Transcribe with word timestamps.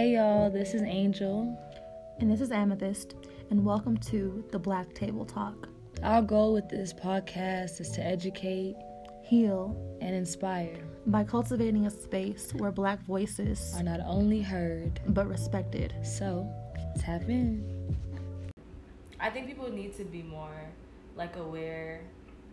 Hey 0.00 0.14
y'all, 0.14 0.48
this 0.48 0.72
is 0.72 0.80
Angel. 0.80 1.54
And 2.20 2.30
this 2.30 2.40
is 2.40 2.50
Amethyst, 2.50 3.16
and 3.50 3.62
welcome 3.62 3.98
to 3.98 4.42
the 4.50 4.58
Black 4.58 4.94
Table 4.94 5.26
Talk. 5.26 5.68
Our 6.02 6.22
goal 6.22 6.54
with 6.54 6.70
this 6.70 6.94
podcast 6.94 7.82
is 7.82 7.90
to 7.90 8.02
educate, 8.02 8.76
Heal 9.22 9.76
and 10.00 10.14
inspire 10.14 10.78
by 11.04 11.24
cultivating 11.24 11.84
a 11.84 11.90
space 11.90 12.50
where 12.56 12.72
Black 12.72 13.04
voices 13.04 13.74
are 13.76 13.82
not 13.82 14.00
only 14.06 14.40
heard 14.40 15.00
but 15.08 15.28
respected. 15.28 15.92
So, 16.02 16.50
tap 16.98 17.28
in. 17.28 17.94
I 19.20 19.28
think 19.28 19.48
people 19.48 19.70
need 19.70 19.94
to 19.98 20.04
be 20.04 20.22
more 20.22 20.64
like 21.14 21.36
aware 21.36 22.00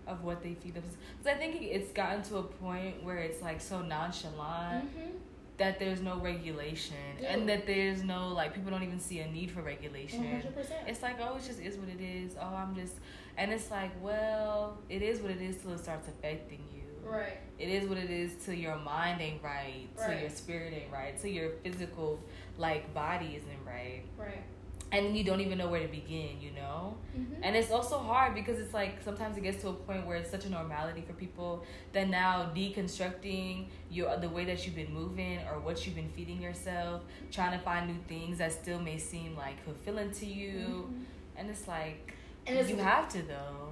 of 0.06 0.22
what 0.26 0.44
they 0.44 0.56
feed 0.56 0.74
themselves. 0.74 0.98
Because 1.18 1.34
I 1.34 1.40
think 1.40 1.62
it's 1.62 1.94
gotten 1.94 2.24
to 2.24 2.40
a 2.40 2.44
point 2.44 3.02
where 3.06 3.20
it's 3.20 3.42
like 3.42 3.62
so 3.62 3.82
nonchalant 3.82 4.90
Mm-hmm. 4.90 5.12
That 5.58 5.80
there's 5.80 6.02
no 6.02 6.18
regulation 6.20 6.96
Yeah. 7.22 7.34
and 7.34 7.50
that 7.50 7.66
there's 7.66 8.04
no 8.04 8.30
like 8.30 8.54
people 8.54 8.72
don't 8.72 8.84
even 8.84 9.00
see 9.00 9.20
a 9.20 9.28
need 9.32 9.52
for 9.52 9.62
regulation. 9.62 10.24
100%. 10.24 10.88
It's 10.88 11.02
like 11.02 11.18
oh, 11.22 11.36
it 11.38 11.44
just 11.46 11.60
is 11.60 11.78
what 11.78 11.90
it 11.90 12.02
is. 12.02 12.36
Oh, 12.40 12.56
I'm 12.56 12.76
just, 12.76 12.96
and 13.38 13.52
it's 13.52 13.72
like 13.72 13.92
well, 14.02 14.78
it 14.90 15.02
is 15.02 15.20
what 15.22 15.32
it 15.32 15.42
is 15.42 15.58
till 15.58 15.72
it 15.74 15.80
starts 15.80 16.08
affecting 16.08 16.64
you. 16.74 16.84
Right. 17.04 17.40
It 17.58 17.70
is 17.70 17.88
what 17.88 17.98
it 17.98 18.10
is 18.12 18.34
till 18.44 18.54
your 18.54 18.76
mind 18.78 19.22
ain't 19.22 19.42
right, 19.42 19.88
till 19.98 20.20
your 20.20 20.30
spirit 20.30 20.74
ain't 20.74 20.92
right, 20.92 21.20
till 21.20 21.32
your 21.32 21.52
physical 21.64 22.20
like 22.58 22.94
body 22.94 23.36
isn't 23.38 23.66
right, 23.66 24.04
Right. 24.18 24.44
And 24.92 25.06
then 25.06 25.16
you 25.16 25.24
don't 25.24 25.42
even 25.42 25.58
know 25.58 25.68
where 25.68 25.82
to 25.82 25.88
begin. 25.88 26.40
You 26.40 26.52
know. 26.52 26.98
Mm-hmm. 27.18 27.44
And 27.44 27.56
it's 27.56 27.72
also 27.72 27.98
hard 27.98 28.34
because 28.36 28.60
it's 28.60 28.74
like 28.74 29.02
sometimes 29.04 29.38
it 29.38 29.42
gets 29.42 29.62
to 29.64 29.70
a 29.70 29.74
point 29.74 30.06
where 30.06 30.18
it's 30.18 30.30
such 30.32 30.46
a 30.46 30.50
normality 30.50 31.02
for 31.06 31.14
people 31.14 31.64
that 31.94 32.10
now 32.10 32.52
deconstructing 32.56 33.68
your 33.90 34.18
the 34.18 34.30
way 34.30 34.46
that 34.46 34.66
you've 34.66 34.76
been 34.76 34.94
moving 34.94 35.40
or 35.50 35.60
what 35.60 35.86
you've 35.86 35.96
been 35.96 36.10
feeding 36.16 36.42
yourself, 36.42 37.02
trying 37.32 37.58
to 37.58 37.64
find 37.64 37.88
new 37.88 38.00
things 38.08 38.38
that 38.40 38.52
still 38.52 38.80
may 38.80 38.98
seem 38.98 39.36
like 39.36 39.64
fulfilling 39.64 40.12
to 40.12 40.26
you, 40.26 40.90
and 41.36 41.50
it's 41.50 41.68
like 41.68 42.14
And 42.46 42.56
it's- 42.58 42.70
you 42.70 42.78
have 42.78 43.08
to 43.10 43.22
though. 43.24 43.70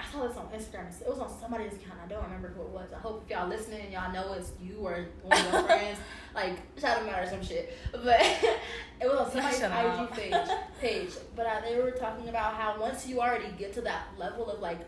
I 0.00 0.10
saw 0.12 0.26
this 0.26 0.36
on 0.36 0.46
Instagram. 0.46 0.88
It 1.00 1.08
was 1.08 1.18
on 1.18 1.30
somebody's 1.40 1.74
account. 1.74 1.98
I 2.04 2.08
don't 2.08 2.22
remember 2.24 2.48
who 2.48 2.62
it 2.62 2.68
was. 2.68 2.88
I 2.94 2.98
hope 2.98 3.22
if 3.24 3.30
y'all 3.30 3.48
listening, 3.48 3.92
y'all 3.92 4.12
know 4.12 4.32
it's 4.32 4.52
you 4.60 4.76
or 4.78 5.06
one 5.22 5.38
of 5.38 5.52
your 5.52 5.62
friends. 5.66 5.98
Like 6.34 6.56
shout 6.80 7.00
them 7.00 7.08
out 7.14 7.22
or 7.22 7.28
some 7.28 7.42
shit. 7.44 7.76
But 7.92 8.20
it 8.20 8.58
was 9.02 9.18
on 9.18 9.30
somebody's 9.52 9.60
IG 9.60 10.10
page. 10.12 10.48
Page. 10.80 11.10
But 11.36 11.46
uh, 11.46 11.60
they 11.68 11.76
were 11.76 11.90
talking 11.90 12.28
about 12.28 12.54
how 12.54 12.80
once 12.80 13.06
you 13.06 13.20
already 13.20 13.52
get 13.58 13.74
to 13.74 13.82
that 13.82 14.06
level 14.16 14.50
of 14.50 14.60
like 14.60 14.78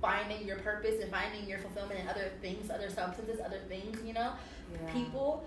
finding 0.00 0.46
your 0.46 0.58
purpose 0.58 1.00
and 1.00 1.10
finding 1.10 1.48
your 1.48 1.58
fulfillment 1.58 2.00
in 2.00 2.08
other 2.08 2.30
things, 2.40 2.70
other 2.70 2.90
substances, 2.90 3.40
other 3.44 3.60
things, 3.68 3.98
you 4.04 4.12
know, 4.12 4.32
Yeah. 4.72 4.92
people. 4.92 5.44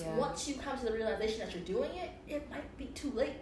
Yeah. 0.00 0.16
Once 0.16 0.48
you 0.48 0.56
come 0.56 0.76
to 0.78 0.84
the 0.86 0.92
realization 0.92 1.38
that 1.40 1.54
you're 1.54 1.62
doing 1.64 1.90
it, 1.96 2.10
it 2.26 2.50
might 2.50 2.76
be 2.76 2.86
too 2.86 3.10
late. 3.12 3.34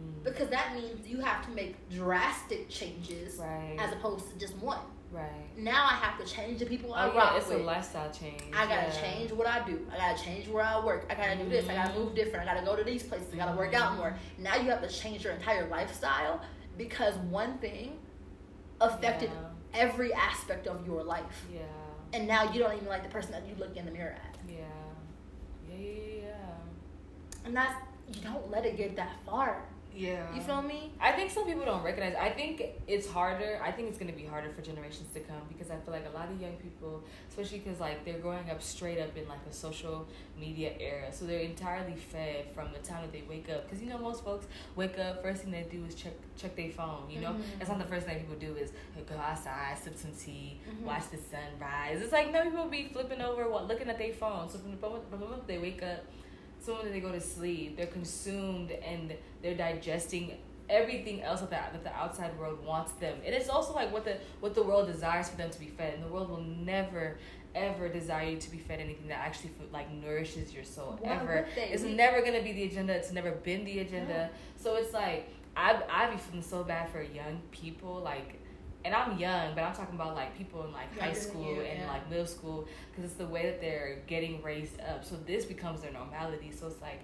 Mm. 0.00 0.24
because 0.24 0.48
that 0.50 0.74
means 0.74 1.06
you 1.08 1.20
have 1.20 1.44
to 1.46 1.50
make 1.52 1.76
drastic 1.90 2.68
changes 2.68 3.36
Right. 3.36 3.76
as 3.78 3.92
opposed 3.92 4.30
to 4.32 4.38
just 4.38 4.56
one. 4.58 4.78
right. 5.10 5.30
Now 5.56 5.84
I 5.86 5.94
have 5.94 6.18
to 6.24 6.26
change 6.30 6.58
the 6.60 6.66
people 6.66 6.92
I 6.94 7.06
Oh 7.06 7.14
rock 7.14 7.30
yeah, 7.32 7.38
it's 7.38 7.48
with. 7.48 7.60
a 7.60 7.62
lifestyle 7.64 8.10
change. 8.12 8.42
I 8.54 8.66
gotta 8.66 8.88
yeah. 8.94 9.00
change 9.00 9.32
what 9.32 9.46
I 9.46 9.66
do. 9.66 9.86
I 9.92 9.96
gotta 9.96 10.22
change 10.22 10.46
where 10.48 10.62
I 10.64 10.84
work. 10.84 11.06
I 11.10 11.14
gotta 11.14 11.36
do 11.36 11.48
this. 11.48 11.68
I 11.68 11.74
gotta 11.74 11.98
move 11.98 12.14
different. 12.14 12.46
I 12.48 12.54
gotta 12.54 12.66
go 12.66 12.76
to 12.76 12.84
these 12.84 13.02
places. 13.02 13.28
I 13.32 13.36
gotta 13.36 13.56
work 13.56 13.72
out 13.74 13.96
more. 13.96 14.14
Now 14.38 14.56
you 14.56 14.68
have 14.70 14.82
to 14.82 14.88
change 14.88 15.24
your 15.24 15.32
entire 15.32 15.66
lifestyle 15.68 16.42
because 16.76 17.14
one 17.30 17.56
thing 17.58 17.98
affected 18.80 19.30
Yeah. 19.32 19.80
every 19.80 20.12
aspect 20.12 20.66
of 20.66 20.86
your 20.86 21.02
life. 21.02 21.46
Yeah. 21.52 21.60
And 22.12 22.28
now 22.28 22.52
you 22.52 22.60
don't 22.60 22.74
even 22.74 22.86
like 22.88 23.02
the 23.02 23.08
person 23.08 23.32
that 23.32 23.46
you 23.48 23.54
look 23.56 23.76
in 23.76 23.84
the 23.86 23.90
mirror 23.90 24.14
at. 24.22 24.36
Yeah. 24.48 24.58
Yeah. 25.70 25.76
Yeah. 25.76 26.22
Yeah. 26.22 27.46
And 27.46 27.56
that's 27.56 27.74
you 28.14 28.20
don't 28.22 28.50
let 28.50 28.64
it 28.66 28.76
get 28.76 28.94
that 28.96 29.12
far. 29.26 29.62
Yeah. 29.94 30.32
You 30.34 30.40
feel 30.40 30.62
me? 30.62 30.92
I 31.00 31.10
think 31.12 31.30
some 31.30 31.44
people 31.44 31.64
don't 31.64 31.82
recognize. 31.82 32.14
I 32.14 32.30
think 32.30 32.62
it's 32.86 33.08
harder. 33.08 33.60
I 33.64 33.72
think 33.72 33.88
it's 33.88 33.98
going 33.98 34.10
to 34.10 34.16
be 34.16 34.24
harder 34.24 34.48
for 34.48 34.62
generations 34.62 35.08
to 35.14 35.20
come 35.20 35.40
because 35.48 35.70
I 35.72 35.76
feel 35.76 35.92
like 35.92 36.06
a 36.06 36.16
lot 36.16 36.30
of 36.30 36.40
young 36.40 36.54
people, 36.56 37.02
especially 37.28 37.58
because 37.58 37.80
like 37.80 38.04
they're 38.04 38.18
growing 38.20 38.48
up 38.50 38.62
straight 38.62 39.00
up 39.00 39.16
in 39.16 39.26
like 39.28 39.40
a 39.50 39.52
social 39.52 40.06
media 40.38 40.72
era, 40.78 41.12
so 41.12 41.24
they're 41.24 41.40
entirely 41.40 41.96
fed 41.96 42.46
from 42.54 42.68
the 42.72 42.78
time 42.80 43.02
that 43.02 43.12
they 43.12 43.24
wake 43.28 43.48
up. 43.50 43.64
Because 43.68 43.82
you 43.82 43.88
know 43.90 43.98
most 43.98 44.22
folks 44.22 44.46
wake 44.76 44.98
up, 45.00 45.22
first 45.22 45.42
thing 45.42 45.50
they 45.50 45.66
do 45.70 45.84
is 45.84 45.94
check 45.96 46.12
check 46.40 46.54
their 46.54 46.70
phone. 46.70 47.10
You 47.10 47.20
know, 47.20 47.30
Mhm. 47.32 47.42
that's 47.58 47.70
not 47.70 47.78
the 47.80 47.84
first 47.86 48.06
thing 48.06 48.20
people 48.20 48.36
do 48.36 48.54
is 48.56 48.70
go 49.08 49.16
outside, 49.16 49.76
sip 49.82 49.96
some 49.96 50.12
tea, 50.12 50.60
Mhm. 50.68 50.82
watch 50.84 51.08
the 51.10 51.16
sunrise. 51.18 52.00
It's 52.02 52.12
like 52.12 52.30
no 52.32 52.42
people 52.44 52.66
be 52.68 52.88
flipping 52.92 53.20
over, 53.20 53.48
what 53.48 53.66
looking 53.66 53.88
at 53.88 53.98
their 53.98 54.12
phone. 54.12 54.48
So 54.48 54.58
from 54.58 54.70
the 54.70 54.76
moment, 54.86 55.10
from 55.10 55.18
the 55.18 55.24
moment 55.26 55.46
they 55.48 55.58
wake 55.58 55.82
up 55.82 56.04
so 56.60 56.74
when 56.82 56.92
they 56.92 57.00
go 57.00 57.12
to 57.12 57.20
sleep, 57.20 57.76
they're 57.76 57.86
consumed 57.86 58.70
and 58.70 59.14
they're 59.42 59.56
digesting 59.56 60.38
everything 60.68 61.22
else 61.22 61.40
that 61.40 61.50
the, 61.50 61.78
that 61.78 61.84
the 61.84 61.96
outside 61.96 62.38
world 62.38 62.64
wants 62.64 62.92
them. 62.92 63.16
And 63.24 63.34
it's 63.34 63.48
also 63.48 63.72
like 63.74 63.92
what 63.92 64.04
the 64.04 64.18
what 64.40 64.54
the 64.54 64.62
world 64.62 64.86
desires 64.86 65.28
for 65.28 65.36
them 65.36 65.50
to 65.50 65.58
be 65.60 65.66
fed. 65.66 65.94
And 65.94 66.02
the 66.02 66.08
world 66.08 66.28
will 66.28 66.42
never 66.42 67.18
ever 67.54 67.88
desire 67.88 68.28
you 68.30 68.36
to 68.36 68.50
be 68.50 68.58
fed 68.58 68.78
anything 68.78 69.08
that 69.08 69.18
actually 69.18 69.50
like 69.72 69.90
nourishes 69.90 70.52
your 70.52 70.64
soul 70.64 70.98
Why 71.00 71.16
ever. 71.16 71.46
It's 71.56 71.82
We- 71.82 71.94
never 71.94 72.20
gonna 72.22 72.42
be 72.42 72.52
the 72.52 72.64
agenda. 72.64 72.92
It's 72.94 73.12
never 73.12 73.30
been 73.32 73.64
the 73.64 73.80
agenda. 73.80 74.30
So 74.56 74.76
it's 74.76 74.92
like 74.92 75.30
I 75.56 75.80
I 75.90 76.10
be 76.10 76.18
feeling 76.18 76.42
so 76.42 76.62
bad 76.64 76.90
for 76.90 77.02
young 77.02 77.40
people 77.50 78.00
like. 78.00 78.37
And 78.84 78.94
I'm 78.94 79.18
young, 79.18 79.54
but 79.54 79.64
I'm 79.64 79.74
talking 79.74 79.96
about 79.96 80.14
like 80.14 80.36
people 80.38 80.64
in 80.64 80.72
like 80.72 80.98
high 80.98 81.12
school 81.12 81.54
you, 81.54 81.60
and 81.62 81.80
yeah. 81.80 81.88
like 81.88 82.08
middle 82.08 82.26
school 82.26 82.66
because 82.90 83.04
it's 83.10 83.18
the 83.18 83.26
way 83.26 83.42
that 83.46 83.60
they're 83.60 83.98
getting 84.06 84.42
raised 84.42 84.80
up. 84.80 85.04
So 85.04 85.16
this 85.26 85.44
becomes 85.44 85.82
their 85.82 85.92
normality. 85.92 86.52
So 86.52 86.68
it's 86.68 86.80
like 86.80 87.00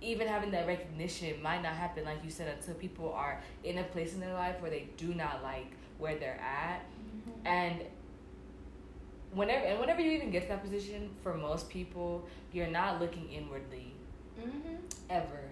even 0.00 0.26
having 0.28 0.50
that 0.52 0.66
recognition 0.66 1.42
might 1.42 1.62
not 1.62 1.74
happen, 1.74 2.04
like 2.04 2.24
you 2.24 2.30
said, 2.30 2.48
until 2.56 2.74
people 2.74 3.12
are 3.12 3.42
in 3.64 3.78
a 3.78 3.84
place 3.84 4.14
in 4.14 4.20
their 4.20 4.32
life 4.32 4.60
where 4.60 4.70
they 4.70 4.88
do 4.96 5.12
not 5.14 5.42
like 5.42 5.66
where 5.98 6.16
they're 6.16 6.40
at. 6.40 6.84
And 7.44 7.80
whenever 9.32 9.64
and 9.66 9.78
whenever 9.80 10.00
you 10.00 10.12
even 10.12 10.30
get 10.30 10.42
to 10.42 10.48
that 10.48 10.62
position, 10.62 11.10
for 11.22 11.34
most 11.34 11.68
people, 11.68 12.26
you're 12.52 12.66
not 12.68 13.00
looking 13.00 13.28
inwardly 13.30 13.94
Mm-hmm. 14.40 14.76
ever. 15.10 15.49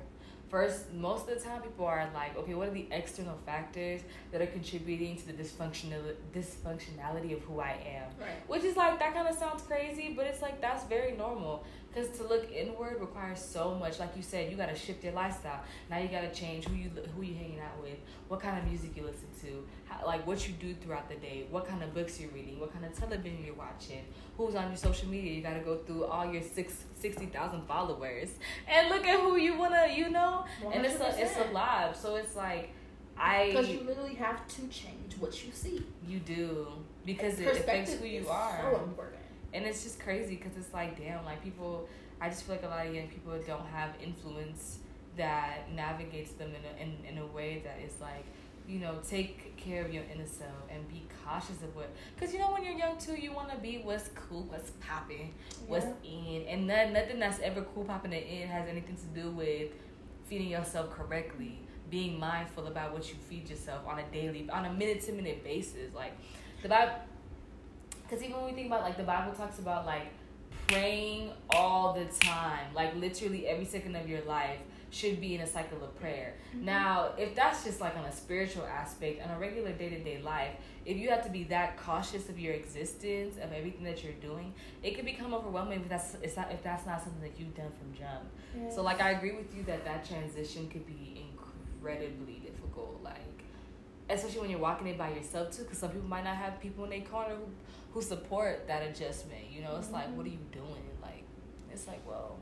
First, 0.48 0.92
most 0.94 1.28
of 1.28 1.34
the 1.34 1.44
time, 1.44 1.60
people 1.60 1.84
are 1.84 2.09
like, 2.14 2.36
okay, 2.38 2.54
what 2.54 2.69
are 2.69 2.72
the 2.72 2.86
external 2.91 3.36
factors 3.44 4.00
that 4.32 4.41
are 4.41 4.47
contributing 4.47 5.16
to 5.16 5.26
the 5.26 5.32
dysfunctional 5.34 6.14
dysfunctionality 6.34 7.36
of 7.36 7.42
who 7.42 7.60
I 7.60 7.76
am? 7.86 8.10
Right. 8.19 8.48
Which 8.48 8.64
is 8.64 8.76
like 8.76 8.98
that 8.98 9.12
kind 9.12 9.28
of 9.28 9.37
sounds 9.37 9.62
crazy, 9.62 10.14
but 10.16 10.26
it's 10.26 10.41
like 10.41 10.60
that's 10.60 10.84
very 10.84 11.12
normal. 11.16 11.64
Because 11.98 12.16
to 12.19 12.25
look 12.26 12.50
inward 12.53 13.00
requires 13.00 13.41
so 13.41 13.75
much. 13.75 13.98
Like 13.98 14.16
you 14.16 14.22
said, 14.22 14.50
you 14.50 14.56
gotta 14.56 14.76
shift 14.76 15.03
your 15.03 15.12
lifestyle. 15.12 15.60
Now 15.91 15.98
you 15.98 16.09
gotta 16.09 16.31
change 16.31 16.64
who 16.66 16.76
you 16.76 16.91
who 17.16 17.22
you 17.22 17.34
hanging 17.34 17.60
out 17.60 17.81
with, 17.82 17.98
what 18.28 18.41
kind 18.41 18.59
of 18.59 18.64
music 18.66 18.97
you 18.97 19.03
listen 19.03 19.26
to, 19.42 19.64
how, 19.86 20.06
like 20.06 20.26
what 20.26 20.47
you 20.47 20.54
do 20.54 20.75
throughout 20.75 21.08
the 21.08 21.16
day, 21.16 21.47
what 21.50 21.66
kind 21.66 21.82
of 21.82 21.92
books 21.94 22.20
you're 22.20 22.31
reading, 22.31 22.60
what 22.60 22.72
kind 22.72 22.84
of 22.84 22.92
television 22.97 23.42
you're 23.44 23.54
watching, 23.54 24.04
who's 24.37 24.54
on 24.54 24.69
your 24.69 24.76
social 24.76 25.08
media. 25.08 25.32
You 25.32 25.42
gotta 25.42 25.60
go 25.60 25.76
through 25.78 26.04
all 26.04 26.31
your 26.32 26.42
six 26.42 26.84
sixty 26.94 27.26
thousand 27.26 27.62
followers 27.66 28.31
and 28.69 28.88
look 28.91 29.04
at 29.04 29.19
who 29.20 29.37
you 29.37 29.58
wanna, 29.58 29.88
you 29.92 30.08
know. 30.10 30.44
And 30.72 30.84
it's 30.87 31.00
a 31.00 31.08
it's 31.20 31.37
a 31.37 31.44
100%. 31.44 31.53
lot. 31.53 31.97
So 31.97 32.16
it's 32.16 32.37
like 32.37 32.70
I 33.19 33.47
Because 33.48 33.69
you 33.69 33.81
literally 33.81 34.14
have 34.14 34.47
to 34.47 34.60
change 34.69 35.14
what 35.19 35.44
you 35.44 35.50
see. 35.53 35.84
you 36.06 36.20
do 36.20 36.69
because 37.04 37.41
it 37.41 37.48
affects 37.48 37.94
who 37.94 38.06
you 38.06 38.28
are 38.28 38.58
So 38.70 38.82
important. 38.84 39.17
And 39.53 39.64
it's 39.64 39.82
just 39.82 40.00
crazy 40.00 40.36
because 40.36 40.56
it's 40.56 40.72
like 40.72 40.98
damn 40.98 41.25
like 41.25 41.42
people 41.42 41.88
i 42.20 42.28
just 42.28 42.44
feel 42.44 42.56
like 42.56 42.64
a 42.64 42.69
lot 42.69 42.86
of 42.86 42.94
young 42.94 43.09
people 43.09 43.32
don't 43.47 43.66
have 43.66 43.91
influence 44.03 44.78
that 45.16 45.72
navigates 45.75 46.32
them 46.32 46.50
in 46.50 46.62
a, 46.64 46.82
in, 46.82 47.16
in 47.16 47.22
a 47.22 47.26
way 47.26 47.62
that 47.64 47.78
is 47.84 48.00
like 48.00 48.25
you 48.69 48.78
know 48.78 48.97
take 49.08 49.56
care 49.56 49.84
of 49.84 49.92
your 49.92 50.04
inner 50.12 50.26
self 50.26 50.50
and 50.70 50.87
be 50.88 51.03
cautious 51.25 51.62
of 51.62 51.75
what 51.75 51.91
because 52.14 52.32
you 52.32 52.38
know 52.38 52.53
when 52.53 52.62
you're 52.62 52.76
young 52.76 52.97
too 52.98 53.14
you 53.14 53.32
want 53.32 53.50
to 53.50 53.56
be 53.58 53.81
what's 53.82 54.10
cool 54.14 54.42
what's 54.44 54.70
popping 54.87 55.32
what's 55.67 55.87
in. 56.05 56.44
And 56.49 56.67
none, 56.67 56.93
nothing 56.93 57.19
that's 57.19 57.40
ever 57.40 57.62
cool 57.75 57.84
popping 57.84 58.12
and 58.12 58.22
in 58.22 58.49
has 58.49 58.69
anything 58.69 58.96
to 58.96 59.20
do 59.20 59.31
with 59.31 59.70
feeding 60.26 60.49
yourself 60.49 60.90
correctly 60.90 61.61
being 61.90 62.19
mindful 62.19 62.67
about 62.67 62.93
what 62.93 63.08
you 63.08 63.14
feed 63.28 63.49
yourself 63.49 63.87
on 63.87 63.99
a 63.99 64.05
daily 64.12 64.49
on 64.50 64.67
a 64.67 64.72
minute 64.72 65.02
to 65.06 65.12
minute 65.12 65.43
basis. 65.43 65.94
Like 65.94 66.12
the 66.62 66.69
bible 66.69 66.93
because 68.08 68.25
even 68.25 68.37
when 68.37 68.46
we 68.46 68.52
think 68.52 68.66
about 68.69 68.82
like 68.82 68.96
the 68.96 69.02
bible 69.02 69.32
talks 69.32 69.58
about 69.58 69.84
like 69.84 70.06
praying 70.66 71.31
all 71.50 71.93
the 71.94 72.05
time 72.25 72.66
like 72.75 72.94
literally 72.96 73.46
every 73.46 73.64
second 73.64 73.96
of 73.96 74.08
your 74.08 74.22
life 74.22 74.58
should 74.90 75.20
be 75.20 75.34
in 75.34 75.43
a 75.43 75.46
cycle 75.46 75.84
of 75.84 75.94
prayer. 76.00 76.34
Mm-hmm. 76.55 76.64
Now 76.64 77.10
if 77.19 77.34
that's 77.34 77.64
just 77.64 77.81
like 77.81 77.94
on 77.96 78.06
a 78.06 78.12
spiritual 78.12 78.64
aspect 78.64 79.22
on 79.22 79.31
a 79.31 79.38
regular 79.38 79.72
day-to-day 79.72 80.22
life 80.22 80.52
if 80.87 80.96
you 80.96 81.10
have 81.10 81.22
to 81.25 81.31
be 81.31 81.44
that 81.44 81.76
cautious 81.76 82.31
of 82.31 82.38
your 82.38 82.55
existence 82.55 83.37
of 83.37 83.52
everything 83.52 83.84
that 83.84 84.02
you're 84.02 84.14
doing 84.14 84.55
it 84.82 84.94
can 84.94 85.05
become 85.05 85.34
overwhelming 85.34 85.81
if 85.81 85.88
that's 85.88 86.14
not 86.37 86.50
if 86.50 86.62
that's 86.62 86.87
not 86.87 87.02
something 87.02 87.20
that 87.20 87.38
you've 87.38 87.55
done 87.55 87.70
from 87.78 87.93
jump. 87.93 88.72
So 88.75 88.82
like 88.82 89.00
I 89.00 89.10
agree 89.10 89.32
with 89.32 89.55
you 89.55 89.62
that 89.64 89.84
that 89.84 90.08
transition 90.08 90.69
could 90.69 90.87
be 90.87 91.22
incredibly 91.31 92.40
difficult. 92.44 93.00
Like 93.02 93.43
especially 94.10 94.40
when 94.40 94.50
you're 94.50 94.58
walking 94.58 94.87
it 94.87 94.96
by 94.96 95.10
yourself 95.10 95.50
too, 95.50 95.64
because 95.64 95.78
some 95.78 95.90
people 95.90 96.08
might 96.08 96.25
not 96.25 96.37
have 96.37 96.60
people 96.60 96.84
in 96.84 96.90
their 96.90 97.00
corner 97.02 97.34
who 97.34 97.44
who 97.93 98.02
support 98.02 98.67
that 98.69 98.82
adjustment. 98.82 99.50
You 99.50 99.62
know, 99.62 99.76
it's 99.79 99.90
like, 99.90 100.14
what 100.17 100.26
are 100.26 100.31
mm-hmm. 100.31 100.38
you 100.55 100.62
doing? 100.62 100.85
Like, 101.02 101.25
it's 101.73 101.87
like, 101.87 102.06
well, 102.06 102.38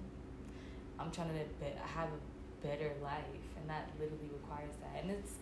I'm 0.98 1.10
trying 1.10 1.28
to 1.28 1.34
be- 1.34 1.78
have 1.94 2.08
a 2.08 2.66
better 2.66 2.92
life, 3.02 3.24
and 3.58 3.68
that 3.68 3.90
literally 3.98 4.30
requires 4.32 4.74
that. 4.82 5.02
And 5.02 5.10
it's 5.10 5.32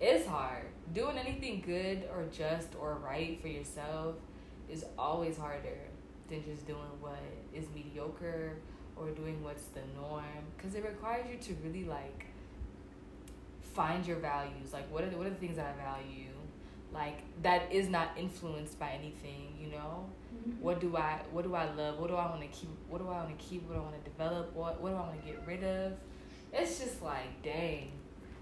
it's 0.00 0.26
hard. 0.26 0.66
Doing 0.92 1.18
anything 1.18 1.62
good 1.64 2.08
or 2.12 2.24
just 2.32 2.68
or 2.80 2.98
right 3.04 3.40
for 3.40 3.48
yourself 3.48 4.16
is 4.68 4.84
always 4.98 5.38
harder 5.38 5.78
than 6.28 6.44
just 6.44 6.66
doing 6.66 6.80
what 7.00 7.20
is 7.52 7.66
mediocre 7.74 8.56
or 8.96 9.10
doing 9.10 9.42
what's 9.42 9.64
the 9.66 9.80
norm 10.00 10.24
because 10.56 10.74
it 10.74 10.84
requires 10.84 11.26
you 11.30 11.36
to 11.38 11.54
really 11.64 11.84
like 11.84 12.26
find 13.74 14.06
your 14.06 14.18
values 14.18 14.72
like 14.72 14.90
what 14.90 15.04
are 15.04 15.10
the, 15.10 15.16
what 15.16 15.26
are 15.26 15.30
the 15.30 15.36
things 15.36 15.56
that 15.56 15.74
i 15.74 15.82
value 15.82 16.30
like 16.94 17.18
that 17.42 17.70
is 17.72 17.88
not 17.88 18.10
influenced 18.16 18.78
by 18.78 18.90
anything 18.90 19.56
you 19.60 19.70
know? 19.70 20.06
What 20.60 20.80
do 20.80 20.96
i 20.96 21.20
what 21.30 21.44
do 21.44 21.54
i 21.54 21.64
love? 21.74 21.98
What 21.98 22.08
do 22.08 22.16
i 22.16 22.26
want 22.26 22.40
to 22.40 22.48
keep 22.48 22.70
what 22.88 22.98
do 22.98 23.08
i 23.08 23.12
want 23.12 23.38
to 23.38 23.44
keep? 23.44 23.66
What 23.68 23.74
do 23.74 23.80
i 23.80 23.82
want 23.82 24.04
to 24.04 24.10
develop? 24.10 24.54
What 24.54 24.80
what 24.80 24.90
do 24.90 24.96
i 24.96 25.00
want 25.00 25.20
to 25.20 25.26
get 25.26 25.42
rid 25.46 25.64
of? 25.64 25.92
It's 26.52 26.78
just 26.78 27.02
like 27.02 27.42
dang 27.42 27.92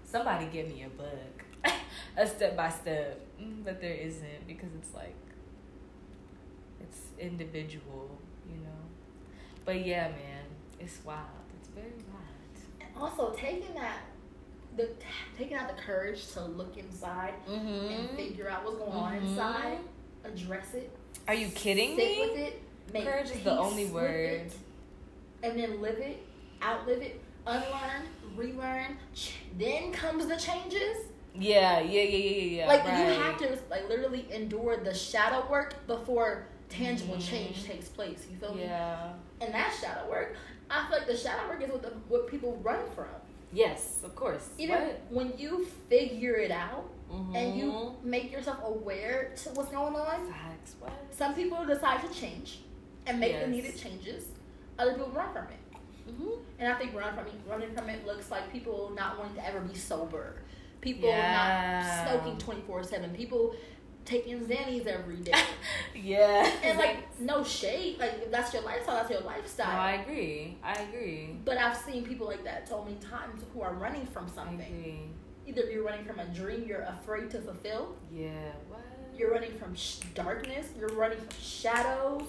somebody 0.03 0.45
give 0.45 0.67
me 0.67 0.83
a 0.83 0.89
book 0.89 1.43
a 2.17 2.27
step 2.27 2.55
by 2.55 2.69
step. 2.69 3.25
Mm, 3.41 3.63
but 3.63 3.81
there 3.81 3.93
isn't 3.93 4.47
because 4.47 4.69
it's 4.77 4.93
like 4.93 5.15
it's 6.81 6.99
individual 7.19 8.17
you 8.49 8.59
know? 8.61 8.83
But 9.65 9.85
yeah 9.85 10.09
man 10.09 10.43
it's 10.83 10.99
wild. 11.05 11.27
It's 11.59 11.69
very 11.69 11.93
wild. 12.11 12.81
And 12.81 12.89
also 12.97 13.33
taking 13.35 13.73
that, 13.75 14.01
the 14.75 14.89
taking 15.37 15.55
out 15.57 15.67
the 15.75 15.81
courage 15.81 16.27
to 16.33 16.41
look 16.43 16.77
inside 16.77 17.33
and 17.47 17.61
mm-hmm. 17.61 18.15
figure 18.15 18.49
out 18.49 18.63
what's 18.65 18.77
going 18.77 18.91
on 18.91 19.13
Mhm. 19.13 19.21
inside, 19.29 19.79
address 20.23 20.73
it. 20.73 20.89
are 21.27 21.33
you 21.33 21.47
kidding 21.49 21.95
sit 21.95 22.17
me 22.17 22.27
with 22.29 22.37
it. 22.37 22.61
Make 22.93 23.05
Courage 23.05 23.31
is 23.31 23.43
the 23.43 23.57
only 23.57 23.85
word. 23.85 24.29
it, 24.29 24.53
and 25.41 25.57
then 25.57 25.81
live 25.81 25.97
it, 25.97 26.21
outlive 26.61 27.01
it, 27.01 27.19
unlearn, 27.47 28.03
relearn. 28.35 28.97
Ch- 29.15 29.35
then 29.57 29.91
comes 29.91 30.27
the 30.27 30.35
changes. 30.35 30.97
yeah 31.35 31.79
yeah 31.79 32.01
yeah 32.01 32.17
yeah 32.17 32.17
yeah, 32.29 32.57
yeah 32.61 32.67
like 32.67 32.85
right. 32.85 33.07
you 33.07 33.21
have 33.23 33.37
to 33.39 33.57
like 33.69 33.87
literally 33.89 34.27
endure 34.31 34.77
the 34.77 34.93
shadow 34.93 35.49
work 35.49 35.73
before 35.87 36.45
tangible 36.69 37.15
Mhm. 37.15 37.29
change 37.29 37.63
takes 37.65 37.87
place. 37.89 38.27
You 38.29 38.37
feel 38.37 38.53
me? 38.53 38.63
yeah 38.63 39.13
And 39.41 39.53
that 39.53 39.73
shadow 39.81 40.07
work, 40.09 40.35
I 40.69 40.87
feel 40.87 40.97
like 40.99 41.07
the 41.07 41.17
shadow 41.17 41.47
work 41.49 41.61
is 41.61 41.69
what 41.71 41.81
the, 41.81 41.89
what 42.09 42.27
people 42.27 42.57
run 42.63 42.79
from. 42.95 43.07
Yes 43.53 44.01
of 44.03 44.15
course 44.15 44.49
Even 44.57 44.75
What? 44.81 45.01
when 45.09 45.33
you 45.37 45.65
figure 45.89 46.35
it 46.35 46.51
out 46.51 46.85
and 47.35 47.55
you 47.59 47.65
Mhm. 47.71 48.03
make 48.03 48.31
yourself 48.31 48.57
aware 48.65 49.31
to 49.43 49.49
what's 49.51 49.69
going 49.69 49.95
on, 49.95 50.25
facts 50.31 50.75
what 50.79 50.93
some 51.11 51.35
people 51.35 51.63
decide 51.65 52.01
to 52.01 52.09
change 52.21 52.59
and 53.05 53.19
make 53.19 53.39
the 53.39 53.47
needed 53.47 53.77
changes. 53.77 54.21
Other 54.79 54.93
people 54.93 55.11
run 55.11 55.31
from 55.31 55.45
it. 55.55 55.59
mm-hmm. 56.09 56.31
And 56.59 56.73
I 56.73 56.75
think 56.79 56.95
run 56.95 57.13
from 57.15 57.27
it, 57.27 57.33
running 57.47 57.71
from 57.75 57.87
it 57.89 58.05
looks 58.07 58.31
like 58.31 58.51
people 58.51 58.91
not 58.95 59.19
wanting 59.19 59.35
to 59.35 59.45
ever 59.47 59.59
be 59.59 59.75
sober. 59.75 60.25
People 60.81 61.07
Yeah. 61.09 61.31
not 61.39 62.07
smoking 62.07 62.37
24 62.39 62.83
7. 62.83 63.13
People 63.13 63.55
taking 64.05 64.39
Xannies 64.45 64.85
every 64.85 65.17
day. 65.17 65.33
yeah 65.95 66.49
and 66.63 66.77
like, 66.77 67.19
no 67.19 67.43
shade. 67.43 67.99
Like, 67.99 68.21
if 68.23 68.31
that's 68.31 68.53
your 68.53 68.63
lifestyle, 68.63 68.95
that's 68.95 69.09
your 69.09 69.21
lifestyle. 69.21 69.71
no, 69.71 69.79
I 69.79 69.91
agree 70.01 70.57
I 70.63 70.73
agree 70.73 71.37
but 71.45 71.57
I've 71.57 71.77
seen 71.77 72.03
people 72.05 72.27
like 72.27 72.43
that 72.43 72.67
so 72.67 72.83
many 72.83 72.97
times 72.97 73.43
who 73.53 73.61
are 73.61 73.73
running 73.73 74.05
from 74.05 74.27
something. 74.27 75.13
Either 75.45 75.69
you're 75.69 75.83
running 75.83 76.05
from 76.05 76.19
a 76.19 76.25
dream 76.25 76.65
you're 76.67 76.83
afraid 76.83 77.29
to 77.31 77.41
fulfill, 77.41 77.95
yeah 78.11 78.29
what 78.69 78.81
you're 79.17 79.31
running 79.31 79.57
from 79.57 79.75
sh- 79.75 79.99
darkness, 80.15 80.67
you're 80.79 80.89
running 80.89 81.19
from 81.19 81.39
shadows, 81.39 82.23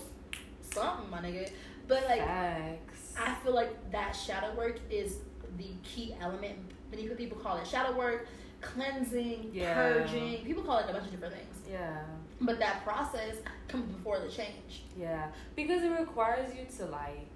something, 0.61 1.09
my 1.11 1.19
nigga. 1.19 1.51
But 1.87 2.05
like, 2.05 2.21
facts 2.21 3.15
I 3.19 3.35
feel 3.43 3.55
like 3.55 3.91
that 3.93 4.13
shadow 4.13 4.55
work 4.55 4.81
is 4.91 5.19
the 5.57 5.69
key 5.83 6.15
element. 6.21 6.59
Many 6.91 7.09
people 7.09 7.39
call 7.39 7.57
it 7.59 7.67
shadow 7.67 7.97
work, 7.97 8.27
cleansing, 8.65 9.51
Yeah. 9.53 9.75
purging. 9.75 10.45
People 10.45 10.63
call 10.65 10.79
it 10.79 10.87
a 10.89 10.93
bunch 10.93 11.05
of 11.07 11.11
different 11.13 11.35
things. 11.35 11.57
yeah 11.71 12.03
But 12.41 12.59
that 12.59 12.83
process 12.85 13.37
comes 13.69 13.87
before 13.95 14.19
the 14.21 14.29
change. 14.29 14.83
Yeah, 14.99 15.29
because 15.57 15.83
it 15.83 15.91
requires 15.91 16.55
you 16.55 16.65
to 16.79 16.87
like 16.87 17.29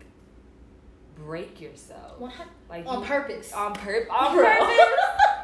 break 1.16 1.60
yourself, 1.60 2.19
hun- 2.32 2.48
like 2.69 2.86
on 2.86 3.00
you- 3.00 3.06
purpose. 3.06 3.52
on 3.52 3.75
purpose. 3.75 4.08
On 4.10 4.36
purpose. 4.36 4.78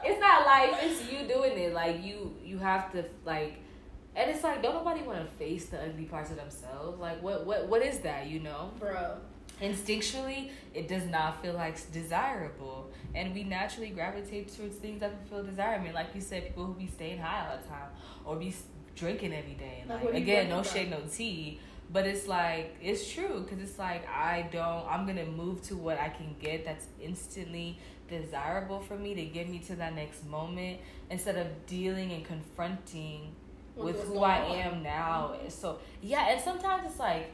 it's 0.04 0.20
not 0.20 0.46
life. 0.46 0.76
It's 0.82 1.10
you 1.10 1.26
doing 1.26 1.58
it. 1.58 1.72
Like 1.74 2.02
you, 2.04 2.34
you 2.44 2.58
have 2.58 2.92
to 2.92 3.04
like, 3.24 3.54
and 4.16 4.30
it's 4.30 4.44
like 4.44 4.62
don't 4.62 4.74
nobody 4.74 5.02
want 5.02 5.18
to 5.18 5.24
face 5.36 5.66
the 5.66 5.80
ugly 5.82 6.04
parts 6.04 6.30
of 6.30 6.36
themselves. 6.36 7.00
Like 7.00 7.22
what, 7.22 7.44
what, 7.46 7.68
what 7.68 7.82
is 7.82 7.98
that? 8.00 8.26
You 8.28 8.40
know, 8.40 8.70
Bro. 8.78 9.16
Instinctually, 9.60 10.50
it 10.74 10.88
does 10.88 11.06
not 11.06 11.40
feel 11.42 11.54
like 11.54 11.76
desirable, 11.92 12.90
and 13.14 13.34
we 13.34 13.44
naturally 13.44 13.90
gravitate 13.90 14.54
towards 14.56 14.76
things 14.76 15.00
that 15.00 15.12
feel 15.28 15.42
desirable. 15.44 15.80
I 15.82 15.84
mean, 15.84 15.94
Like 15.94 16.14
you 16.14 16.20
said, 16.20 16.46
people 16.46 16.66
who 16.66 16.74
be 16.74 16.86
staying 16.86 17.18
high 17.18 17.48
all 17.50 17.56
the 17.56 17.68
time 17.68 17.88
or 18.24 18.36
be 18.36 18.54
drinking 18.96 19.32
every 19.32 19.54
day. 19.54 19.84
Like, 19.88 19.96
Like, 19.96 20.04
what 20.04 20.14
are 20.14 20.16
you 20.18 20.22
again, 20.22 20.48
no 20.48 20.62
shade, 20.62 20.90
no 20.90 21.00
tea. 21.10 21.60
But 21.92 22.06
it's 22.06 22.26
like 22.26 22.76
it's 22.82 23.08
true 23.12 23.42
because 23.42 23.62
it's 23.62 23.78
like 23.78 24.08
I 24.08 24.48
don't. 24.50 24.84
I'm 24.88 25.06
gonna 25.06 25.26
move 25.26 25.62
to 25.64 25.76
what 25.76 25.98
I 26.00 26.08
can 26.08 26.34
get 26.40 26.64
that's 26.64 26.86
instantly 27.00 27.78
desirable 28.08 28.80
for 28.80 28.96
me 28.96 29.14
to 29.14 29.24
get 29.24 29.48
me 29.48 29.58
to 29.60 29.76
that 29.76 29.94
next 29.94 30.26
moment 30.26 30.80
instead 31.10 31.36
of 31.36 31.46
dealing 31.66 32.12
and 32.12 32.24
confronting 32.24 33.32
with 33.76 33.96
what's 33.96 34.08
who 34.08 34.18
I 34.20 34.40
on. 34.40 34.56
am 34.56 34.82
now. 34.82 35.34
So 35.48 35.78
yeah, 36.02 36.30
and 36.30 36.40
sometimes 36.40 36.84
it's 36.86 36.98
like 36.98 37.30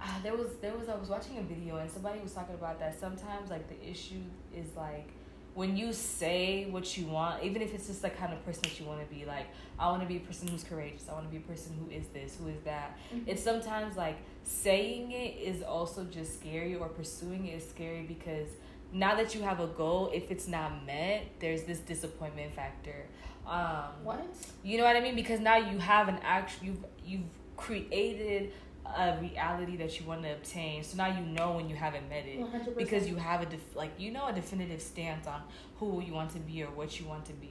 ah, 0.00 0.18
there 0.22 0.34
was 0.36 0.48
there 0.60 0.74
was 0.76 0.88
I 0.88 0.96
was 0.96 1.08
watching 1.08 1.38
a 1.38 1.42
video 1.42 1.76
and 1.76 1.90
somebody 1.90 2.20
was 2.20 2.32
talking 2.32 2.54
about 2.54 2.78
that. 2.80 2.98
Sometimes 2.98 3.50
like 3.50 3.68
the 3.68 3.88
issue 3.88 4.22
is 4.54 4.66
like 4.76 5.08
when 5.54 5.74
you 5.74 5.90
say 5.92 6.66
what 6.70 6.98
you 6.98 7.06
want, 7.06 7.42
even 7.42 7.62
if 7.62 7.72
it's 7.74 7.86
just 7.86 8.02
the 8.02 8.10
kind 8.10 8.30
of 8.32 8.44
person 8.44 8.62
that 8.64 8.78
you 8.78 8.84
want 8.84 9.00
to 9.08 9.14
be, 9.14 9.24
like 9.24 9.46
I 9.78 9.88
want 9.90 10.02
to 10.02 10.08
be 10.08 10.16
a 10.18 10.20
person 10.20 10.48
who's 10.48 10.62
courageous. 10.64 11.08
I 11.08 11.14
want 11.14 11.24
to 11.26 11.30
be 11.30 11.38
a 11.38 11.48
person 11.48 11.74
who 11.80 11.90
is 11.90 12.06
this, 12.08 12.36
who 12.38 12.48
is 12.48 12.60
that. 12.64 12.98
Mhm. 13.14 13.22
It's 13.26 13.42
sometimes 13.42 13.96
like 13.96 14.16
saying 14.44 15.12
it 15.12 15.38
is 15.40 15.62
also 15.62 16.04
just 16.04 16.38
scary, 16.40 16.74
or 16.76 16.88
pursuing 16.88 17.46
it 17.46 17.54
is 17.54 17.68
scary 17.68 18.02
because 18.02 18.48
now 18.92 19.14
that 19.16 19.34
you 19.34 19.42
have 19.42 19.60
a 19.60 19.66
goal, 19.66 20.10
if 20.14 20.30
it's 20.30 20.46
not 20.46 20.84
met, 20.86 21.24
there's 21.40 21.62
this 21.64 21.78
disappointment 21.80 22.54
factor. 22.54 23.06
Um, 23.46 23.84
What? 24.04 24.24
you 24.62 24.76
know 24.76 24.84
what 24.84 24.96
I 24.96 25.00
mean? 25.00 25.14
Because 25.14 25.40
now 25.40 25.56
you 25.56 25.78
have 25.78 26.08
an 26.08 26.18
actual 26.22 26.66
you've 26.66 26.84
you've 27.04 27.30
created 27.56 28.52
a 28.96 29.18
reality 29.20 29.76
that 29.76 29.98
you 30.00 30.06
want 30.06 30.22
to 30.22 30.32
obtain. 30.32 30.82
So 30.84 30.96
now 30.96 31.06
you 31.06 31.24
know 31.24 31.52
when 31.52 31.68
you 31.68 31.76
haven't 31.76 32.08
met 32.08 32.24
it 32.26 32.40
100%. 32.40 32.76
because 32.76 33.08
you 33.08 33.16
have 33.16 33.42
a 33.42 33.46
def- 33.46 33.74
like 33.76 33.92
you 33.98 34.10
know 34.10 34.26
a 34.26 34.32
definitive 34.32 34.80
stance 34.82 35.26
on 35.26 35.42
who 35.78 36.02
you 36.02 36.12
want 36.12 36.30
to 36.32 36.38
be 36.38 36.62
or 36.62 36.70
what 36.70 36.98
you 37.00 37.06
want 37.06 37.24
to 37.26 37.32
be. 37.34 37.50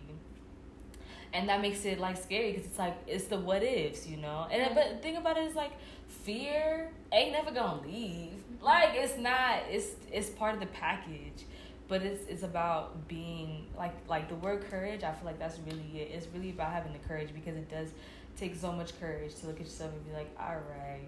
And 1.33 1.49
that 1.49 1.61
makes 1.61 1.83
it 1.83 1.99
like 1.99 2.15
scary 2.17 2.53
because 2.53 2.65
it's 2.67 2.79
like 2.79 2.95
it's 3.07 3.25
the 3.25 3.37
what 3.37 3.61
ifs, 3.63 4.07
you 4.07 4.17
know. 4.17 4.47
And 4.49 4.73
but 4.73 4.89
the 4.89 4.97
thing 4.97 5.17
about 5.17 5.37
it 5.37 5.43
is 5.43 5.55
like 5.55 5.71
fear 6.07 6.91
ain't 7.11 7.31
never 7.33 7.51
gonna 7.51 7.81
leave. 7.81 8.31
Like 8.61 8.91
it's 8.93 9.17
not. 9.17 9.63
It's 9.69 9.87
it's 10.11 10.29
part 10.29 10.53
of 10.53 10.61
the 10.61 10.67
package, 10.67 11.43
but 11.89 12.01
it's 12.03 12.25
it's 12.29 12.43
about 12.43 13.07
being 13.09 13.65
like 13.77 13.93
like 14.07 14.29
the 14.29 14.35
word 14.35 14.65
courage. 14.69 15.03
I 15.03 15.11
feel 15.11 15.25
like 15.25 15.37
that's 15.39 15.59
really 15.59 15.99
it. 16.01 16.11
It's 16.13 16.27
really 16.33 16.51
about 16.51 16.71
having 16.71 16.93
the 16.93 16.99
courage 16.99 17.29
because 17.33 17.57
it 17.57 17.69
does 17.69 17.89
take 18.37 18.55
so 18.55 18.71
much 18.71 18.97
courage 18.99 19.35
to 19.35 19.47
look 19.47 19.55
at 19.55 19.65
yourself 19.65 19.91
and 19.93 20.05
be 20.05 20.11
like, 20.13 20.29
all 20.39 20.55
right, 20.55 21.07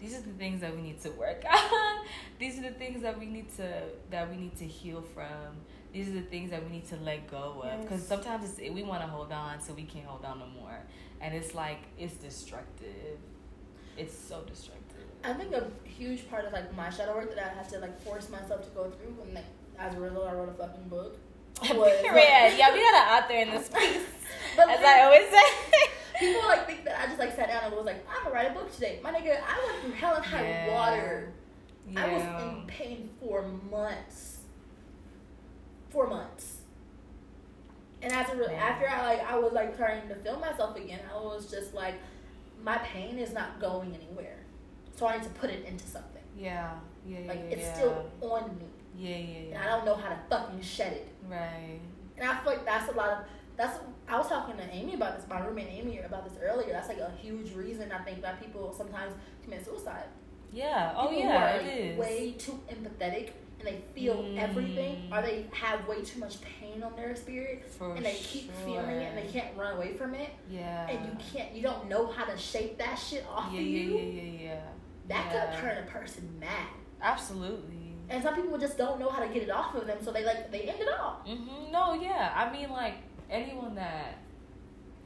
these 0.00 0.14
are 0.16 0.22
the 0.22 0.32
things 0.32 0.60
that 0.62 0.74
we 0.74 0.82
need 0.82 1.00
to 1.02 1.10
work 1.10 1.44
on. 1.52 2.04
these 2.38 2.58
are 2.58 2.62
the 2.62 2.70
things 2.70 3.02
that 3.02 3.18
we 3.18 3.26
need 3.26 3.54
to 3.56 3.68
that 4.10 4.30
we 4.30 4.36
need 4.36 4.56
to 4.58 4.64
heal 4.64 5.02
from. 5.14 5.56
These 5.92 6.08
are 6.08 6.12
the 6.12 6.22
things 6.22 6.50
that 6.50 6.62
we 6.64 6.70
need 6.70 6.88
to 6.88 6.96
let 6.96 7.28
go 7.30 7.62
of 7.64 7.82
because 7.82 8.00
Yes. 8.00 8.08
sometimes 8.08 8.58
it's, 8.58 8.74
we 8.74 8.82
want 8.82 9.02
to 9.02 9.08
hold 9.08 9.32
on 9.32 9.60
so 9.60 9.72
we 9.74 9.82
can't 9.82 10.06
hold 10.06 10.24
on 10.24 10.38
no 10.38 10.46
more, 10.46 10.78
and 11.20 11.34
it's 11.34 11.54
like 11.54 11.80
it's 11.98 12.14
destructive. 12.14 13.18
It's 13.96 14.16
so 14.16 14.42
destructive. 14.42 14.78
I 15.24 15.32
think 15.34 15.52
a 15.52 15.66
huge 15.84 16.30
part 16.30 16.44
of 16.46 16.52
like 16.52 16.74
my 16.76 16.88
shadow 16.90 17.14
work 17.14 17.34
that 17.34 17.44
I 17.44 17.54
had 17.54 17.68
to 17.70 17.78
like 17.80 18.00
force 18.02 18.30
myself 18.30 18.62
to 18.64 18.70
go 18.70 18.84
through, 18.90 19.16
and 19.24 19.34
like, 19.34 19.44
as 19.78 19.94
a 19.94 20.00
result, 20.00 20.26
I 20.28 20.32
wrote 20.32 20.48
a 20.48 20.52
fucking 20.54 20.88
book. 20.88 21.18
was, 21.60 22.00
Period. 22.00 22.56
Yeah, 22.56 22.72
we 22.72 22.80
got 22.80 22.94
an 22.94 23.24
author 23.24 23.34
in 23.34 23.50
this 23.50 23.68
piece, 23.74 24.06
But 24.56 24.70
as 24.70 24.80
I 24.84 25.02
always 25.02 25.28
say. 25.28 25.90
People 26.20 26.42
like 26.48 26.66
think 26.66 26.84
that 26.84 27.00
I 27.00 27.06
just 27.06 27.18
like 27.18 27.34
sat 27.34 27.48
down 27.48 27.64
and 27.64 27.74
was 27.74 27.86
like, 27.86 28.06
I'm 28.08 28.22
gonna 28.24 28.34
write 28.34 28.50
a 28.50 28.54
book 28.54 28.72
today. 28.72 29.00
My 29.02 29.10
nigga, 29.12 29.38
I 29.42 29.66
went 29.66 29.82
through 29.82 29.92
hell 29.92 30.14
and 30.16 30.24
high 30.24 30.42
Yeah. 30.48 30.74
water. 30.74 31.32
I 31.96 32.12
was 32.12 32.22
in 32.22 32.66
pain 32.68 33.10
for 33.20 33.42
months. 33.70 34.38
For 35.88 36.06
months. 36.06 36.58
And 38.02 38.12
as 38.12 38.28
a 38.30 38.36
re- 38.36 38.46
Yeah. 38.50 38.62
after 38.64 38.88
I 38.88 39.02
like 39.06 39.22
I 39.32 39.36
was 39.38 39.52
like 39.52 39.76
trying 39.76 40.08
to 40.08 40.14
film 40.16 40.40
myself 40.40 40.76
again, 40.76 41.00
I 41.12 41.18
was 41.18 41.50
just 41.50 41.74
like, 41.74 41.94
my 42.62 42.78
pain 42.78 43.18
is 43.18 43.32
not 43.32 43.58
going 43.60 43.94
anywhere. 43.94 44.36
So 44.96 45.06
I 45.06 45.16
need 45.16 45.24
to 45.24 45.30
put 45.30 45.50
it 45.50 45.64
into 45.64 45.86
something. 45.86 46.22
Yeah, 46.36 46.72
yeah, 47.06 47.18
yeah, 47.20 47.28
Like 47.28 47.38
yeah, 47.44 47.56
it's 47.56 47.62
yeah. 47.62 47.74
still 47.74 48.10
on 48.20 48.56
me. 48.58 48.66
Yeah, 48.94 49.16
yeah, 49.16 49.38
yeah. 49.50 49.54
And. 49.54 49.58
I 49.58 49.66
don't 49.66 49.84
know 49.86 49.94
how 49.96 50.10
to 50.10 50.18
fucking 50.28 50.60
shed 50.62 50.92
it. 50.92 51.08
Right. 51.28 51.80
And 52.18 52.28
I 52.28 52.36
feel 52.40 52.52
like 52.52 52.64
that's 52.66 52.90
a 52.92 52.94
lot 52.96 53.08
of 53.10 53.18
that's 53.60 53.78
I 54.08 54.16
was 54.18 54.28
talking 54.28 54.56
to 54.56 54.68
Amy 54.74 54.94
about 54.94 55.16
this, 55.18 55.28
my 55.28 55.38
roommate 55.44 55.68
Amy 55.70 55.98
about 55.98 56.24
this 56.28 56.38
earlier. 56.42 56.72
That's 56.72 56.88
like 56.88 56.98
a 56.98 57.12
huge 57.20 57.52
reason 57.54 57.92
I 57.92 57.98
think 57.98 58.22
that 58.22 58.40
people 58.42 58.74
sometimes 58.76 59.12
commit 59.44 59.64
suicide. 59.64 60.06
Yeah. 60.52 60.94
Oh 60.96 61.08
People 61.08 61.18
yeah, 61.30 61.58
who 61.58 61.58
are 61.58 61.70
it 61.70 61.78
is. 61.92 61.98
way 61.98 62.32
too 62.38 62.58
empathetic 62.68 63.30
and 63.60 63.68
they 63.68 63.82
feel 63.94 64.24
everything, 64.38 65.10
Mm. 65.10 65.18
or 65.18 65.22
they 65.22 65.46
have 65.52 65.86
way 65.86 66.00
too 66.02 66.18
much 66.18 66.36
pain 66.40 66.82
on 66.82 66.96
their 66.96 67.14
spirit, 67.14 67.62
For 67.78 67.94
and 67.94 68.04
they 68.04 68.14
keep 68.14 68.50
feeling 68.64 68.88
it, 69.04 69.14
and 69.14 69.18
they 69.18 69.30
can't 69.30 69.54
run 69.54 69.76
away 69.76 69.92
from 69.92 70.14
it, 70.14 70.30
Yeah. 70.48 70.88
and 70.88 70.98
you 71.06 71.12
can't, 71.30 71.54
you 71.54 71.62
don't 71.62 71.86
know 71.86 72.06
how 72.06 72.24
to 72.24 72.36
shake 72.38 72.78
that 72.78 72.94
shit 72.94 73.24
off 73.28 73.52
yeah, 73.52 73.60
of 73.60 73.66
you. 73.66 73.90
yeah, 73.90 74.02
yeah, 74.02 74.22
yeah. 74.22 74.42
yeah. 74.54 74.60
That 75.08 75.26
yeah. 75.34 75.50
could 75.50 75.60
turn 75.60 75.76
a 75.78 75.86
person 75.90 76.26
mad. 76.40 76.68
Absolutely. 77.02 77.76
And 78.08 78.22
some 78.22 78.34
people 78.34 78.58
just 78.58 78.76
don't 78.76 78.98
know 78.98 79.08
how 79.10 79.22
to 79.22 79.28
get 79.32 79.42
it 79.44 79.50
off 79.50 79.74
of 79.74 79.86
them, 79.86 79.98
so 80.02 80.10
they 80.10 80.24
like 80.24 80.50
they 80.50 80.62
end 80.62 80.80
it 80.80 80.88
off. 80.98 81.26
hmm 81.26 81.70
No, 81.70 81.92
yeah. 81.94 82.32
I 82.34 82.50
mean, 82.52 82.70
like 82.70 82.94
anyone 83.30 83.74
that 83.76 84.18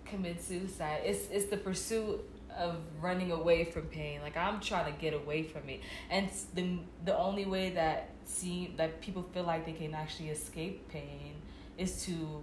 commits 0.05 0.47
suicide, 0.47 1.03
it's 1.05 1.29
it's 1.31 1.47
the 1.47 1.57
pursuit 1.57 2.21
of 2.57 2.77
running 3.01 3.33
away 3.33 3.65
from 3.65 3.83
pain. 3.83 4.21
Like 4.23 4.37
I'm 4.37 4.61
trying 4.61 4.93
to 4.93 5.01
get 5.01 5.15
away 5.15 5.43
from 5.43 5.69
it, 5.69 5.81
and 6.11 6.29
the 6.55 6.79
the 7.05 7.17
only 7.17 7.47
way 7.47 7.71
that 7.71 8.11
seem 8.25 8.77
that 8.77 9.01
people 9.01 9.23
feel 9.23 9.45
like 9.45 9.67
they 9.67 9.73
can 9.73 9.95
actually 9.95 10.31
escape 10.31 10.89
pain 10.89 11.35
is 11.77 12.05
to 12.07 12.43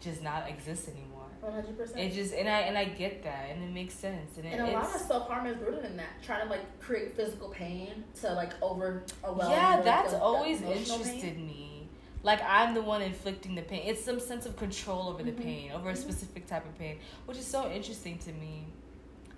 just 0.00 0.22
not 0.22 0.48
exist 0.48 0.88
anymore. 0.88 1.26
One 1.40 1.52
hundred 1.52 1.78
percent. 1.78 2.00
It 2.00 2.12
just 2.12 2.34
and 2.34 2.48
I 2.48 2.60
and 2.60 2.76
I 2.76 2.84
get 2.84 3.22
that, 3.24 3.50
and 3.50 3.62
it 3.62 3.72
makes 3.72 3.94
sense, 3.94 4.36
and, 4.36 4.46
it, 4.46 4.54
And 4.54 4.68
a 4.68 4.72
lot 4.72 4.94
of 4.94 5.00
self 5.00 5.28
harm 5.28 5.46
is 5.46 5.56
rooted 5.58 5.84
in 5.84 5.96
that, 5.96 6.22
trying 6.22 6.44
to 6.44 6.50
like 6.50 6.80
create 6.80 7.16
physical 7.16 7.48
pain 7.48 8.04
to 8.20 8.32
like 8.32 8.52
over 8.62 9.04
yeah, 9.38 9.80
that's 9.82 10.14
always 10.14 10.60
interested 10.62 11.36
pain. 11.36 11.46
me. 11.46 11.77
Like 12.22 12.40
I'm 12.42 12.74
the 12.74 12.82
one 12.82 13.00
inflicting 13.02 13.54
the 13.54 13.62
pain. 13.62 13.82
It's 13.86 14.04
some 14.04 14.18
sense 14.20 14.44
of 14.46 14.56
control 14.56 15.08
over 15.08 15.22
the 15.22 15.32
Mhm. 15.32 15.42
pain, 15.42 15.72
over 15.72 15.90
a 15.90 15.92
Mhm. 15.92 15.96
specific 15.98 16.46
type 16.46 16.66
of 16.66 16.76
pain, 16.78 16.98
which 17.26 17.38
is 17.38 17.46
so 17.46 17.70
interesting 17.70 18.18
to 18.18 18.32
me. 18.32 18.66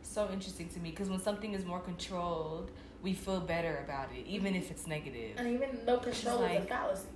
So 0.03 0.29
interesting 0.33 0.69
to 0.71 0.81
me 0.81 0.91
because 0.91 1.09
when 1.09 1.21
something 1.21 1.53
is 1.55 1.65
more 1.65 1.81
controlled, 1.81 2.71
we 3.03 3.13
feel 3.13 3.41
better 3.41 3.79
about 3.85 4.11
it, 4.13 4.27
even 4.27 4.55
if 4.55 4.71
it's 4.71 4.87
negative. 4.87 5.37
And 5.39 5.49
even 5.49 5.85
no 5.87 5.99
control 5.99 6.43
is 6.43 6.57
a 6.59 6.63
fallacy, 6.67 7.09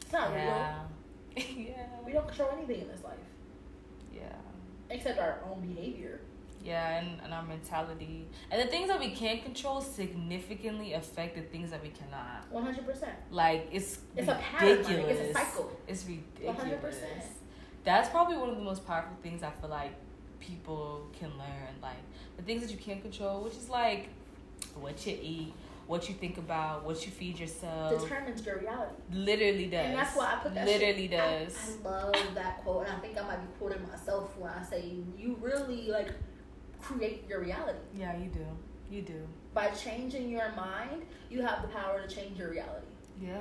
it's 0.00 0.12
not 0.12 0.30
Yeah, 0.32 0.82
real. 1.36 1.46
yeah, 1.56 1.84
We 2.04 2.12
don't 2.12 2.26
control 2.26 2.50
anything 2.56 2.80
in 2.82 2.88
this 2.88 3.04
life 3.04 3.18
yeah, 4.12 4.32
except 4.90 5.18
our 5.18 5.38
own 5.48 5.60
behavior. 5.60 6.20
Yeah, 6.68 6.98
and, 6.98 7.20
and 7.24 7.32
our 7.32 7.42
mentality 7.42 8.26
and 8.50 8.60
the 8.60 8.66
things 8.66 8.88
that 8.88 9.00
we 9.00 9.10
can't 9.10 9.42
control 9.42 9.80
significantly 9.80 10.92
affect 10.92 11.34
the 11.34 11.42
things 11.42 11.70
that 11.70 11.82
we 11.82 11.88
cannot. 11.88 12.44
One 12.50 12.64
hundred 12.64 12.86
percent. 12.86 13.14
Like 13.30 13.68
it's 13.72 13.98
It's 14.16 14.28
a 14.28 14.34
pattern. 14.34 14.78
it's 14.80 15.30
a 15.30 15.32
cycle. 15.32 15.72
It's 15.86 16.04
ridiculous. 16.06 16.96
100%. 16.96 17.02
That's 17.84 18.08
probably 18.10 18.36
one 18.36 18.50
of 18.50 18.56
the 18.56 18.62
most 18.62 18.86
powerful 18.86 19.16
things 19.22 19.42
I 19.42 19.50
feel 19.50 19.70
like 19.70 19.92
people 20.40 21.06
can 21.18 21.30
learn. 21.38 21.72
Like 21.80 22.02
the 22.36 22.42
things 22.42 22.60
that 22.62 22.70
you 22.70 22.76
can't 22.78 23.00
control, 23.00 23.42
which 23.44 23.54
is 23.54 23.68
like 23.70 24.08
what 24.74 25.06
you 25.06 25.16
eat, 25.20 25.54
what 25.86 26.06
you 26.08 26.14
think 26.14 26.36
about, 26.36 26.84
what 26.84 27.04
you 27.06 27.10
feed 27.10 27.38
yourself. 27.38 28.02
Determines 28.02 28.44
your 28.44 28.58
reality. 28.58 28.92
Literally 29.12 29.66
does. 29.66 29.86
And 29.86 29.94
that's 29.98 30.14
why 30.14 30.34
I 30.34 30.36
put 30.42 30.54
that 30.54 30.66
Literally 30.66 31.08
shit- 31.08 31.18
I- 31.20 31.44
does. 31.44 31.76
I, 31.84 31.88
love 31.88 32.34
that 32.34 32.62
quote, 32.62 32.86
and 32.86 32.96
I 32.96 32.98
think 33.00 33.16
I 33.18 33.22
might 33.26 33.40
be 33.40 33.48
quoting 33.58 33.82
myself 33.88 34.36
when 34.36 34.52
I 34.52 34.62
say 34.62 34.92
you 35.16 35.38
really 35.40 35.88
like 35.90 36.10
create 36.80 37.24
your 37.28 37.40
reality. 37.40 37.78
yeah, 37.96 38.16
you 38.16 38.26
do. 38.30 38.46
You 38.90 39.02
do. 39.02 39.20
By 39.54 39.68
changing 39.68 40.28
your 40.30 40.50
mind, 40.56 41.02
you 41.30 41.42
have 41.42 41.62
the 41.62 41.68
power 41.68 42.00
to 42.06 42.14
change 42.14 42.38
your 42.38 42.50
reality. 42.50 42.86
Yeah. 43.20 43.36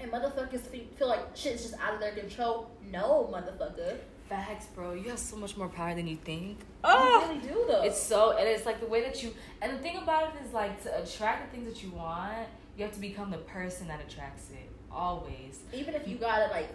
And 0.00 0.10
motherfuckers 0.10 0.60
feel 0.96 1.08
like 1.08 1.36
shit's 1.36 1.62
just 1.62 1.74
out 1.80 1.94
of 1.94 2.00
their 2.00 2.12
control. 2.12 2.70
No, 2.90 3.30
motherfucker. 3.32 3.98
Facts, 4.28 4.66
bro. 4.74 4.94
You 4.94 5.10
have 5.10 5.18
so 5.18 5.36
much 5.36 5.56
more 5.56 5.68
power 5.68 5.94
than 5.94 6.06
you 6.08 6.16
think. 6.16 6.58
You 6.58 6.64
Oh, 6.84 7.26
really 7.28 7.40
do 7.40 7.64
though. 7.68 7.82
it's 7.82 8.02
so, 8.02 8.32
and 8.36 8.48
it's 8.48 8.66
like 8.66 8.80
the 8.80 8.86
way 8.86 9.02
that 9.02 9.22
you, 9.22 9.32
and 9.62 9.72
the 9.72 9.78
thing 9.82 9.98
about 9.98 10.34
it 10.34 10.44
is 10.46 10.52
like 10.52 10.82
to 10.82 11.02
attract 11.02 11.50
the 11.52 11.56
things 11.58 11.72
that 11.72 11.82
you 11.82 11.90
want, 11.90 12.48
you 12.76 12.84
have 12.84 12.94
to 12.94 13.00
become 13.00 13.30
the 13.30 13.38
person 13.38 13.86
that 13.88 14.00
attracts 14.00 14.50
it. 14.50 14.68
Always. 14.90 15.58
even 15.72 15.94
if 15.94 16.06
you 16.08 16.16
gotta 16.16 16.50
like 16.52 16.68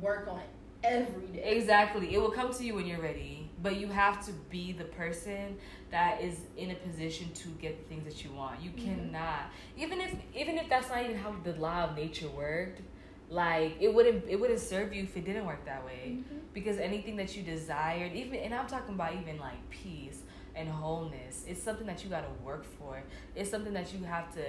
work 0.00 0.26
on 0.28 0.38
it 0.40 0.48
every 0.84 1.26
day. 1.28 1.42
Exactly. 1.56 2.14
It 2.14 2.20
will 2.20 2.30
come 2.30 2.52
to 2.52 2.64
you 2.64 2.74
when 2.74 2.86
you're 2.86 3.00
ready. 3.00 3.45
But 3.62 3.76
you 3.76 3.88
have 3.88 4.24
to 4.26 4.32
be 4.50 4.72
the 4.72 4.84
person 4.84 5.56
that 5.90 6.20
is 6.20 6.36
in 6.56 6.70
a 6.70 6.74
position 6.74 7.32
to 7.32 7.48
get 7.60 7.78
the 7.78 7.84
things 7.88 8.04
that 8.04 8.22
you 8.24 8.32
want. 8.32 8.60
You 8.60 8.70
Mhm. 8.70 8.84
cannot. 9.12 9.50
Even 9.76 10.00
if 10.00 10.14
even 10.34 10.58
if 10.58 10.68
that's 10.68 10.88
not 10.90 11.02
even 11.04 11.16
how 11.16 11.32
the 11.42 11.54
law 11.54 11.84
of 11.84 11.96
nature 11.96 12.28
worked, 12.28 12.82
like 13.30 13.76
it 13.80 13.92
wouldn't 13.92 14.24
it 14.28 14.36
wouldn't 14.38 14.60
serve 14.60 14.92
you 14.92 15.04
if 15.04 15.16
it 15.16 15.24
didn't 15.24 15.46
work 15.46 15.64
that 15.64 15.84
way. 15.84 16.18
Mhm. 16.18 16.40
Because 16.52 16.78
anything 16.78 17.16
that 17.16 17.34
you 17.36 17.42
desired, 17.42 18.12
even 18.12 18.36
and 18.40 18.54
I'm 18.54 18.66
talking 18.66 18.94
about 18.94 19.14
even 19.14 19.38
like 19.38 19.68
peace 19.70 20.22
and 20.54 20.68
wholeness, 20.68 21.44
it's 21.48 21.62
something 21.62 21.86
that 21.86 22.04
you 22.04 22.10
gotta 22.10 22.30
work 22.44 22.64
for. 22.64 23.02
It's 23.34 23.50
something 23.50 23.72
that 23.72 23.92
you 23.94 24.04
have 24.04 24.32
to 24.34 24.44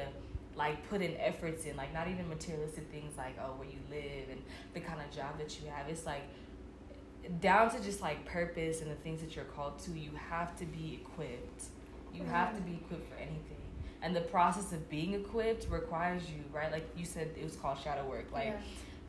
like 0.55 0.87
put 0.89 1.01
in 1.01 1.15
efforts 1.17 1.65
in, 1.65 1.77
like 1.77 1.93
not 1.93 2.07
even 2.07 2.27
materialistic 2.27 2.89
things 2.91 3.15
like 3.17 3.35
oh 3.39 3.53
where 3.57 3.67
you 3.69 3.79
live 3.89 4.29
and 4.31 4.41
the 4.73 4.79
kind 4.81 4.99
of 4.99 5.09
job 5.15 5.37
that 5.37 5.61
you 5.61 5.69
have. 5.69 5.87
It's 5.87 6.05
like 6.05 6.23
down 7.41 7.69
to 7.71 7.81
just 7.83 8.01
like 8.01 8.25
purpose 8.25 8.81
and 8.81 8.89
the 8.91 8.95
things 8.95 9.21
that 9.21 9.35
you're 9.35 9.45
called 9.45 9.79
to, 9.79 9.91
you 9.91 10.11
have 10.29 10.55
to 10.59 10.65
be 10.65 10.99
equipped. 11.01 11.63
You 12.13 12.23
have 12.25 12.55
to 12.55 12.61
be 12.61 12.73
equipped 12.73 13.09
for 13.09 13.15
anything. 13.17 13.41
And 14.01 14.15
the 14.15 14.21
process 14.21 14.71
of 14.71 14.89
being 14.89 15.13
equipped 15.13 15.67
requires 15.69 16.23
you, 16.29 16.43
right? 16.53 16.71
Like 16.71 16.87
you 16.95 17.05
said, 17.05 17.29
it 17.39 17.43
was 17.43 17.55
called 17.55 17.79
shadow 17.83 18.07
work. 18.07 18.31
Like, 18.31 18.45
Yeah. 18.47 18.59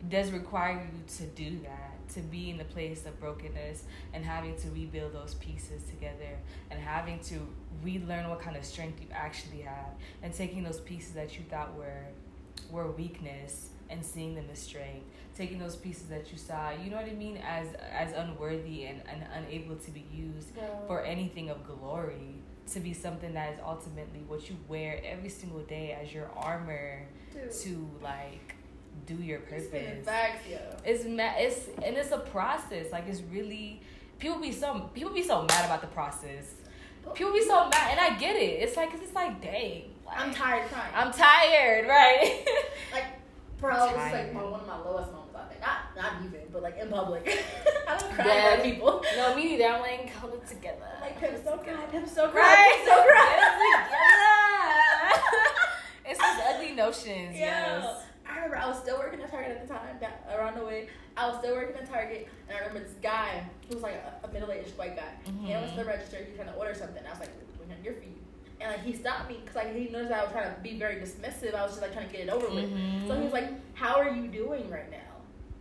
it 0.00 0.10
does 0.10 0.30
require 0.30 0.72
you 0.82 1.02
to 1.16 1.22
do 1.26 1.58
that, 1.60 2.08
to 2.14 2.20
be 2.20 2.50
in 2.50 2.56
the 2.58 2.64
place 2.64 3.04
of 3.06 3.18
brokenness 3.20 3.84
and 4.12 4.24
having 4.24 4.56
to 4.56 4.70
rebuild 4.70 5.12
those 5.12 5.34
pieces 5.34 5.82
together 5.84 6.38
and 6.70 6.80
having 6.80 7.20
to 7.20 7.46
relearn 7.82 8.28
what 8.30 8.40
kind 8.40 8.56
of 8.56 8.64
strength 8.64 9.00
you 9.00 9.08
actually 9.12 9.60
have 9.60 9.90
and 10.22 10.32
taking 10.34 10.62
those 10.64 10.80
pieces 10.80 11.12
that 11.12 11.36
you 11.38 11.44
thought 11.50 11.74
were 11.76 12.04
were 12.70 12.90
weakness 12.92 13.68
and 13.90 14.04
seeing 14.04 14.34
them 14.34 14.44
as 14.52 14.58
strength 14.58 15.04
taking 15.36 15.58
those 15.58 15.76
pieces 15.76 16.04
that 16.08 16.30
you 16.32 16.38
saw 16.38 16.70
you 16.70 16.90
know 16.90 16.96
what 16.96 17.06
i 17.06 17.12
mean 17.14 17.36
as 17.38 17.66
as 17.92 18.12
unworthy 18.14 18.84
and, 18.86 19.00
and 19.10 19.22
unable 19.36 19.76
to 19.76 19.90
be 19.90 20.04
used 20.12 20.54
Well, 20.56 20.84
for 20.86 21.02
anything 21.04 21.48
of 21.50 21.64
glory 21.66 22.34
to 22.72 22.80
be 22.80 22.92
something 22.92 23.32
that 23.34 23.54
is 23.54 23.58
ultimately 23.64 24.20
what 24.26 24.50
you 24.50 24.56
wear 24.68 25.00
every 25.04 25.28
single 25.30 25.60
day 25.60 25.96
as 26.00 26.12
your 26.12 26.28
armor 26.36 27.06
dude, 27.32 27.50
to 27.50 27.88
like 28.02 28.54
do 29.06 29.14
your 29.14 29.38
purpose. 29.40 30.04
facts, 30.04 30.44
yo. 30.50 30.58
it's 30.84 31.04
ma- 31.04 31.36
it's 31.36 31.68
and 31.84 31.96
it's 31.96 32.10
a 32.10 32.18
process 32.18 32.90
like 32.92 33.06
it's 33.08 33.22
really 33.32 33.80
people 34.18 34.38
be 34.40 34.52
so 34.52 34.90
people 34.92 35.12
be 35.14 35.22
so 35.22 35.42
mad 35.42 35.64
about 35.64 35.80
the 35.80 35.86
process. 35.86 36.52
People 37.14 37.32
be 37.32 37.42
so 37.42 37.68
mad 37.70 37.92
and 37.92 38.00
i 38.00 38.18
get 38.18 38.36
it. 38.36 38.60
It's 38.62 38.76
like 38.76 38.90
'cause 38.90 39.00
it's 39.00 39.14
like 39.14 39.40
dang 39.40 39.84
like, 40.04 40.18
I'm 40.20 40.34
tired 40.34 40.68
crying. 40.68 40.92
i'm 40.94 41.12
tired 41.12 41.86
right? 41.88 42.44
Like, 42.92 43.04
bro, 43.60 43.74
this 43.74 43.90
is 43.90 43.96
like 43.96 44.32
my, 44.34 44.42
one 44.42 44.60
of 44.60 44.66
my 44.66 44.78
lowest 44.78 45.12
moments. 45.12 45.34
I 45.36 45.44
think 45.48 45.60
not 45.60 45.96
not 45.96 46.12
even, 46.24 46.40
but 46.52 46.62
like 46.62 46.78
in 46.78 46.88
public. 46.88 47.26
I 47.88 47.96
don't 47.96 48.12
cry 48.12 48.26
Yeah. 48.26 48.62
people. 48.62 49.02
no 49.16 49.34
me 49.34 49.44
neither 49.44 49.64
i'm 49.64 49.80
like 49.80 50.10
hold 50.10 50.34
it 50.34 50.46
together 50.46 50.86
I'm 50.96 51.00
like 51.00 51.18
pimp 51.18 51.42
so 51.42 51.56
pimp 51.58 52.08
so 52.08 52.28
cry, 52.28 52.42
right 52.42 52.82
so 52.84 52.92
it 53.00 53.08
together. 53.88 55.38
it's 56.10 56.18
those 56.20 56.40
ugly 56.54 56.72
notions 56.74 57.36
Yeah. 57.36 57.82
yes 57.82 58.02
I 58.28 58.34
remember 58.36 58.58
I 58.58 58.68
was 58.68 58.78
still 58.78 58.98
working 58.98 59.22
at 59.22 59.30
Target 59.30 59.52
at 59.52 59.66
the 59.66 59.72
time, 59.72 59.98
down, 59.98 60.12
around 60.30 60.58
the 60.58 60.64
way. 60.64 60.88
I 61.16 61.28
was 61.28 61.38
still 61.38 61.54
working 61.54 61.74
at 61.76 61.88
Target, 61.90 62.28
and 62.46 62.58
I 62.58 62.60
remember 62.60 62.86
this 62.86 62.94
guy 63.02 63.42
who 63.66 63.74
was 63.74 63.82
like 63.82 63.94
a, 63.94 64.26
a 64.28 64.32
middle 64.32 64.52
aged 64.52 64.76
white 64.76 64.94
guy. 64.94 65.08
He 65.24 65.30
mm-hmm. 65.30 65.48
went 65.48 65.70
to 65.70 65.76
the 65.76 65.84
register, 65.86 66.18
he 66.18 66.24
was 66.24 66.36
trying 66.36 66.48
to 66.48 66.54
order 66.54 66.74
something. 66.74 67.02
I 67.06 67.10
was 67.10 67.20
like, 67.20 67.30
here 67.82 67.94
for 67.94 68.04
you. 68.04 68.17
And 68.60 68.70
like 68.72 68.82
he 68.82 68.92
stopped 68.92 69.28
me 69.28 69.38
because 69.40 69.54
like 69.56 69.74
he 69.74 69.88
noticed 69.88 70.12
I 70.12 70.22
was 70.24 70.32
trying 70.32 70.52
to 70.54 70.60
be 70.60 70.78
very 70.78 70.96
dismissive. 70.96 71.54
I 71.54 71.62
was 71.62 71.72
just 71.72 71.82
like 71.82 71.92
trying 71.92 72.08
to 72.08 72.12
get 72.16 72.26
it 72.26 72.30
over 72.30 72.48
with. 72.50 72.68
Mhm. 72.70 73.06
So 73.06 73.16
he 73.16 73.22
was 73.24 73.32
like, 73.32 73.50
"How 73.74 73.96
are 73.96 74.10
you 74.10 74.26
doing 74.28 74.68
right 74.70 74.90
now? 74.90 74.96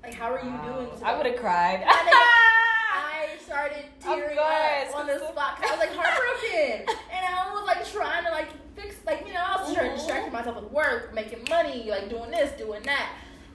Like, 0.03 0.13
how 0.15 0.31
are 0.33 0.41
you 0.43 0.49
Wow. 0.51 0.63
doing?" 0.89 1.03
i 1.03 1.15
would 1.15 1.25
have 1.27 1.35
cried 1.37 1.83
I 1.87 3.27
started 3.45 3.85
tearing 3.99 4.37
up 4.37 4.95
on 4.95 5.07
the 5.07 5.19
spot 5.19 5.57
'cause 5.61 5.69
I 5.69 5.71
was 5.71 5.79
like 5.79 5.93
heartbroken, 5.95 6.95
and 7.11 7.25
I 7.35 7.53
was 7.53 7.65
like 7.67 7.85
trying 7.91 8.23
to 8.25 8.31
like 8.31 8.49
fix, 8.75 8.95
like 9.05 9.25
you 9.27 9.33
know, 9.33 9.41
I 9.45 9.61
was 9.61 9.73
trying 9.73 9.89
to 9.89 9.91
Mhm. 9.91 9.97
distract 9.97 10.31
myself 10.33 10.55
with 10.61 10.71
work, 10.71 11.13
making 11.13 11.45
money, 11.49 11.89
like 11.89 12.09
doing 12.09 12.31
this, 12.31 12.51
doing 12.57 12.81
that, 12.83 13.09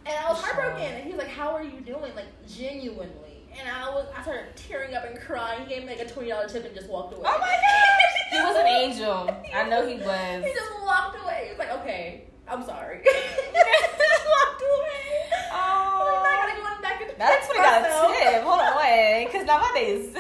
and 0.07 0.15
I 0.17 0.29
was 0.31 0.41
heartbroken. 0.41 0.87
And 0.95 1.05
he 1.05 1.11
was 1.11 1.19
like, 1.19 1.29
"How 1.29 1.51
are 1.51 1.63
you 1.65 1.81
doing?" 1.81 2.15
Like 2.15 2.27
genuinely, 2.47 3.49
and 3.59 3.69
I 3.69 3.89
was, 3.91 4.07
I 4.17 4.23
started 4.23 4.55
tearing 4.57 4.95
up 4.95 5.05
and 5.05 5.19
crying. 5.21 5.63
He 5.67 5.75
gave 5.75 5.83
me 5.85 5.91
like 5.97 6.01
a 6.01 6.09
twenty 6.09 6.31
dollar 6.31 6.49
tip 6.49 6.65
and 6.65 6.75
just 6.75 6.89
walked 6.89 7.15
away. 7.15 7.29
Oh 7.29 7.39
my 7.39 7.47
gosh! 7.49 8.02
He 8.43 8.49
was 8.49 8.57
an 8.57 8.67
angel. 8.67 9.31
I 9.55 9.69
know 9.69 9.87
he 9.87 9.97
was. 9.97 10.45
He 10.47 10.53
just 10.53 10.73
walked 10.83 11.17
away. 11.23 11.49
It's 11.51 11.59
like, 11.59 11.71
okay, 11.81 12.25
I'm 12.49 12.65
sorry. 12.65 12.99
he 13.05 13.11
just 13.11 14.27
walked 14.27 14.63
away. 14.63 15.31
Oh. 15.53 16.21
Like, 16.23 16.39
not 16.39 16.49
gonna 16.49 16.77
go 16.77 16.83
back 16.83 17.01
into 17.03 17.15
That's 17.19 17.47
what 17.49 17.61
I 17.61 17.63
got 17.63 17.83
a 17.83 18.33
tip. 18.33 18.43
Hold 18.43 18.61
on, 18.61 18.77
wait. 18.79 19.27
Because 19.31 19.47
now 19.47 19.59
my 19.59 19.71
day's, 19.75 20.15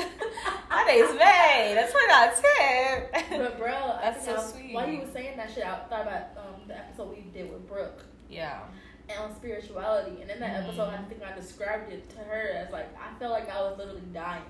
my 0.71 0.85
day's 0.87 1.11
made. 1.11 1.75
That's 1.77 1.93
what 1.93 2.09
got 2.09 2.29
a 2.29 2.43
tip. 2.43 3.39
But 3.43 3.59
bro, 3.59 3.99
That's 4.03 4.25
so 4.25 4.37
I- 4.37 4.43
sweet. 4.43 4.75
While 4.75 4.89
you 4.89 5.01
was 5.01 5.11
saying 5.13 5.37
that 5.37 5.51
shit, 5.53 5.65
I 5.65 5.79
thought 5.89 6.03
about 6.03 6.37
um, 6.39 6.69
the 6.69 6.77
episode 6.79 7.11
we 7.11 7.23
did 7.35 7.51
with 7.53 7.67
Brooke 7.69 8.05
Yeah. 8.31 8.61
and 9.09 9.19
on 9.19 9.35
spirituality, 9.37 10.23
and 10.23 10.31
in 10.31 10.41
that 10.41 10.53
Mhm. 10.63 10.69
episode, 10.69 10.89
I 10.91 10.99
think 11.09 11.23
I 11.23 11.35
described 11.35 11.93
it 11.93 12.09
to 12.11 12.19
her 12.21 12.51
as 12.57 12.73
like 12.73 12.89
I 12.97 13.19
felt 13.19 13.33
like 13.33 13.51
I 13.51 13.61
was 13.63 13.77
literally 13.79 14.03
dying. 14.15 14.43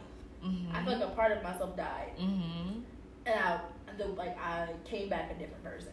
Mm-hmm. 0.45 0.77
I 0.77 0.85
felt 0.85 0.99
like 1.01 1.09
a 1.09 1.13
part 1.15 1.33
of 1.33 1.43
myself 1.43 1.77
died, 1.77 2.13
Mm-hmm. 2.21 2.81
And 3.27 3.35
I, 3.39 3.61
feel 3.97 4.09
like 4.15 4.37
I 4.39 4.69
came 4.85 5.09
back 5.09 5.31
a 5.31 5.35
different 5.39 5.63
person. 5.65 5.93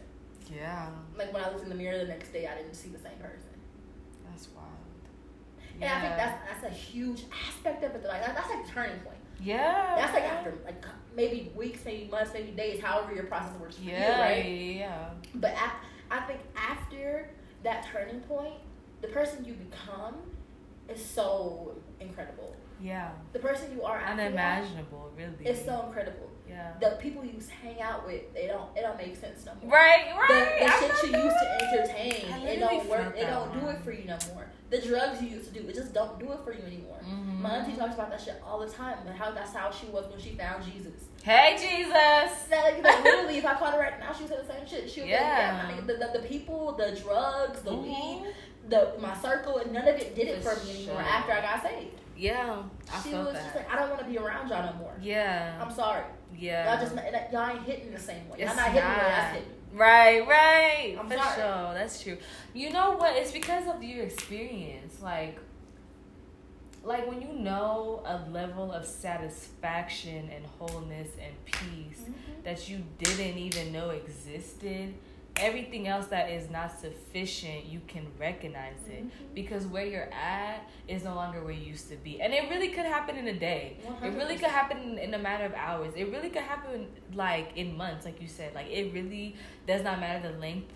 Yeah, 0.54 0.88
Like 1.16 1.32
when 1.32 1.44
I 1.44 1.50
looked 1.50 1.62
in 1.62 1.68
the 1.68 1.74
mirror 1.76 1.98
the 1.98 2.06
next 2.06 2.32
day, 2.32 2.46
I 2.48 2.56
didn't 2.56 2.74
see 2.74 2.88
the 2.88 2.98
same 2.98 3.18
person. 3.18 3.50
that's 4.28 4.48
wild. 4.48 4.66
Yeah. 5.80 5.86
And 5.86 5.92
I 5.94 6.00
think 6.08 6.16
that's 6.16 6.62
that's 6.62 6.74
a 6.74 6.76
huge 6.76 7.22
aspect 7.46 7.84
of 7.84 7.94
it. 7.94 8.04
Like 8.06 8.24
that, 8.26 8.34
that's 8.34 8.50
like 8.50 8.66
the 8.66 8.72
turning 8.72 8.98
point. 9.00 9.16
yeah. 9.40 9.94
That's 9.96 10.12
like 10.12 10.24
after 10.24 10.54
like 10.64 10.84
maybe 11.14 11.52
weeks, 11.54 11.84
maybe 11.84 12.10
months, 12.10 12.32
maybe 12.34 12.50
days, 12.50 12.80
however 12.82 13.14
your 13.14 13.24
process 13.24 13.52
works 13.60 13.76
for 13.76 13.82
Yeah, 13.82 14.16
you, 14.16 14.22
right? 14.22 14.44
yeah. 14.76 15.10
But 15.36 15.54
I, 15.56 15.70
I 16.18 16.20
think 16.26 16.40
after 16.56 17.30
that 17.62 17.86
turning 17.92 18.20
point, 18.22 18.54
the 19.02 19.08
person 19.08 19.44
you 19.44 19.54
become 19.54 20.16
is 20.88 21.04
so 21.04 21.76
incredible. 22.00 22.56
Yeah. 22.82 23.10
The 23.32 23.38
person 23.38 23.70
you 23.74 23.84
are 23.84 23.98
after 23.98 24.22
Unimaginable, 24.22 25.12
really. 25.16 25.34
It's 25.44 25.64
so 25.64 25.84
incredible. 25.86 26.29
Yeah. 26.80 26.90
The 26.90 26.96
people 26.96 27.24
you 27.24 27.38
hang 27.62 27.80
out 27.80 28.06
with, 28.06 28.32
they 28.34 28.46
don't 28.46 28.68
it 28.76 28.82
don't 28.82 28.96
make 28.98 29.16
sense 29.16 29.44
no 29.46 29.52
more. 29.62 29.72
Right, 29.72 30.06
The, 30.28 30.34
right. 30.34 30.58
the 30.60 30.66
I 30.66 31.00
shit 31.00 31.10
you 31.10 31.18
used 31.24 31.36
to 31.36 31.64
entertain, 31.64 32.46
it 32.46 32.60
don't 32.60 32.86
work. 32.88 33.16
It 33.16 33.26
don't 33.26 33.60
do 33.60 33.66
it 33.68 33.78
for 33.82 33.92
you 33.92 34.04
no 34.04 34.18
more. 34.34 34.46
The 34.70 34.80
drugs 34.80 35.20
you 35.22 35.28
used 35.28 35.52
to 35.52 35.60
do, 35.60 35.68
it 35.68 35.74
just 35.74 35.92
don't 35.92 36.18
do 36.18 36.30
it 36.32 36.38
for 36.44 36.52
you 36.52 36.62
anymore. 36.64 36.98
Mhm. 37.04 37.40
My 37.40 37.56
auntie 37.56 37.76
talks 37.76 37.94
about 37.94 38.10
that 38.10 38.20
shit 38.20 38.40
all 38.46 38.58
the 38.60 38.68
time, 38.70 38.98
but 39.04 39.14
how 39.14 39.30
that's 39.32 39.52
how 39.54 39.70
she 39.70 39.86
was 39.86 40.08
when 40.10 40.20
she 40.20 40.30
found 40.36 40.62
Jesus. 40.64 40.92
Hey, 41.22 41.56
Jesus. 41.58 42.46
That, 42.48 42.62
like, 42.64 42.82
like, 42.84 43.04
literally, 43.04 43.38
if 43.38 43.44
I 43.46 43.54
called 43.54 43.74
her 43.74 43.80
right 43.80 43.98
now, 44.00 44.12
she 44.12 44.22
would 44.24 44.30
say 44.32 44.38
the 44.46 44.52
same 44.52 44.66
shit. 44.66 44.90
She 44.90 45.00
would 45.00 45.10
Yeah. 45.10 45.66
be 45.66 45.72
like, 45.74 45.76
yeah, 45.76 45.86
the, 45.86 46.12
the, 46.12 46.20
the 46.20 46.26
people, 46.28 46.72
the 46.72 46.92
drugs, 46.92 47.60
the 47.62 47.72
Mhm. 47.72 47.82
weed, 47.82 48.34
the 48.68 48.92
my 49.00 49.14
circle, 49.18 49.58
and 49.58 49.72
none 49.72 49.86
of 49.88 49.96
it 49.96 50.14
did 50.14 50.28
it 50.28 50.42
For 50.42 50.50
for 50.54 50.64
me 50.66 50.76
anymore 50.76 51.02
sure. 51.02 51.10
after 51.10 51.32
I 51.32 51.40
got 51.40 51.62
saved. 51.62 51.96
Yeah, 52.20 52.62
I 52.92 53.02
she 53.02 53.10
felt 53.10 53.24
was 53.26 53.34
that. 53.34 53.42
just 53.44 53.56
like, 53.56 53.72
I 53.72 53.76
don't 53.78 53.90
want 53.90 54.02
to 54.02 54.08
be 54.08 54.18
around 54.18 54.48
y'all 54.48 54.72
no 54.72 54.78
more. 54.78 54.94
yeah, 55.00 55.58
I'm 55.60 55.72
sorry. 55.72 56.04
yeah. 56.38 56.72
Y'all 56.74 56.82
just 56.84 57.32
y'all 57.32 57.50
ain't 57.50 57.62
hitting 57.64 57.92
the 57.92 57.98
same 57.98 58.28
way. 58.28 58.40
Y'all 58.40 58.54
not 58.54 58.66
hitting 58.70 58.74
the 58.74 58.80
way 58.80 58.96
not. 58.96 59.08
that's 59.08 59.36
hitting. 59.36 59.52
Right, 59.72 60.26
right. 60.26 60.96
I'm 60.98 61.08
For 61.08 61.16
sorry. 61.16 61.34
sure. 61.36 61.74
That's 61.74 62.02
true. 62.02 62.16
You 62.54 62.70
know 62.70 62.96
what? 62.96 63.16
It's 63.16 63.30
because 63.32 63.68
of 63.68 63.82
your 63.82 64.04
experience. 64.04 65.00
Like 65.00 65.38
like 66.82 67.06
when 67.08 67.20
you 67.20 67.32
know 67.34 68.02
a 68.06 68.16
level 68.30 68.72
of 68.72 68.86
satisfaction 68.86 70.30
and 70.34 70.44
wholeness 70.58 71.08
and 71.22 71.34
peace 71.44 72.00
Mm-hmm. 72.00 72.42
that 72.44 72.68
you 72.68 72.82
didn't 72.98 73.36
even 73.36 73.72
know 73.72 73.90
existed, 73.90 74.94
everything 75.40 75.88
else 75.88 76.06
that 76.06 76.30
is 76.30 76.50
not 76.50 76.78
sufficient, 76.78 77.64
you 77.66 77.80
can 77.86 78.06
recognize 78.18 78.76
it. 78.88 79.04
Mhm. 79.04 79.10
Because 79.34 79.66
where 79.66 79.84
you're 79.86 80.12
at 80.12 80.68
is 80.88 81.04
no 81.04 81.14
longer 81.14 81.42
where 81.42 81.52
you 81.52 81.64
used 81.64 81.88
to 81.90 81.96
be. 81.96 82.20
And 82.20 82.32
it 82.32 82.48
really 82.50 82.68
could 82.68 82.84
happen 82.86 83.16
in 83.16 83.26
a 83.28 83.32
day. 83.38 83.76
It 84.02 84.12
really 84.14 84.36
could 84.36 84.50
happen 84.50 84.78
in, 84.78 84.98
in 84.98 85.14
a 85.14 85.18
matter 85.18 85.44
of 85.44 85.54
hours. 85.54 85.94
It 85.96 86.10
really 86.10 86.30
could 86.30 86.42
happen 86.42 86.88
like 87.14 87.56
in 87.56 87.76
months, 87.76 88.04
like 88.04 88.20
you 88.20 88.28
said. 88.28 88.54
Like 88.54 88.68
it 88.70 88.92
really 88.92 89.36
does 89.66 89.82
not 89.82 89.98
matter 90.00 90.30
the 90.32 90.38
length 90.38 90.72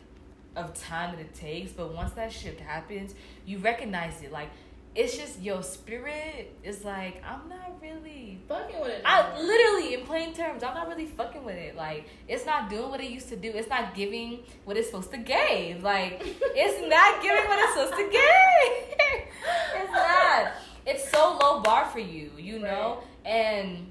of 0.56 0.72
time 0.74 1.16
that 1.16 1.20
it 1.20 1.34
takes, 1.34 1.72
but 1.72 1.92
once 1.94 2.12
that 2.12 2.32
shift 2.32 2.60
happens, 2.60 3.14
you 3.44 3.58
recognize 3.58 4.22
it. 4.22 4.30
Like 4.32 4.50
it's 4.94 5.16
just 5.16 5.40
your 5.40 5.62
spirit 5.62 6.56
is 6.62 6.84
like, 6.84 7.22
I'm 7.24 7.48
not 7.48 7.80
really 7.82 8.38
Fucking 8.48 8.80
with 8.80 8.90
it. 8.90 9.02
I 9.04 9.30
more. 9.30 9.42
literally, 9.42 9.94
in 9.94 10.02
plain 10.02 10.32
terms, 10.32 10.62
I'm 10.62 10.74
not 10.74 10.88
really 10.88 11.06
fucking 11.06 11.42
with 11.42 11.56
it. 11.56 11.74
Like, 11.76 12.06
it's 12.28 12.46
not 12.46 12.70
doing 12.70 12.90
what 12.90 13.00
it 13.00 13.10
used 13.10 13.28
to 13.30 13.36
do. 13.36 13.50
It's 13.50 13.68
not 13.68 13.94
giving 13.94 14.40
what 14.64 14.76
it's 14.76 14.88
supposed 14.88 15.10
to 15.10 15.18
give. 15.18 15.82
Like, 15.82 16.22
it's 16.24 16.88
not 16.88 17.22
giving 17.22 17.44
what 17.48 17.58
it's 17.58 17.74
supposed 17.74 17.94
to 17.94 18.10
give. 18.10 19.28
it's 19.82 19.92
not. 19.92 20.52
It's 20.86 21.10
so 21.10 21.38
low 21.40 21.60
bar 21.60 21.86
for 21.86 21.98
you, 21.98 22.30
you 22.38 22.58
know, 22.60 23.02
and 23.24 23.90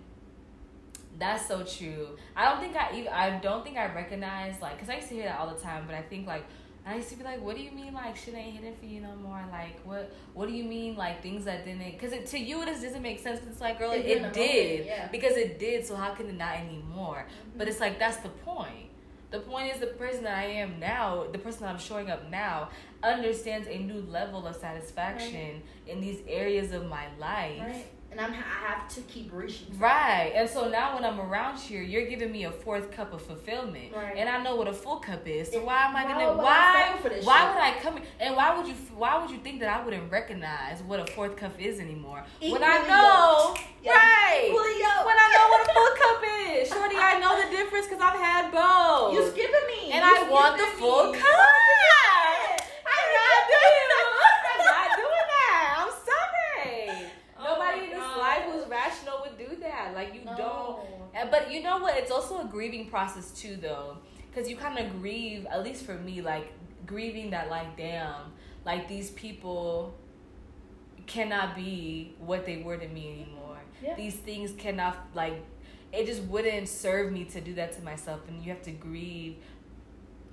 that's 1.20 1.48
so 1.48 1.64
true. 1.64 2.18
I 2.36 2.46
don't 2.46 2.62
think 2.62 2.76
I 2.76 2.98
even. 2.98 3.12
I 3.12 3.40
don't 3.40 3.64
think 3.64 3.78
I 3.78 3.94
recognize 3.94 4.62
like, 4.62 4.80
cause 4.80 4.90
I 4.90 4.96
used 4.96 5.10
to 5.10 5.16
hear 5.16 5.26
that 5.26 5.40
all 5.40 5.54
the 5.54 5.60
time, 5.60 5.84
but 5.86 5.96
I 5.96 6.02
think 6.02 6.28
like. 6.28 6.46
I 6.86 6.96
used 6.96 7.10
to 7.10 7.16
be 7.16 7.24
like, 7.24 7.42
"What 7.42 7.56
do 7.56 7.62
you 7.64 7.72
mean, 7.72 7.94
like 7.94 8.16
shit 8.18 8.34
ain't 8.36 8.56
hitting 8.58 8.76
for 8.76 8.86
you 8.86 9.00
no 9.02 9.16
more? 9.16 9.42
Like, 9.52 9.80
what? 9.86 10.14
What 10.34 10.50
do 10.50 10.54
you 10.54 10.64
mean, 10.66 10.96
like 10.96 11.22
things 11.24 11.46
that 11.46 11.64
didn't? 11.66 11.92
Because 11.92 12.12
it, 12.12 12.26
to 12.28 12.38
you, 12.40 12.62
it 12.62 12.66
just 12.68 12.82
doesn't 12.84 13.02
make 13.02 13.20
sense. 13.20 13.40
'cause 13.40 13.48
it's 13.50 13.62
like, 13.62 13.80
girl, 13.80 13.92
It 13.92 14.00
it, 14.00 14.04
did 14.04 14.18
in 14.18 14.26
it 14.26 14.34
the 14.34 14.40
moment, 14.40 14.86
yeah. 14.86 15.08
because 15.08 15.38
it 15.38 15.60
did. 15.60 15.86
So 15.86 15.96
how 15.96 16.14
can 16.14 16.28
it 16.28 16.36
not 16.38 16.58
anymore? 16.58 17.26
Mm-hmm. 17.28 17.58
But 17.58 17.68
it's 17.70 17.80
like 17.80 18.00
that's 18.00 18.18
the 18.18 18.30
point. 18.30 18.90
The 19.32 19.40
point 19.40 19.74
is 19.74 19.80
the 19.80 19.88
person 19.88 20.24
that 20.26 20.38
I 20.38 20.44
am 20.46 20.80
now, 20.80 21.26
the 21.32 21.40
person 21.40 21.62
that 21.62 21.70
I'm 21.70 21.80
showing 21.80 22.12
up 22.12 22.30
now, 22.30 22.70
understands 23.02 23.68
a 23.68 23.78
new 23.80 24.02
level 24.02 24.46
of 24.46 24.56
satisfaction 24.56 25.64
in 25.88 26.02
these 26.02 26.20
areas 26.28 26.72
of 26.72 26.86
my 26.88 27.06
life. 27.18 27.60
Right. 27.62 27.86
And 28.14 28.22
I'm, 28.22 28.32
I 28.32 28.36
have 28.68 28.88
to 28.94 29.02
keep 29.02 29.32
reaching. 29.34 29.66
Right. 29.80 30.32
And 30.36 30.48
so 30.48 30.70
now 30.70 30.94
when 30.94 31.04
I'm 31.04 31.20
around 31.20 31.58
here, 31.58 31.82
you're 31.82 32.06
giving 32.06 32.32
me 32.32 32.44
a 32.44 32.52
fourth 32.52 32.92
cup 32.92 33.12
of 33.12 33.24
fulfillment. 33.24 33.92
Right. 33.96 34.16
And 34.16 34.30
I 34.30 34.42
know 34.44 34.56
what 34.56 34.68
a 34.68 34.74
full 34.74 34.98
cup 34.98 35.28
is. 35.28 35.52
So 35.52 35.64
why 35.64 35.86
am 35.88 35.96
I 35.96 36.06
why 36.06 36.12
gonna 36.14 36.38
why 36.38 37.00
this 37.10 37.26
why 37.26 37.50
would 37.50 37.58
I 37.60 37.74
come 37.82 37.98
and 38.20 38.36
why 38.36 38.56
would 38.56 38.68
you 38.68 38.76
why 38.96 39.20
would 39.20 39.32
you 39.32 39.40
think 39.40 39.60
that 39.62 39.70
I 39.70 39.84
wouldn't 39.84 40.12
recognize 40.12 40.84
what 40.84 41.00
a 41.00 41.12
fourth 41.14 41.36
cup 41.36 41.60
is 41.60 41.80
anymore? 41.80 42.24
when 42.40 42.64
I 42.64 42.78
know 42.88 43.56
Yeah. 43.82 43.94
right. 43.98 44.46
Equally. 44.46 44.78
When 45.10 45.18
I 45.18 45.28
know 45.34 45.46
what 45.50 45.62
a 45.68 45.74
full 45.74 45.92
cup 46.04 46.24
is. 46.54 46.70
Shorty, 46.70 46.96
I 46.96 47.20
know 47.20 47.34
the 47.42 47.50
difference 47.50 47.88
because 47.88 48.00
I've 48.00 48.20
had 48.20 48.52
both. 48.52 49.14
You 49.16 49.26
skipping 49.32 49.68
me. 49.68 49.92
and 49.92 50.06
You 50.06 50.16
I 50.28 50.30
want 50.30 50.58
the 50.58 50.68
full 50.78 51.12
me. 51.14 51.18
cup. 51.18 51.28
I'm 52.86 53.08
not 53.18 53.42
doing 53.50 53.90
I'm 54.54 54.66
not 54.66 54.90
doing 55.02 55.28
that. 55.34 55.76
I'm 55.82 55.92
sorry. 56.06 57.10
Oh 57.40 57.44
Nobody 57.44 57.78
my 57.80 57.84
in 57.86 57.90
this 57.90 58.00
God. 58.00 58.18
life 58.20 58.44
who's 58.52 58.68
rational 58.68 59.18
would 59.26 59.38
do 59.38 59.56
that. 59.62 59.94
Like 59.96 60.14
you 60.14 60.22
No. 60.26 60.36
don't. 60.38 60.80
And- 61.16 61.30
But 61.32 61.52
you 61.52 61.62
know 61.64 61.78
what? 61.80 61.93
It's 62.04 62.12
also 62.12 62.42
a 62.42 62.46
grieving 62.46 62.90
process 62.90 63.32
too, 63.32 63.56
though, 63.56 63.98
because 64.30 64.50
you 64.50 64.56
kind 64.56 64.78
of 64.78 65.02
grieve. 65.02 65.46
At 65.48 65.64
least 65.64 65.86
for 65.86 65.96
me, 65.96 66.22
like 66.22 66.52
grieving 66.86 67.32
that, 67.32 67.50
like, 67.50 67.78
damn, 67.78 68.34
like 68.66 68.88
these 68.88 69.12
people 69.12 69.96
cannot 71.06 71.56
be 71.56 72.16
what 72.20 72.46
they 72.46 72.58
were 72.58 72.78
to 72.78 72.88
me 72.88 73.12
anymore. 73.12 73.58
Yeah. 73.82 73.96
These 73.96 74.16
things 74.16 74.52
cannot 74.58 74.98
like. 75.14 75.44
It 75.92 76.06
just 76.08 76.24
wouldn't 76.24 76.68
serve 76.68 77.12
me 77.12 77.24
to 77.26 77.42
do 77.42 77.54
that 77.56 77.74
to 77.74 77.84
myself, 77.84 78.22
and 78.28 78.44
you 78.44 78.50
have 78.52 78.64
to 78.64 78.72
grieve 78.72 79.36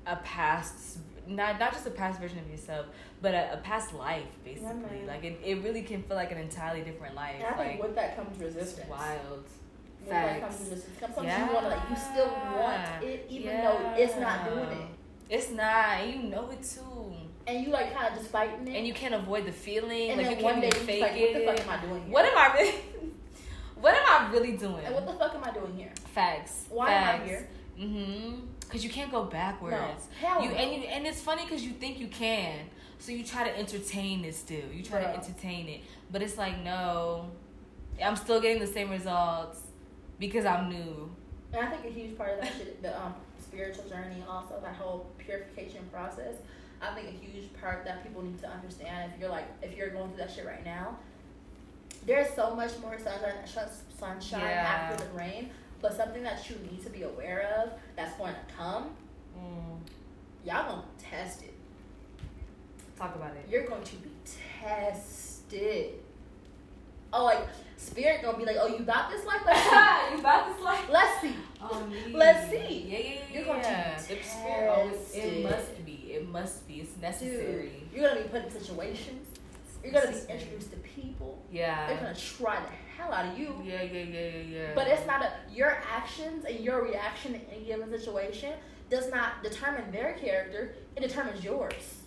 a 0.06 0.16
past, 0.16 0.98
not 1.26 1.60
not 1.60 1.72
just 1.72 1.86
a 1.86 1.90
past 1.90 2.20
version 2.20 2.38
of 2.38 2.50
yourself, 2.50 2.86
but 3.20 3.34
a, 3.34 3.54
a 3.54 3.56
past 3.58 3.92
life, 3.92 4.24
basically. 4.44 4.74
man. 4.74 5.06
like 5.06 5.24
it, 5.24 5.38
it 5.44 5.62
really 5.62 5.82
can 5.82 6.02
feel 6.02 6.16
like 6.16 6.32
an 6.32 6.38
entirely 6.38 6.82
different 6.82 7.14
life. 7.14 7.36
And 7.36 7.44
I 7.44 7.52
think 7.52 7.80
like 7.80 7.82
with 7.82 7.94
that 7.94 8.16
comes 8.16 8.40
it's 8.40 8.56
resistance. 8.56 8.88
wild. 8.88 9.44
Comes 10.08 10.56
Facts. 10.56 10.86
Comes 11.00 11.14
something 11.14 11.24
you 11.24 11.52
want 11.54 11.64
to 11.64 11.68
like. 11.68 11.90
You 11.90 11.96
still 11.96 12.28
want 12.28 13.04
it, 13.04 13.26
even 13.28 13.56
though 13.56 13.94
it's 13.96 14.16
not 14.16 14.48
doing 14.48 14.70
it. 14.70 14.86
It's 15.28 15.50
not. 15.50 16.06
You 16.06 16.22
know 16.24 16.50
it 16.50 16.62
too. 16.62 17.12
And 17.46 17.64
you 17.64 17.72
like 17.72 17.94
kind 17.94 18.08
of 18.12 18.18
just 18.18 18.30
fighting 18.30 18.66
it. 18.68 18.76
And 18.76 18.86
you 18.86 18.94
can't 18.94 19.14
avoid 19.14 19.46
the 19.46 19.52
feeling. 19.52 20.10
And 20.10 20.18
like 20.18 20.28
then 20.28 20.38
you 20.38 20.44
one 20.44 20.60
can't 20.60 20.72
day 20.72 20.78
you 20.80 20.86
fake 20.86 21.02
like, 21.02 21.12
it. 21.14 21.46
what 21.46 21.56
the 21.56 21.62
fuck 21.62 21.68
am 21.68 21.78
I 21.78 21.86
doing 21.86 22.02
here? 22.04 22.12
What 22.12 22.24
am 22.24 22.38
I 22.38 22.54
really? 22.54 22.74
what 23.80 23.94
am 23.94 24.02
I 24.08 24.32
really 24.32 24.56
doing? 24.56 24.84
And 24.84 24.94
what 24.94 25.06
the 25.06 25.12
fuck 25.14 25.34
am 25.34 25.44
I 25.44 25.52
doing 25.52 25.74
here? 25.76 25.92
Facts. 26.14 26.66
Why 26.68 26.86
Facts. 26.88 27.14
am 27.14 27.22
I 27.22 27.26
here? 27.28 27.48
Mm-hmm. 27.78 28.34
Cause 28.68 28.84
you 28.84 28.90
can't 28.90 29.10
go 29.10 29.24
backwards. 29.24 29.74
No. 29.74 30.28
Hell 30.28 30.42
You 30.44 30.50
no. 30.50 30.54
and 30.54 30.82
you 30.82 30.88
and 30.88 31.06
it's 31.06 31.20
funny 31.20 31.42
because 31.44 31.64
you 31.64 31.72
think 31.72 31.98
you 31.98 32.06
can, 32.06 32.54
so 33.00 33.10
you 33.10 33.24
try 33.24 33.42
to 33.42 33.58
entertain 33.58 34.24
it 34.24 34.34
still. 34.36 34.70
You 34.72 34.84
try 34.84 35.00
to 35.00 35.08
entertain 35.08 35.68
it, 35.68 35.80
but 36.12 36.22
it's 36.22 36.38
like 36.38 36.62
no, 36.62 37.30
I'm 38.00 38.14
still 38.14 38.40
getting 38.40 38.60
the 38.60 38.68
same 38.68 38.90
results 38.90 39.58
because 40.20 40.44
I'm 40.44 40.68
new. 40.68 41.10
And 41.52 41.66
I 41.66 41.70
think 41.70 41.84
a 41.84 41.88
huge 41.88 42.16
part 42.16 42.34
of 42.34 42.40
that 42.42 42.52
shit, 42.56 42.80
the 42.80 42.96
um, 42.96 43.14
spiritual 43.40 43.88
journey, 43.88 44.22
also 44.28 44.60
that 44.62 44.76
whole 44.76 45.06
purification 45.18 45.80
process. 45.92 46.36
I 46.80 46.94
think 46.94 47.08
a 47.08 47.24
huge 47.24 47.52
part 47.60 47.84
that 47.84 48.04
people 48.04 48.22
need 48.22 48.38
to 48.40 48.48
understand 48.48 49.12
if 49.12 49.20
you're 49.20 49.28
like 49.30 49.44
if 49.62 49.76
you're 49.76 49.90
going 49.90 50.08
through 50.10 50.18
that 50.18 50.30
shit 50.30 50.46
right 50.46 50.64
now. 50.64 50.96
There's 52.06 52.32
so 52.34 52.54
much 52.54 52.78
more 52.80 52.98
sunshine, 52.98 53.34
sunshine 53.98 54.40
Yeah. 54.40 54.88
after 54.90 55.04
the 55.04 55.12
rain, 55.12 55.50
but 55.82 55.94
something 55.94 56.22
that 56.22 56.48
you 56.48 56.56
need 56.70 56.82
to 56.84 56.90
be 56.90 57.02
aware 57.02 57.54
of 57.58 57.72
that's 57.96 58.16
going 58.16 58.32
to 58.32 58.54
come. 58.56 58.90
Mm. 59.36 59.80
Y'all 60.46 60.66
gonna 60.70 60.84
test 60.98 61.42
it. 61.42 61.52
Talk 62.96 63.14
about 63.16 63.32
it. 63.36 63.46
You're 63.50 63.66
going 63.66 63.82
to 63.82 63.96
be 63.96 64.10
tested. 64.70 65.94
Oh, 67.12 67.24
like 67.24 67.46
spirit 67.76 68.22
gonna 68.22 68.38
be 68.38 68.44
like, 68.44 68.56
oh, 68.60 68.68
you 68.68 68.84
got 68.84 69.10
this 69.10 69.24
life. 69.24 69.40
Let's 69.46 69.62
see. 69.62 70.14
you 70.14 70.20
about 70.20 70.54
this 70.54 70.64
life? 70.64 70.84
Let's 70.90 71.20
see. 71.20 71.34
Oh, 71.62 71.86
me. 71.86 72.12
Let's 72.12 72.50
see. 72.50 72.86
Yeah, 72.88 72.98
yeah, 72.98 73.04
yeah. 73.04 73.20
You're 73.32 73.44
going 73.44 73.62
to 73.62 73.68
yeah. 73.68 73.96
be 73.96 74.22
spirit 74.22 74.68
always- 74.68 75.14
It 75.14 75.42
must 75.42 75.84
be. 75.84 75.92
It 76.12 76.28
must 76.28 76.68
be. 76.68 76.74
It's 76.80 76.96
necessary. 76.98 77.72
Dude, 77.90 78.00
you're 78.00 78.08
gonna 78.08 78.22
be 78.22 78.28
put 78.28 78.44
in 78.44 78.50
situations. 78.50 79.26
You're 79.82 79.92
gonna 79.92 80.10
be 80.10 80.32
introduced 80.32 80.70
to 80.72 80.76
people. 80.78 81.42
Yeah. 81.50 81.88
They're 81.88 81.96
gonna 81.96 82.14
try 82.14 82.60
the 82.60 82.70
hell 82.96 83.12
out 83.12 83.32
of 83.32 83.38
you. 83.38 83.54
Yeah, 83.64 83.82
yeah, 83.82 84.02
yeah, 84.02 84.20
yeah, 84.20 84.40
yeah. 84.40 84.72
But 84.74 84.88
it's 84.88 85.06
not 85.06 85.22
a 85.22 85.32
your 85.52 85.82
actions 85.90 86.44
and 86.44 86.60
your 86.60 86.84
reaction 86.84 87.34
in 87.34 87.40
any 87.52 87.64
given 87.64 87.90
situation 87.90 88.52
does 88.90 89.10
not 89.10 89.42
determine 89.42 89.90
their 89.90 90.14
character. 90.14 90.74
It 90.96 91.00
determines 91.00 91.42
yours. 91.42 92.02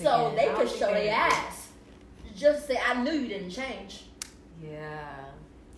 So 0.00 0.28
again. 0.28 0.36
they 0.36 0.54
could 0.54 0.68
show 0.70 0.92
they 0.92 1.04
their 1.06 1.14
ass. 1.14 1.61
Just 2.42 2.66
say, 2.66 2.76
I 2.84 3.00
knew 3.00 3.12
you 3.12 3.28
didn't 3.28 3.50
change. 3.50 4.02
Yeah. 4.60 4.98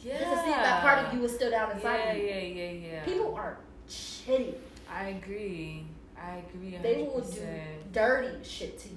Yeah. 0.00 0.18
Just 0.18 0.30
to 0.30 0.36
see 0.44 0.50
if 0.50 0.56
that 0.56 0.80
part 0.80 1.04
of 1.04 1.12
you 1.12 1.20
was 1.20 1.34
still 1.34 1.50
down 1.50 1.70
inside 1.72 1.96
Yeah, 1.98 2.10
of 2.12 2.16
you. 2.16 2.24
yeah, 2.24 2.38
yeah, 2.40 2.70
yeah. 2.70 3.04
People 3.04 3.34
are 3.34 3.58
shitty. 3.86 4.54
I 4.90 5.08
agree. 5.10 5.84
I 6.18 6.36
agree. 6.48 6.72
100%. 6.72 6.82
They 6.82 7.02
will 7.02 7.20
do 7.20 7.46
dirty 7.92 8.42
shit 8.42 8.78
to 8.78 8.88
you 8.88 8.94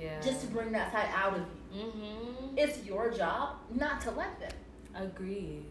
Yeah. 0.00 0.18
just 0.22 0.40
to 0.40 0.46
bring 0.46 0.72
that 0.72 0.90
side 0.92 1.08
out 1.14 1.34
of 1.34 1.44
you. 1.74 1.82
Mhm. 1.82 2.54
It's 2.56 2.82
your 2.86 3.10
job 3.10 3.56
not 3.74 4.00
to 4.02 4.10
let 4.12 4.40
them. 4.40 4.52
Agreed. 4.94 5.66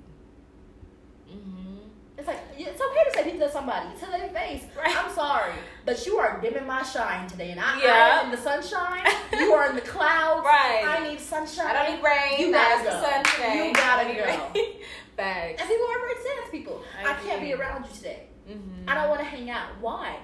Mhm. 1.28 1.80
It's 2.22 2.28
like 2.28 2.38
it's 2.56 2.80
okay 2.80 3.04
to 3.10 3.12
say 3.16 3.24
people 3.32 3.48
to 3.48 3.52
somebody 3.52 3.88
to 4.00 4.06
their 4.06 4.30
face. 4.30 4.64
Right. 4.78 4.96
I'm 4.96 5.12
sorry, 5.12 5.54
but 5.88 6.06
you 6.06 6.18
are 6.20 6.40
dimming 6.40 6.68
my 6.68 6.84
shine 6.84 7.28
today, 7.28 7.50
and 7.50 7.60
I, 7.60 7.80
I 7.82 8.20
am 8.20 8.26
in 8.26 8.32
the 8.32 8.38
sunshine. 8.38 9.02
You 9.34 9.54
are 9.54 9.68
in 9.72 9.76
the 9.76 9.82
clouds. 9.82 10.46
Right. 10.46 10.84
I 10.88 11.10
need 11.10 11.20
sunshine. 11.20 11.66
I 11.66 11.74
don't 11.74 11.96
need 11.96 12.04
rain. 12.04 12.40
You 12.40 12.52
gotta 12.54 12.84
go. 12.84 12.92
sun 12.92 13.24
today. 13.24 13.68
You 13.70 13.74
gotta 13.74 14.14
go. 14.14 14.62
Facts. 15.18 15.62
And 15.62 15.68
people 15.68 15.88
are 15.88 15.98
afraid 15.98 16.16
to 16.16 16.22
say 16.22 16.30
that 16.44 16.52
people. 16.52 16.84
I 17.04 17.12
I, 17.12 17.14
can't 17.16 17.42
be 17.42 17.54
around 17.54 17.86
you 17.90 17.96
today. 17.96 18.28
Mhm. 18.48 18.88
I 18.88 18.94
don't 18.94 19.10
want 19.10 19.22
to 19.22 19.26
hang 19.26 19.50
out. 19.50 19.70
Why? 19.80 20.18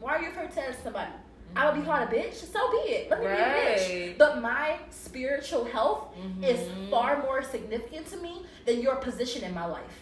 Why 0.00 0.12
are 0.16 0.22
you 0.22 0.30
afraid 0.30 0.48
to 0.52 0.54
tell 0.56 0.72
somebody? 0.82 1.10
I 1.54 1.70
would 1.70 1.78
be 1.80 1.86
called 1.86 2.02
a 2.02 2.12
bitch. 2.14 2.34
So 2.34 2.70
be 2.70 2.76
it. 2.92 3.10
Let 3.10 3.20
me 3.20 3.26
be 3.26 3.32
a 3.32 3.36
bitch. 4.14 4.18
But 4.18 4.40
my 4.42 4.76
spiritual 4.90 5.64
health 5.64 6.08
is 6.42 6.60
Mhm. 6.60 6.90
far 6.90 7.22
more 7.22 7.42
significant 7.42 8.06
to 8.10 8.16
me 8.18 8.44
than 8.66 8.80
your 8.80 8.96
position 8.96 9.42
in 9.44 9.54
my 9.54 9.64
life. 9.66 10.00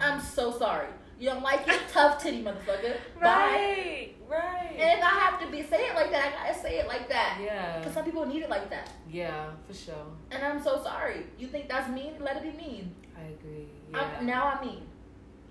I'm 0.00 0.20
so 0.20 0.56
sorry. 0.56 0.88
You 1.18 1.30
don't 1.30 1.42
like 1.42 1.66
it? 1.66 1.80
Tough 1.92 2.22
titty, 2.22 2.42
motherfucker. 2.42 2.96
Bye. 3.20 3.22
Right. 3.22 4.12
Right. 4.28 4.72
And 4.78 4.98
if 4.98 5.04
I 5.04 5.08
have 5.08 5.40
to 5.40 5.46
be 5.50 5.62
say 5.62 5.86
it 5.86 5.94
like 5.94 6.10
that, 6.10 6.34
I 6.34 6.48
gotta 6.48 6.60
say 6.60 6.78
it 6.78 6.88
like 6.88 7.08
that. 7.08 7.38
yeah. 7.42 7.78
Because 7.78 7.94
some 7.94 8.04
people 8.04 8.26
need 8.26 8.42
it 8.42 8.50
like 8.50 8.68
that. 8.70 8.90
Yeah, 9.10 9.46
for 9.66 9.72
sure. 9.74 9.94
And 10.30 10.42
I'm 10.42 10.60
so 10.62 10.82
sorry. 10.82 11.26
You 11.38 11.46
think 11.46 11.68
that's 11.68 11.88
mean? 11.88 12.14
Let 12.20 12.36
it 12.38 12.42
be 12.42 12.50
mean. 12.62 12.94
I 13.16 13.22
agree. 13.28 13.68
Yeah. 13.92 14.10
I'm, 14.18 14.26
now 14.26 14.46
I 14.48 14.64
mean. 14.64 14.82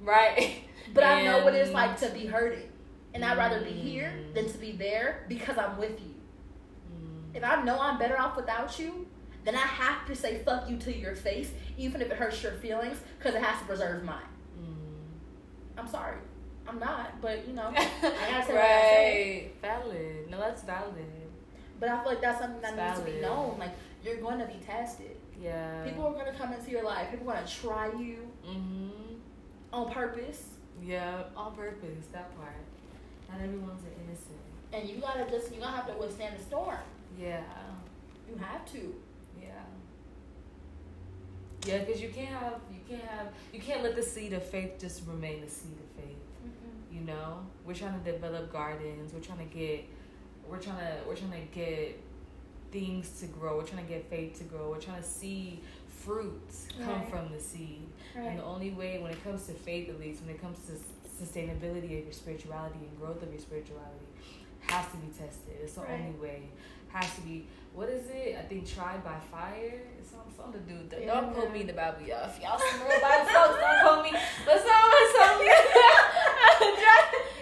right. 0.02 0.62
But 0.94 1.04
I 1.04 1.24
know 1.24 1.44
what 1.44 1.56
it's 1.56 1.72
like 1.72 1.98
to 2.02 2.10
be 2.10 2.28
hurted. 2.28 2.70
And 3.16 3.26
I'd 3.26 3.38
rather 3.38 3.62
be 3.62 3.72
here 3.72 4.14
Mm. 4.14 4.36
than 4.36 4.52
to 4.52 4.58
be 4.60 4.74
there 4.74 5.26
because 5.30 5.58
I'm 5.58 5.78
with 5.80 6.00
you. 6.02 6.14
Mm. 6.94 7.36
If 7.38 7.44
I 7.44 7.64
know 7.64 7.80
I'm 7.80 7.98
better 7.98 8.20
off 8.20 8.36
without 8.36 8.78
you, 8.78 9.08
then 9.46 9.56
I 9.56 9.60
have 9.60 10.06
to 10.08 10.16
say 10.16 10.44
fuck 10.44 10.70
you 10.70 10.78
to 10.78 10.96
your 10.96 11.16
face, 11.16 11.50
even 11.78 12.02
if 12.02 12.12
it 12.12 12.18
hurts 12.18 12.44
your 12.44 12.52
feelings, 12.54 12.98
because 13.18 13.34
it 13.36 13.42
has 13.42 13.58
to 13.62 13.66
preserve 13.66 14.04
mine. 14.04 14.22
I'm 15.78 15.88
sorry. 15.88 16.18
I'm 16.68 16.80
not, 16.80 17.22
but 17.22 17.48
you 17.48 17.54
know, 17.54 17.72
I 17.76 17.90
gotta 18.32 18.46
say 18.48 19.52
what 19.62 19.68
I. 19.68 19.68
Valid. 19.82 20.32
No, 20.32 20.40
that's 20.40 20.64
valid. 20.64 21.06
But 21.80 21.90
I 21.90 22.02
feel 22.04 22.14
like 22.14 22.22
that's 22.22 22.40
something 22.40 22.62
that 22.62 22.74
It's 22.74 23.00
needs 23.00 23.10
to 23.10 23.16
be 23.18 23.22
known. 23.22 23.58
Like, 23.60 23.72
you're 24.04 24.18
going 24.18 24.40
to 24.40 24.46
be 24.46 24.60
tested. 24.66 25.18
Yeah. 25.42 25.84
People 25.84 26.06
are 26.08 26.14
going 26.14 26.26
to 26.32 26.32
come 26.40 26.54
into 26.54 26.72
your 26.72 26.84
life. 26.84 27.12
People 27.12 27.30
are 27.30 27.34
going 27.36 27.46
to 27.46 27.54
try 27.54 27.88
you 28.00 28.32
Mhm. 28.48 29.20
on 29.74 29.92
purpose. 29.92 30.44
Yeah, 30.82 31.24
on 31.36 31.54
purpose. 31.56 32.06
That 32.14 32.36
part. 32.38 32.56
Not 33.30 33.42
everyone's 33.42 33.84
an 33.84 33.92
innocent. 34.06 34.40
And 34.72 34.90
you 34.90 35.02
got 35.02 35.16
to 35.16 35.30
just, 35.30 35.54
you 35.54 35.60
to 35.60 35.68
have 35.68 35.88
to 35.88 35.94
withstand 36.00 36.40
the 36.40 36.44
storm. 36.44 36.78
Yeah. 37.20 37.42
You 38.30 38.38
have 38.38 38.66
to. 38.72 38.96
Yeah. 41.66 41.80
Because 41.80 42.02
you 42.02 42.10
can't 42.10 42.30
have 42.30 42.60
you 42.72 42.80
can't 42.88 43.04
have 43.10 43.28
you 43.54 43.60
can't 43.60 43.84
let 43.84 43.96
the 43.96 44.04
seed 44.04 44.34
of 44.34 44.44
faith 44.44 44.74
just 44.80 45.06
remain 45.08 45.44
a 45.44 45.50
seed 45.50 45.74
of 45.74 46.04
faith. 46.04 46.18
Mm-hmm. 46.46 46.96
You 46.96 47.02
know, 47.06 47.40
we're 47.66 47.74
trying 47.74 48.02
to 48.02 48.12
develop 48.12 48.52
gardens. 48.52 49.14
We're 49.14 49.20
trying 49.20 49.48
to 49.48 49.54
get, 49.56 49.86
we're 50.48 50.60
trying 50.60 50.78
to 50.80 50.94
we're 51.08 51.16
trying 51.16 51.32
to 51.32 51.48
get 51.56 52.00
things 52.72 53.20
to 53.20 53.28
grow. 53.28 53.58
We're 53.58 53.64
trying 53.66 53.86
to 53.86 53.92
get 53.92 54.10
faith 54.10 54.38
to 54.40 54.44
grow. 54.46 54.70
We're 54.70 54.80
trying 54.82 55.02
to 55.02 55.08
see 55.08 55.62
fruits 55.88 56.68
come 56.80 56.90
Right. 56.90 57.10
from 57.10 57.32
the 57.32 57.40
seed. 57.40 57.88
Right. 58.16 58.26
And 58.28 58.40
the 58.40 58.44
only 58.44 58.72
way, 58.72 59.00
when 59.00 59.12
it 59.12 59.24
comes 59.24 59.48
to 59.48 59.54
faith, 59.54 59.90
at 59.90 60.00
least, 60.00 60.22
when 60.22 60.30
it 60.36 60.42
comes 60.42 60.58
to 60.68 60.74
sustainability 61.24 61.98
of 62.00 62.04
your 62.06 62.12
spirituality 62.12 62.76
and 62.82 63.00
growth 63.00 63.24
of 63.24 63.32
your 63.32 63.40
spirituality, 63.42 64.06
has 64.68 64.86
to 64.92 64.98
be 64.98 65.08
tested. 65.08 65.54
It's 65.64 65.74
the 65.74 65.82
Right. 65.82 66.00
only 66.02 66.20
way. 66.20 66.50
Has 66.90 67.14
to 67.16 67.22
be. 67.22 67.48
What 67.76 67.90
is 67.90 68.08
it? 68.10 68.38
I 68.40 68.44
think 68.44 68.66
tried 68.68 69.04
by 69.04 69.18
fire. 69.30 69.82
It's 70.00 70.10
something, 70.12 70.34
something 70.36 70.64
to 70.64 70.68
do. 70.70 70.76
with- 70.80 71.02
Yeah. 71.02 71.20
Don't 71.20 71.34
quote 71.34 71.52
me 71.52 71.62
in 71.62 71.68
the 71.68 71.74
Bible, 71.74 72.02
y'all. 72.08 72.24
If 72.30 72.40
y'all 72.42 72.58
some 72.58 72.80
real 72.88 73.02
Bible 73.02 73.26
folks, 73.26 73.60
don't 73.60 73.82
quote 73.84 74.04
me. 74.06 74.12
But 74.46 74.58
someone, 74.64 75.08
something. 75.20 75.48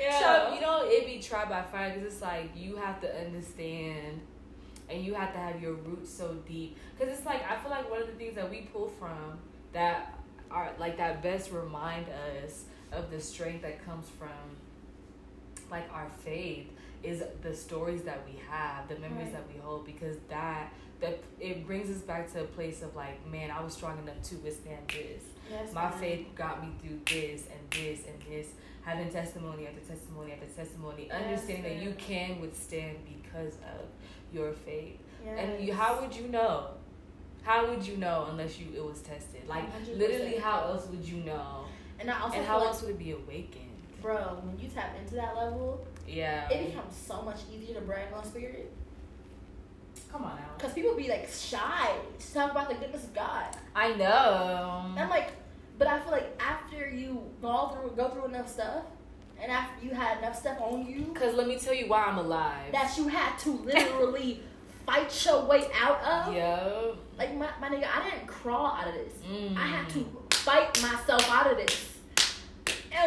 Yeah. 0.01 0.19
So 0.49 0.53
you 0.55 0.61
know, 0.61 0.81
it 0.85 1.05
be 1.05 1.19
tried 1.21 1.49
by 1.49 1.61
fire 1.61 1.93
because 1.93 2.13
it's 2.13 2.21
like 2.21 2.49
you 2.55 2.75
have 2.75 2.99
to 3.01 3.19
understand, 3.25 4.19
and 4.89 5.03
you 5.03 5.13
have 5.13 5.31
to 5.33 5.39
have 5.39 5.61
your 5.61 5.73
roots 5.73 6.13
so 6.13 6.35
deep. 6.47 6.77
Because 6.97 7.17
it's 7.17 7.25
like 7.25 7.41
I 7.49 7.55
feel 7.57 7.71
like 7.71 7.89
one 7.89 8.01
of 8.01 8.07
the 8.07 8.13
things 8.13 8.35
that 8.35 8.49
we 8.49 8.61
pull 8.73 8.89
from 8.99 9.39
that 9.71 10.13
are 10.51 10.71
like 10.77 10.97
that 10.97 11.23
best 11.23 11.51
remind 11.51 12.07
us 12.09 12.65
of 12.91 13.09
the 13.11 13.19
strength 13.21 13.61
that 13.61 13.83
comes 13.85 14.09
from 14.09 14.29
like 15.71 15.85
our 15.93 16.07
faith 16.23 16.67
is 17.03 17.21
the 17.41 17.53
stories 17.55 18.03
that 18.03 18.25
we 18.25 18.39
have, 18.49 18.87
the 18.87 18.95
memories 18.97 19.25
Right. 19.25 19.33
that 19.33 19.53
we 19.53 19.59
hold, 19.59 19.85
because 19.85 20.17
that 20.29 20.71
that 20.99 21.19
it 21.37 21.67
brings 21.67 21.89
us 21.89 22.01
back 22.01 22.31
to 22.31 22.39
a 22.41 22.45
place 22.45 22.81
of 22.81 22.95
like, 22.95 23.25
man, 23.29 23.51
I 23.51 23.61
was 23.61 23.73
strong 23.73 23.97
enough 23.99 24.21
to 24.23 24.35
withstand 24.37 24.87
this. 24.87 25.21
Yes, 25.51 25.73
My 25.73 25.89
ma'am. 25.89 25.99
faith 25.99 26.27
got 26.33 26.63
me 26.63 26.71
through 26.81 27.01
this 27.05 27.43
and 27.51 27.59
this 27.71 28.05
and 28.07 28.15
this, 28.29 28.47
having 28.83 29.09
testimony 29.09 29.67
after 29.67 29.81
testimony 29.81 30.31
after 30.31 30.45
testimony, 30.45 31.07
Yes, 31.09 31.21
understanding 31.21 31.63
that 31.63 31.83
you 31.83 31.93
can 31.97 32.39
withstand 32.39 32.99
because 33.05 33.55
of 33.55 33.85
your 34.31 34.53
faith. 34.53 34.97
Yes. 35.25 35.39
And 35.39 35.67
you, 35.67 35.73
how 35.73 35.99
would 35.99 36.15
you 36.15 36.29
know? 36.29 36.67
How 37.41 37.67
would 37.67 37.85
you 37.85 37.97
know 37.97 38.27
unless 38.31 38.57
you 38.57 38.67
it 38.73 38.81
was 38.85 39.01
tested? 39.01 39.45
Like 39.45 39.65
100%. 39.85 39.97
literally, 39.97 40.37
how 40.37 40.61
else 40.61 40.87
would 40.87 41.03
you 41.05 41.17
know? 41.17 41.65
And 41.99 42.09
I 42.09 42.21
also 42.21 42.37
and 42.37 42.45
how 42.47 42.59
like, 42.59 42.67
else 42.67 42.81
would 42.81 42.91
it 42.91 42.99
be 42.99 43.11
awakened? 43.11 43.59
bro, 44.01 44.37
when 44.43 44.57
you 44.59 44.69
tap 44.69 44.95
into 45.01 45.15
that 45.15 45.35
level, 45.35 45.85
Yeah. 46.07 46.49
it 46.49 46.67
becomes 46.67 46.95
so 46.95 47.21
much 47.21 47.39
easier 47.53 47.75
to 47.75 47.81
brag 47.81 48.13
on 48.13 48.25
spirit. 48.25 48.71
Come 50.11 50.23
on 50.23 50.35
now. 50.35 50.45
Because 50.57 50.73
people 50.73 50.95
be 50.95 51.07
like 51.07 51.27
shy 51.29 51.91
to 52.19 52.33
talk 52.33 52.51
about 52.51 52.69
the 52.69 52.75
goodness 52.75 53.03
of 53.03 53.13
God. 53.15 53.45
I 53.75 53.93
know. 53.93 54.85
And 54.91 54.99
I'm 54.99 55.09
like, 55.09 55.31
but 55.79 55.87
I 55.87 55.99
feel 56.01 56.11
like 56.11 56.39
after 56.39 56.87
you 56.89 57.21
go 57.41 57.69
through 57.69 57.91
go 57.95 58.09
through 58.09 58.25
enough 58.25 58.47
stuff, 58.47 58.83
and 59.41 59.51
after 59.51 59.83
you 59.85 59.91
had 59.91 60.19
enough 60.19 60.39
stuff 60.39 60.59
on 60.61 60.85
you 60.85 61.11
Cause 61.13 61.33
let 61.33 61.47
me 61.47 61.57
tell 61.57 61.73
you 61.73 61.87
why 61.87 62.03
I'm 62.03 62.17
alive. 62.17 62.71
that 62.71 62.95
you 62.97 63.07
had 63.07 63.37
to 63.39 63.51
literally 63.51 64.41
fight 64.85 65.25
your 65.25 65.45
way 65.45 65.65
out 65.81 66.01
of. 66.03 66.33
Yo. 66.33 66.97
Like 67.17 67.35
my, 67.35 67.49
my 67.59 67.69
nigga, 67.69 67.87
I 67.93 68.09
didn't 68.09 68.27
crawl 68.27 68.67
out 68.67 68.87
of 68.87 68.93
this. 68.93 69.13
Mm. 69.29 69.57
I 69.57 69.65
had 69.65 69.89
to 69.89 70.05
fight 70.31 70.81
myself 70.81 71.27
out 71.31 71.51
of 71.51 71.57
this. 71.57 71.89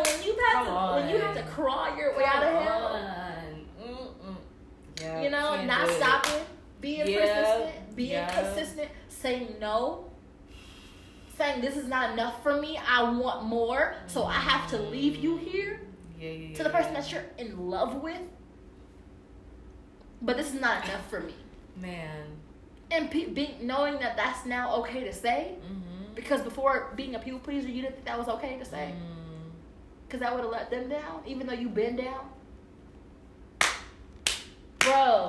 When 0.05 0.23
you 0.25 0.37
have 0.47 0.67
Come 0.67 0.67
to 0.67 1.01
when 1.01 1.09
you 1.15 1.19
have 1.21 1.37
to 1.37 1.43
crawl 1.45 1.97
your 1.97 2.17
way 2.17 2.25
out 2.25 2.43
of 2.43 2.63
hell. 2.63 3.01
Yeah, 5.01 5.23
you 5.23 5.31
know, 5.31 5.63
not 5.65 5.89
stopping, 5.91 6.43
being 6.81 7.07
Yeah, 7.07 7.21
persistent, 7.21 7.97
being 7.97 8.11
yeah. 8.13 8.43
consistent, 8.43 8.89
saying 9.09 9.57
no, 9.61 10.11
saying 11.37 11.61
this 11.61 11.77
is 11.77 11.87
not 11.87 12.13
enough 12.13 12.43
for 12.43 12.59
me, 12.61 12.79
I 12.79 13.03
want 13.11 13.45
more, 13.45 13.95
so 14.07 14.25
I 14.25 14.33
have 14.35 14.69
to 14.71 14.79
leave 14.79 15.17
you 15.17 15.37
here 15.37 15.83
Yeah, 16.19 16.31
yeah, 16.31 16.57
to 16.57 16.63
the 16.65 16.71
person 16.71 16.95
yeah. 16.95 17.01
that 17.01 17.13
you're 17.13 17.25
in 17.37 17.69
love 17.69 17.97
with. 18.03 18.21
But 20.23 20.39
this 20.39 20.55
is 20.55 20.61
not 20.61 20.85
enough 20.87 21.09
for 21.11 21.21
me. 21.21 21.35
Man. 21.77 22.25
And 22.91 23.11
pe- 23.11 23.29
being 23.29 23.67
knowing 23.67 23.99
that 23.99 24.17
that's 24.17 24.47
now 24.47 24.77
okay 24.77 25.05
to 25.05 25.13
say, 25.13 25.57
Mm-hmm. 25.63 26.15
because 26.15 26.41
before 26.41 26.93
being 26.97 27.15
a 27.15 27.19
people 27.19 27.39
pleaser, 27.41 27.69
you 27.69 27.83
didn't 27.83 27.97
think 27.97 28.07
that 28.07 28.19
was 28.19 28.29
okay 28.29 28.57
to 28.59 28.65
say, 28.65 28.95
Mm. 28.97 29.16
Because 30.09 30.23
I 30.27 30.33
would 30.33 30.43
have 30.43 30.53
let 30.53 30.71
them 30.71 30.89
down, 30.89 31.23
even 31.27 31.47
though 31.47 31.53
you've 31.53 31.75
been 31.75 31.97
down. 31.97 32.29
Bro, 34.79 35.29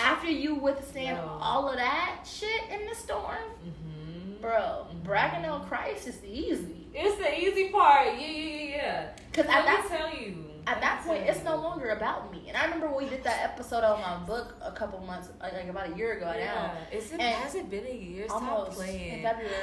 after 0.00 0.28
you 0.30 0.54
withstand 0.56 1.16
Yo. 1.18 1.38
all 1.40 1.68
of 1.68 1.76
that 1.76 2.24
shit 2.26 2.62
in 2.72 2.86
the 2.88 2.94
storm, 2.94 3.36
Mm-hmm. 3.64 4.40
bro, 4.40 4.86
Mhm. 4.90 5.02
bragging 5.04 5.48
on 5.48 5.66
Christ 5.68 6.08
is 6.08 6.24
easy. 6.24 6.88
It's 6.92 7.16
the 7.18 7.38
easy 7.38 7.68
part. 7.70 8.06
Yeah, 8.14 8.26
yeah, 8.26 8.48
yeah, 8.48 8.76
yeah. 8.76 9.08
Because 9.30 9.46
at 9.46 9.64
that 9.64 9.86
tell 9.88 10.10
you. 10.20 10.44
at 10.66 10.80
that 10.80 11.04
point, 11.04 11.22
it's 11.22 11.44
no 11.44 11.54
longer 11.56 11.90
about 11.90 12.32
me. 12.32 12.46
And 12.48 12.56
I 12.56 12.64
remember 12.64 12.88
when 12.88 13.04
we 13.04 13.08
did 13.10 13.22
that 13.22 13.44
episode 13.44 13.84
on 13.84 14.00
my 14.00 14.16
book 14.26 14.56
a 14.60 14.72
couple 14.72 14.98
months, 15.00 15.28
like, 15.40 15.52
about 15.68 15.92
a 15.92 15.96
year 15.96 16.14
ago 16.14 16.26
now. 16.26 16.36
Yeah. 16.40 16.74
Is 16.98 17.12
it, 17.12 17.20
has 17.20 17.54
it 17.54 17.70
been 17.70 17.86
a 17.86 17.94
year? 17.94 18.24
Stop 18.26 18.42
almost 18.42 18.72
playing. 18.72 19.18
in 19.18 19.22
February. 19.22 19.54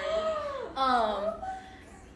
Um, 0.77 1.33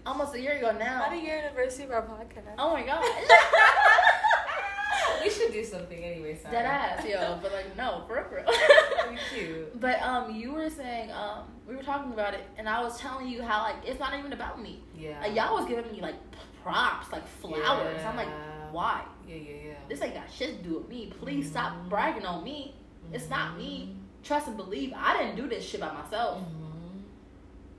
almost 0.07 0.33
a 0.35 0.41
year 0.41 0.53
ago 0.53 0.71
now. 0.71 0.99
Not 0.99 1.13
a 1.13 1.17
year 1.21 1.37
anniversary 1.39 1.85
of 1.85 1.91
our 1.91 2.01
podcast. 2.03 2.53
Oh 2.57 2.73
my 2.73 2.83
god. 2.83 3.03
we 5.23 5.29
should 5.29 5.51
do 5.51 5.63
something 5.63 6.03
anyway. 6.03 6.37
Sorry. 6.41 6.55
Dead 6.55 6.65
ass, 6.65 7.05
yo. 7.05 7.39
But 7.41 7.51
like, 7.51 7.75
no, 7.77 8.03
for 8.07 8.15
real, 8.15 8.23
for 8.25 8.35
real. 8.37 9.17
Cute. 9.33 9.79
But 9.79 10.01
um, 10.01 10.35
you 10.35 10.53
were 10.53 10.69
saying 10.69 11.11
um, 11.11 11.45
we 11.67 11.75
were 11.75 11.83
talking 11.83 12.13
about 12.13 12.33
it, 12.33 12.41
and 12.57 12.67
I 12.69 12.81
was 12.81 12.97
telling 12.99 13.27
you 13.27 13.41
how 13.41 13.63
like 13.63 13.75
it's 13.85 13.99
not 13.99 14.17
even 14.17 14.33
about 14.33 14.61
me. 14.61 14.81
Yeah. 14.97 15.19
Like 15.21 15.35
y'all 15.35 15.55
was 15.55 15.67
giving 15.67 15.91
me 15.91 16.01
like 16.01 16.15
props, 16.63 17.11
like 17.11 17.27
flowers. 17.27 18.01
I'm 18.05 18.15
like, 18.15 18.29
why? 18.71 19.03
Yeah, 19.27 19.35
yeah, 19.35 19.51
yeah. 19.65 19.73
This 19.89 20.01
ain't 20.01 20.13
got 20.13 20.31
shit 20.31 20.63
to 20.63 20.69
do 20.69 20.77
with 20.79 20.89
me. 20.89 21.11
Please 21.19 21.49
stop 21.49 21.73
Mhm. 21.73 21.89
bragging 21.89 22.25
on 22.25 22.43
me. 22.43 22.75
It's 23.11 23.29
not 23.29 23.57
me. 23.57 23.95
Trust 24.23 24.47
and 24.47 24.57
believe. 24.57 24.93
I 24.95 25.17
didn't 25.17 25.35
do 25.37 25.47
this 25.47 25.67
shit 25.67 25.79
by 25.79 25.91
myself. 25.91 26.39
Mhm. 26.39 26.66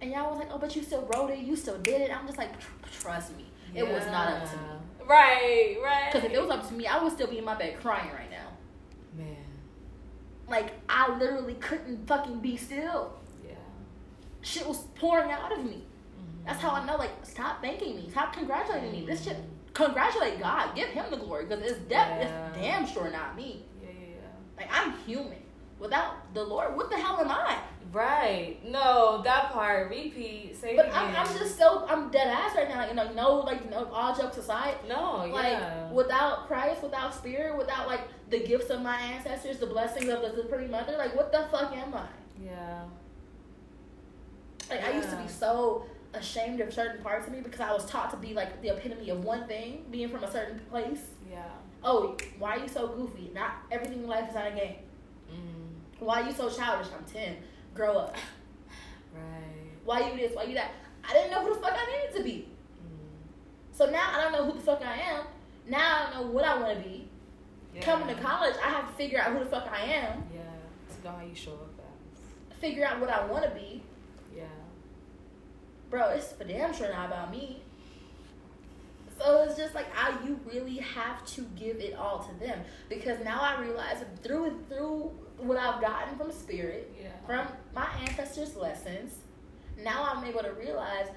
And 0.00 0.11
y'all 0.12 0.30
was 0.30 0.38
like, 0.38 0.48
oh, 0.52 0.58
but 0.58 0.74
you 0.76 0.82
still 0.82 1.08
wrote 1.12 1.30
it. 1.30 1.38
You 1.40 1.56
still 1.56 1.78
did 1.78 2.00
it. 2.02 2.16
I'm 2.16 2.26
just 2.26 2.38
like, 2.38 2.50
trust 3.00 3.37
me. 3.37 3.46
It 3.74 3.82
was 3.87 4.04
not 4.06 4.28
up 4.32 4.50
to 4.50 4.56
me. 4.56 4.62
Right, 5.08 5.76
right. 5.82 6.11
Because 6.12 6.26
if 6.28 6.32
it 6.32 6.40
was 6.40 6.50
up 6.50 6.66
to 6.68 6.74
me, 6.74 6.87
I 6.87 7.02
would 7.02 7.12
still 7.12 7.26
be 7.26 7.38
in 7.38 7.44
my 7.44 7.54
bed 7.54 7.80
crying 7.80 8.11
right 8.12 8.30
now. 8.30 8.48
man, 9.16 9.37
Like 10.48 10.72
I 10.88 11.16
literally 11.18 11.54
couldn't 11.54 12.06
fucking 12.06 12.40
be 12.40 12.56
still. 12.56 13.12
yeah. 13.46 13.54
Shit 14.42 14.66
was 14.66 14.78
pouring 14.94 15.30
out 15.30 15.52
of 15.52 15.64
me. 15.64 15.82
Mhm. 15.82 16.46
That's 16.46 16.61
how 16.61 16.70
I 16.70 16.84
know. 16.87 16.96
Like, 16.96 17.11
stop 17.24 17.61
thanking 17.62 17.96
me. 17.96 18.08
Stop 18.11 18.32
congratulating 18.34 18.92
me. 18.92 19.04
This 19.06 19.24
shit. 19.24 19.37
Congratulate 19.74 20.38
God. 20.40 20.74
Give 20.74 20.88
Him 20.88 21.06
the 21.11 21.16
glory 21.16 21.44
because 21.46 21.62
it's, 21.70 21.78
de- 21.80 21.94
Yeah. 21.94 22.48
it's 22.48 22.56
damn 22.58 22.87
sure 22.87 23.11
not 23.11 23.37
me. 23.37 23.64
Yeah, 23.82 23.88
yeah, 23.90 24.06
yeah. 24.08 24.16
Like 24.56 24.68
I'm 24.72 24.92
human. 25.06 25.38
Without 25.78 26.34
the 26.34 26.42
Lord, 26.42 26.76
what 26.76 26.90
the 26.90 26.96
hell 26.96 27.20
am 27.20 27.30
I? 27.30 27.58
Right. 27.92 28.58
No, 28.68 29.22
that 29.22 29.52
part. 29.52 29.88
Repeat. 29.88 30.56
Say 30.56 30.76
But. 30.76 30.92
I'm, 30.92 31.14
I'm 31.14 31.38
just 31.38 31.56
so 31.56 31.86
I'm 31.88 32.10
dead 32.10 32.28
ass 32.28 32.54
right 32.54 32.68
now. 32.68 32.86
You 32.86 32.94
know, 32.94 33.12
no, 33.12 33.36
like 33.36 33.70
no. 33.70 33.86
All 33.86 34.14
jokes 34.14 34.36
aside, 34.36 34.76
no. 34.88 35.26
like 35.32 35.52
yeah. 35.52 35.90
without 35.90 36.46
Christ, 36.46 36.82
without 36.82 37.14
Spirit, 37.14 37.56
without 37.56 37.86
like 37.86 38.00
the 38.28 38.40
gifts 38.40 38.70
of 38.70 38.82
my 38.82 38.96
ancestors, 39.00 39.58
the 39.58 39.66
blessings 39.66 40.08
of 40.08 40.20
the 40.20 40.42
Supreme 40.42 40.70
Mother, 40.70 40.96
like 40.98 41.16
what 41.16 41.32
the 41.32 41.46
fuck 41.50 41.72
am 41.74 41.94
I? 41.94 42.06
yeah. 42.44 42.82
Like 44.70 44.84
I 44.84 44.92
used 44.92 45.08
to 45.10 45.16
be 45.16 45.28
so 45.28 45.86
ashamed 46.14 46.60
of 46.60 46.72
certain 46.72 47.02
parts 47.02 47.26
of 47.26 47.32
me 47.32 47.40
because 47.40 47.60
I 47.60 47.72
was 47.72 47.86
taught 47.86 48.10
to 48.10 48.16
be 48.16 48.34
like 48.34 48.60
the 48.62 48.68
epitome 48.76 49.10
of 49.10 49.24
one 49.24 49.46
thing, 49.46 49.84
being 49.90 50.10
from 50.10 50.24
a 50.24 50.30
certain 50.30 50.60
place. 50.70 51.02
Yeah. 51.30 51.42
Oh, 51.82 52.16
why 52.38 52.56
are 52.56 52.58
you 52.58 52.68
so 52.68 52.88
goofy? 52.88 53.30
Not 53.34 53.52
everything 53.70 54.02
in 54.02 54.08
life 54.08 54.28
is 54.28 54.34
not 54.34 54.48
a 54.48 54.50
game. 54.50 54.76
Why 56.00 56.22
are 56.22 56.26
you 56.26 56.32
so 56.32 56.48
childish? 56.48 56.88
I'm 56.96 57.04
ten. 57.04 57.37
Grow 57.74 57.96
up. 57.98 58.16
Right. 59.14 59.72
Why 59.84 60.11
you 60.11 60.16
this? 60.18 60.37
Why 60.37 60.44
you 60.44 60.54
that? 60.54 60.72
I 61.02 61.14
didn't 61.14 61.30
know 61.30 61.42
who 61.42 61.54
the 61.54 61.61
fuck 61.61 61.72
I 61.74 61.87
needed 61.87 62.16
to 62.18 62.22
be. 62.22 62.46
Mm. 62.84 63.76
So 63.76 63.87
now 63.87 64.12
I 64.12 64.22
don't 64.22 64.32
know 64.32 64.44
who 64.44 64.52
the 64.52 64.64
fuck 64.64 64.82
I 64.84 64.96
am. 64.96 65.24
Now 65.66 65.78
I 65.80 66.11
don't 66.12 66.20
know 66.20 66.32
what 66.32 66.44
I 66.44 66.58
want 66.58 66.78
to 66.78 66.88
be. 66.88 67.08
Yeah. 67.74 67.82
Coming 67.82 68.14
to 68.14 68.22
college, 68.22 68.54
I 68.64 68.68
have 68.68 68.87
to 68.87 68.94
figure 68.94 69.18
out 69.18 69.32
who 69.32 69.40
the 69.40 69.46
fuck 69.46 69.66
I 69.72 69.80
am. 69.80 70.24
Yeah. 70.32 70.40
To 70.94 71.04
know 71.04 71.16
how 71.16 71.24
you 71.24 71.34
show 71.34 71.52
up 71.52 71.70
as. 71.80 72.58
Figure 72.58 72.84
out 72.84 73.00
what 73.00 73.08
I 73.11 73.24
want 73.26 73.44
to 73.44 73.50
be. 73.50 73.82
Yeah. 74.37 74.44
Bro, 75.90 76.11
it's 76.11 76.32
for 76.32 76.44
damn 76.44 76.74
sure 76.74 76.90
not 76.92 77.06
about 77.06 77.30
me. 77.32 77.62
So 79.18 79.42
it's 79.42 79.56
just 79.56 79.74
like 79.74 79.87
I, 79.96 80.16
you 80.24 80.38
really 80.46 80.76
have 80.76 81.26
to 81.26 81.42
give 81.56 81.78
it 81.78 81.96
all 81.96 82.20
to 82.20 82.44
them 82.44 82.61
because 82.88 83.18
now 83.24 83.40
I 83.40 83.61
realize 83.61 84.04
through 84.22 84.61
through 84.68 85.11
what 85.38 85.57
I've 85.57 85.81
gotten 85.81 86.16
from 86.16 86.33
spirit, 86.33 86.92
Yeah. 87.01 87.09
from 87.27 87.46
my 87.74 87.87
ancestors' 88.03 88.57
lessons, 88.57 89.14
now 89.83 90.05
I'm 90.12 90.24
able 90.24 90.40
to 90.40 90.53
realize 90.53 91.09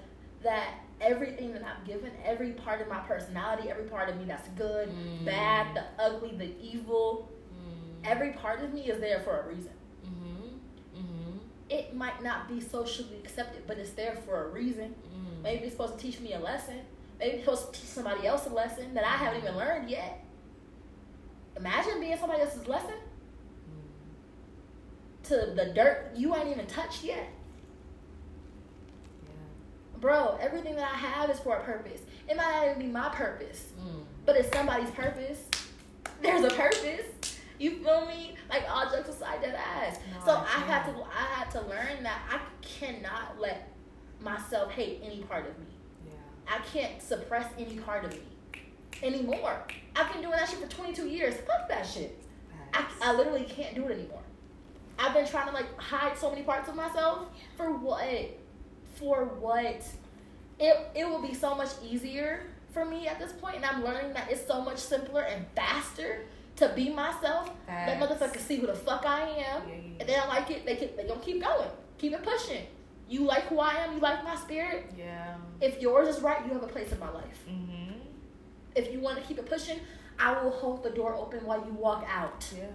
that 0.43 0.75
everything 0.99 1.53
that 1.53 1.63
I've 1.63 1.85
given, 1.85 2.11
every 2.23 2.51
part 2.51 2.81
of 2.81 2.87
my 2.87 2.99
personality, 2.99 3.69
every 3.69 3.85
part 3.85 4.09
of 4.09 4.17
me 4.17 4.25
that's 4.25 4.47
good, 4.49 4.89
Mm. 4.89 5.25
bad, 5.25 5.75
the 5.75 5.83
ugly, 6.01 6.35
the 6.35 6.55
evil, 6.59 7.29
Mm. 7.53 8.05
every 8.05 8.31
part 8.31 8.61
of 8.63 8.73
me 8.73 8.87
is 8.89 8.99
there 8.99 9.19
for 9.21 9.39
a 9.41 9.47
reason. 9.47 9.73
Mhm. 10.05 10.59
Mhm. 10.95 11.39
It 11.69 11.95
might 11.95 12.21
not 12.21 12.47
be 12.47 12.59
socially 12.61 13.17
accepted, 13.17 13.65
but 13.65 13.77
it's 13.79 13.91
there 13.93 14.15
for 14.15 14.45
a 14.45 14.47
reason. 14.49 14.93
Mm. 15.15 15.41
Maybe 15.41 15.63
it's 15.65 15.73
supposed 15.73 15.95
to 15.97 15.99
teach 15.99 16.19
me 16.19 16.33
a 16.33 16.39
lesson. 16.39 16.81
Maybe 17.19 17.37
it's 17.37 17.45
supposed 17.45 17.73
to 17.73 17.79
teach 17.79 17.89
somebody 17.89 18.25
else 18.27 18.45
a 18.47 18.49
lesson 18.53 18.93
that 18.95 19.03
I 19.03 19.15
haven't 19.17 19.41
even 19.41 19.55
learned 19.57 19.89
yet. 19.89 20.19
Imagine 21.55 21.99
being 21.99 22.17
somebody 22.17 22.41
else's 22.41 22.67
lesson. 22.67 22.95
To 25.23 25.53
the 25.55 25.71
dirt 25.75 26.11
you 26.15 26.35
ain't 26.35 26.49
even 26.49 26.65
touched 26.67 27.03
yet. 27.03 27.27
Yeah. 29.23 29.99
Bro, 29.99 30.37
everything 30.41 30.75
that 30.75 30.91
I 30.91 30.97
have 30.97 31.29
is 31.29 31.39
for 31.39 31.57
a 31.57 31.63
purpose. 31.63 32.01
It 32.27 32.37
might 32.37 32.51
not 32.51 32.65
even 32.69 32.79
be 32.79 32.87
my 32.87 33.09
purpose, 33.09 33.67
Mm. 33.79 34.03
but 34.25 34.35
it's 34.35 34.53
somebody's 34.55 34.89
purpose. 34.91 35.43
There's 36.21 36.43
a 36.43 36.55
purpose. 36.55 37.37
You 37.59 37.83
feel 37.83 38.05
me? 38.07 38.35
Like 38.49 38.63
all 38.69 38.89
jokes 38.89 39.09
aside, 39.09 39.41
that 39.43 39.55
ass. 39.55 39.99
No, 40.19 40.25
so 40.25 40.31
I 40.31 40.43
I 40.55 40.59
had 40.59 40.85
to. 40.91 41.03
I 41.03 41.23
had 41.35 41.51
to 41.51 41.61
learn 41.67 42.03
that 42.03 42.19
I 42.29 42.39
cannot 42.61 43.39
let 43.39 43.69
myself 44.19 44.71
hate 44.71 45.01
any 45.03 45.21
part 45.23 45.47
of 45.47 45.57
me. 45.59 45.65
Yeah. 46.07 46.13
I 46.47 46.59
can't 46.73 47.01
suppress 47.01 47.45
any 47.59 47.77
part 47.77 48.03
of 48.05 48.11
me 48.13 48.21
anymore. 49.03 49.61
I've 49.95 50.11
been 50.11 50.21
doing 50.21 50.33
that 50.37 50.49
shit 50.49 50.59
for 50.59 50.67
22 50.67 51.07
years. 51.07 51.35
Fuck 51.35 51.69
that 51.69 51.85
shit. 51.85 52.17
I, 52.73 52.85
I 53.01 53.13
literally 53.15 53.43
can't 53.45 53.75
do 53.75 53.87
it 53.87 53.91
anymore. 53.99 54.21
I've 54.99 55.13
been 55.13 55.27
trying 55.27 55.47
to 55.47 55.53
like 55.53 55.79
hide 55.79 56.17
so 56.17 56.29
many 56.29 56.43
parts 56.43 56.69
of 56.69 56.75
myself. 56.75 57.27
For 57.57 57.71
what? 57.71 58.37
For 58.95 59.25
what? 59.25 59.83
It 60.59 60.91
it 60.95 61.05
will 61.07 61.21
be 61.21 61.33
so 61.33 61.55
much 61.55 61.69
easier 61.83 62.43
for 62.71 62.85
me 62.85 63.07
at 63.07 63.19
this 63.19 63.33
point, 63.33 63.57
and 63.57 63.65
I'm 63.65 63.83
learning 63.83 64.13
that 64.13 64.31
it's 64.31 64.45
so 64.45 64.61
much 64.61 64.77
simpler 64.77 65.21
and 65.23 65.45
faster 65.55 66.21
to 66.57 66.71
be 66.75 66.89
myself. 66.89 67.51
Let 67.67 67.99
Facts. 67.99 68.03
motherfuckers 68.13 68.41
see 68.41 68.57
who 68.57 68.67
the 68.67 68.75
fuck 68.75 69.05
I 69.05 69.21
am. 69.21 69.67
Yeah, 69.67 69.75
yeah, 69.75 69.81
If 70.01 70.07
they 70.07 70.13
don't 70.13 70.29
like 70.29 70.49
it, 70.51 70.65
they 70.65 70.75
can, 70.75 70.89
they 70.95 71.03
gonna 71.07 71.19
keep 71.21 71.41
going. 71.41 71.69
Keep 71.97 72.13
it 72.13 72.23
pushing. 72.23 72.65
You 73.09 73.21
like 73.25 73.43
who 73.47 73.59
I 73.59 73.73
am. 73.83 73.93
You 73.95 73.99
like 73.99 74.23
my 74.23 74.35
spirit. 74.35 74.85
Yeah. 74.97 75.35
If 75.59 75.81
yours 75.81 76.07
is 76.15 76.21
right, 76.21 76.45
you 76.45 76.53
have 76.53 76.63
a 76.63 76.67
place 76.67 76.91
in 76.91 76.99
my 76.99 77.09
life. 77.11 77.43
Mhm. 77.49 77.93
If 78.75 78.91
you 78.93 78.99
want 78.99 79.17
to 79.19 79.23
keep 79.23 79.37
it 79.37 79.45
pushing, 79.47 79.79
I 80.19 80.41
will 80.41 80.51
hold 80.51 80.83
the 80.83 80.91
door 80.91 81.15
open 81.15 81.45
while 81.45 81.65
you 81.65 81.73
walk 81.73 82.05
out. 82.07 82.45
Yeah. 82.55 82.65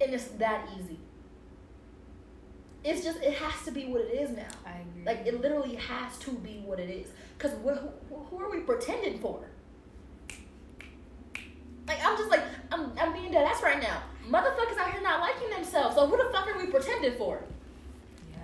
And 0.00 0.12
it's 0.12 0.24
that 0.38 0.68
easy. 0.78 0.98
It's 2.84 3.02
just, 3.02 3.20
it 3.20 3.34
has 3.34 3.64
to 3.64 3.72
be 3.72 3.86
what 3.86 4.02
it 4.02 4.14
is 4.14 4.30
now. 4.30 4.46
I 4.64 4.78
agree. 4.78 5.04
Like, 5.04 5.26
it 5.26 5.40
literally 5.40 5.74
has 5.74 6.18
to 6.18 6.30
be 6.32 6.62
what 6.64 6.78
it 6.78 6.88
is. 6.88 7.08
Because 7.36 7.52
who, 7.62 8.14
who 8.14 8.38
are 8.38 8.50
we 8.50 8.60
pretending 8.60 9.18
for? 9.18 9.44
Like, 11.88 11.98
I'm 12.04 12.16
just 12.16 12.30
like, 12.30 12.42
I'm, 12.70 12.92
I'm 13.00 13.12
being 13.12 13.32
dead 13.32 13.44
ass 13.44 13.62
right 13.62 13.80
now. 13.80 14.02
Motherfuckers 14.28 14.76
out 14.78 14.92
here 14.92 15.02
not 15.02 15.20
liking 15.20 15.50
themselves. 15.50 15.94
So, 15.96 16.06
who 16.06 16.16
the 16.16 16.30
fuck 16.32 16.48
are 16.48 16.58
we 16.58 16.66
pretending 16.66 17.16
for? 17.16 17.42
Yeah. 18.32 18.38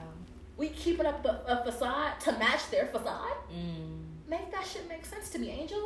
We 0.56 0.68
keeping 0.68 1.06
up 1.06 1.24
a, 1.24 1.42
a 1.46 1.64
facade 1.64 2.20
to 2.20 2.32
match 2.32 2.70
their 2.70 2.86
facade? 2.86 3.36
Mm. 3.52 4.02
Make 4.28 4.50
that 4.52 4.64
shit 4.64 4.88
make 4.88 5.04
sense 5.04 5.28
to 5.30 5.38
me, 5.38 5.50
Angel. 5.50 5.82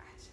I 0.00 0.04
just. 0.16 0.30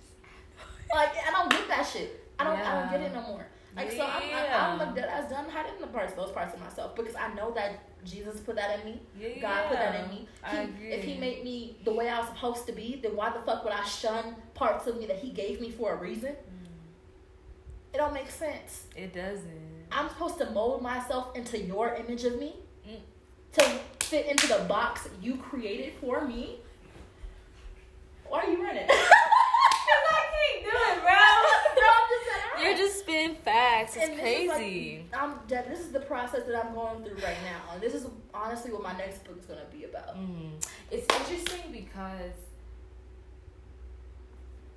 Like 0.94 1.12
I 1.28 1.32
don't 1.32 1.52
get 1.52 1.68
that 1.68 1.86
shit. 1.86 2.28
I 2.40 2.46
don't. 2.46 2.58
I 2.58 2.82
don't 2.82 2.92
get 2.92 3.02
it 3.02 3.14
no 3.14 3.22
more. 3.22 3.46
Like 3.76 3.92
so, 3.92 4.02
I'm, 4.06 4.22
Yeah. 4.30 4.68
I'm, 4.74 4.80
I'm 4.82 4.88
like 4.88 4.96
dead 4.96 5.08
ass 5.10 5.30
done 5.30 5.50
hiding 5.50 5.80
the 5.80 5.88
parts, 5.88 6.14
those 6.14 6.32
parts 6.32 6.54
of 6.54 6.60
myself 6.60 6.96
because 6.96 7.16
I 7.16 7.34
know 7.34 7.52
that 7.52 7.80
Jesus 8.04 8.40
put 8.42 8.56
that 8.58 8.80
in 8.80 8.86
me. 8.86 9.02
Yeah. 9.20 9.40
God 9.42 9.70
put 9.70 9.78
that 9.78 10.04
in 10.04 10.10
me. 10.10 10.28
He, 10.50 10.86
if 10.88 11.04
He 11.06 11.18
made 11.18 11.44
me 11.44 11.78
the 11.86 11.94
way 11.94 12.10
I 12.10 12.20
was 12.20 12.28
supposed 12.30 12.66
to 12.68 12.74
be, 12.74 13.00
then 13.02 13.16
why 13.16 13.30
the 13.32 13.40
fuck 13.46 13.64
would 13.64 13.74
I 13.74 13.84
shun 13.86 14.36
parts 14.54 14.88
of 14.88 14.98
me 14.98 15.06
that 15.06 15.20
He 15.20 15.30
gave 15.30 15.62
me 15.62 15.72
for 15.72 15.94
a 15.94 15.96
reason? 15.96 16.32
Mm. 16.32 17.94
It 17.94 17.98
don't 17.98 18.14
make 18.14 18.30
sense. 18.30 18.88
It 18.96 19.14
doesn't. 19.14 19.86
I'm 19.92 20.10
supposed 20.10 20.38
to 20.40 20.50
mold 20.52 20.82
myself 20.82 21.36
into 21.36 21.58
your 21.60 21.94
image 21.96 22.24
of 22.26 22.38
me 22.40 22.56
Mm. 22.88 22.98
to 23.54 23.64
fit 24.06 24.26
into 24.26 24.48
the 24.48 24.66
box 24.68 25.08
you 25.22 25.38
created 25.38 25.94
for 26.02 26.26
me. 26.28 26.60
Why 28.28 28.42
are 28.44 28.50
you 28.50 28.62
running? 28.64 28.88
Because 29.82 30.04
I 30.10 30.24
can't 30.32 30.64
do 30.64 30.70
it, 30.72 31.02
bro. 31.02 31.12
No, 31.76 31.88
I'm 31.92 32.08
just 32.10 32.26
saying. 32.30 32.51
You're 32.64 32.78
just 32.78 33.00
spitting 33.00 33.36
facts. 33.38 33.96
It's 33.96 34.06
And 34.08 34.20
this 34.20 34.48
like, 34.48 34.58
crazy. 34.58 35.06
I'm 35.14 35.36
dead. 35.48 35.70
This 35.70 35.80
is 35.80 35.92
the 35.92 36.00
process 36.00 36.46
that 36.48 36.66
I'm 36.66 36.74
going 36.74 37.04
through 37.04 37.16
right 37.16 37.38
now, 37.44 37.74
and 37.74 37.82
this 37.82 37.94
is 37.94 38.06
honestly 38.34 38.72
what 38.72 38.84
my 38.84 38.98
next 38.98 39.24
book 39.24 39.38
is 39.40 39.46
gonna 39.46 39.62
be 39.72 39.86
about. 39.86 40.16
Mm. 40.18 40.52
It's 40.92 41.08
interesting 41.20 41.72
because 41.72 42.34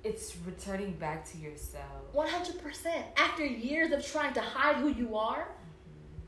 it's 0.03 0.35
returning 0.45 0.93
back 0.93 1.25
to 1.31 1.37
yourself. 1.37 1.83
One 2.13 2.27
hundred 2.27 2.61
percent. 2.61 3.05
After 3.17 3.45
years 3.45 3.91
of 3.91 4.05
trying 4.05 4.33
to 4.33 4.41
hide 4.41 4.77
who 4.77 4.89
you 4.89 5.17
are, 5.17 5.47